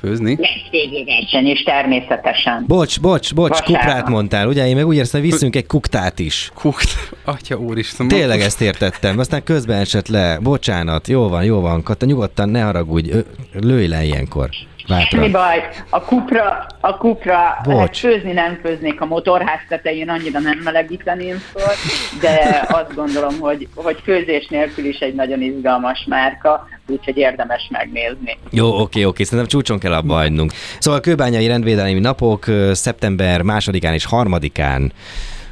Főzni? 0.00 0.36
Lesz 0.40 0.50
főzőverseny 0.70 1.46
is 1.46 1.62
természetesen. 1.62 2.64
Bocs, 2.66 3.00
bocs, 3.00 3.34
bocs, 3.34 3.48
Vasárnap. 3.48 3.80
kuprát 3.80 4.08
mondtál, 4.08 4.46
ugye? 4.48 4.66
Én 4.68 4.74
meg 4.76 4.86
úgy 4.86 4.96
érzem, 4.96 5.20
hogy 5.20 5.30
viszünk 5.30 5.56
egy 5.56 5.66
kuktát 5.66 6.18
is. 6.18 6.50
Kukt, 6.54 6.88
atya 7.24 7.56
úristen. 7.56 8.08
Tényleg 8.08 8.40
ezt 8.40 8.60
értettem, 8.60 9.18
aztán 9.18 9.42
közben 9.42 9.80
esett 9.80 10.08
le. 10.08 10.38
Bocsánat, 10.42 11.08
jó 11.08 11.28
van, 11.28 11.44
jó 11.44 11.60
van, 11.60 11.82
Kata, 11.82 12.06
nyugodtan 12.06 12.48
ne 12.48 12.60
haragudj, 12.62 13.10
lőj 13.52 13.86
le 13.86 14.04
ilyenkor. 14.04 14.48
Semmi 14.86 15.30
Bátran. 15.30 15.30
baj, 15.30 15.68
a 15.90 16.04
kupra, 16.04 16.66
a 16.80 16.96
kupra 16.96 17.58
Bocs. 17.62 17.78
hát 17.78 17.96
főzni 17.96 18.32
nem 18.32 18.58
főznék 18.62 19.00
a 19.00 19.06
motorház 19.06 19.60
tetején, 19.68 20.08
annyira 20.08 20.38
nem 20.38 20.58
melegíteném 20.64 21.36
föl, 21.36 21.72
de 22.20 22.66
azt 22.68 22.94
gondolom, 22.94 23.38
hogy, 23.40 23.68
hogy 23.74 23.96
főzés 24.04 24.46
nélkül 24.46 24.84
is 24.84 24.98
egy 24.98 25.14
nagyon 25.14 25.42
izgalmas 25.42 26.04
márka, 26.08 26.68
úgyhogy 26.88 27.16
érdemes 27.16 27.68
megnézni. 27.70 28.38
Jó, 28.50 28.80
oké, 28.80 29.04
oké, 29.04 29.22
szerintem 29.22 29.48
csúcson 29.48 29.78
kell 29.78 29.92
abba 29.92 30.14
hagynunk. 30.14 30.52
Szóval 30.78 30.98
a 30.98 31.02
kőbányai 31.02 31.46
rendvédelmi 31.46 32.00
napok 32.00 32.44
szeptember 32.72 33.42
másodikán 33.42 33.92
és 33.94 34.04
harmadikán 34.04 34.92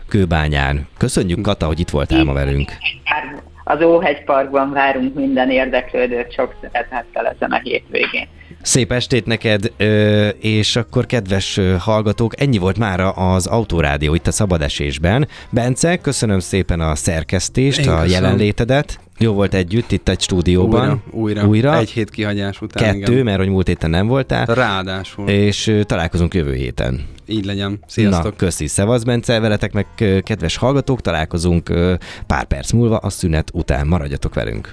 Kőbányán. 0.09 0.89
Köszönjük, 0.99 1.41
Kata, 1.41 1.67
hogy 1.67 1.81
itt 1.81 1.91
voltál 1.91 2.25
ma 2.25 2.33
velünk. 2.33 2.73
Az 3.65 3.83
Óhegyparkban 3.83 4.73
várunk 4.73 5.15
minden 5.15 5.51
érdeklődőt 5.51 6.33
sok 6.33 6.55
szeretettel 6.61 7.27
ezen 7.27 7.51
a 7.51 7.61
hétvégén. 7.63 8.29
Szép 8.65 8.93
estét 8.93 9.27
neked, 9.27 9.73
és 10.41 10.77
akkor 10.77 11.07
kedves 11.07 11.61
hallgatók, 11.79 12.41
ennyi 12.41 12.59
volt 12.59 12.79
mára 12.79 13.11
az 13.11 13.47
Autórádió 13.47 14.15
itt 14.15 14.27
a 14.27 14.33
Szabadesésben. 14.33 15.29
Bence, 15.51 15.97
köszönöm 15.97 16.39
szépen 16.39 16.81
a 16.81 16.95
szerkesztést, 16.95 17.79
Én 17.79 17.89
a 17.89 17.91
köszönöm. 17.91 18.13
jelenlétedet, 18.13 19.01
Jó 19.19 19.33
volt 19.33 19.55
együtt 19.55 19.93
itt 19.93 20.09
egy 20.09 20.21
stúdióban. 20.21 20.89
Újra, 20.89 21.01
újra. 21.11 21.47
újra. 21.47 21.79
Egy 21.79 21.91
hét 21.91 22.11
kihagyás 22.11 22.61
után. 22.61 22.85
Kettő, 22.85 23.13
igen. 23.13 23.25
mert 23.25 23.39
hogy 23.39 23.49
múlt 23.49 23.67
héten 23.67 23.91
nem 23.91 24.07
voltál. 24.07 24.45
Ráadásul. 24.47 25.29
És 25.29 25.77
találkozunk 25.83 26.35
jövő 26.35 26.55
héten. 26.55 27.05
Így 27.27 27.45
legyen. 27.45 27.79
Sziasztok. 27.87 28.31
Na, 28.31 28.37
köszi. 28.37 28.67
Szevasz, 28.67 29.03
Bence, 29.03 29.41
veletek 29.41 29.73
meg 29.73 29.87
kedves 30.23 30.57
hallgatók, 30.57 31.01
találkozunk 31.01 31.71
pár 32.27 32.45
perc 32.45 32.73
múlva 32.73 32.97
a 32.97 33.11
szünet 33.11 33.51
után. 33.53 33.87
Maradjatok 33.87 34.35
velünk. 34.35 34.73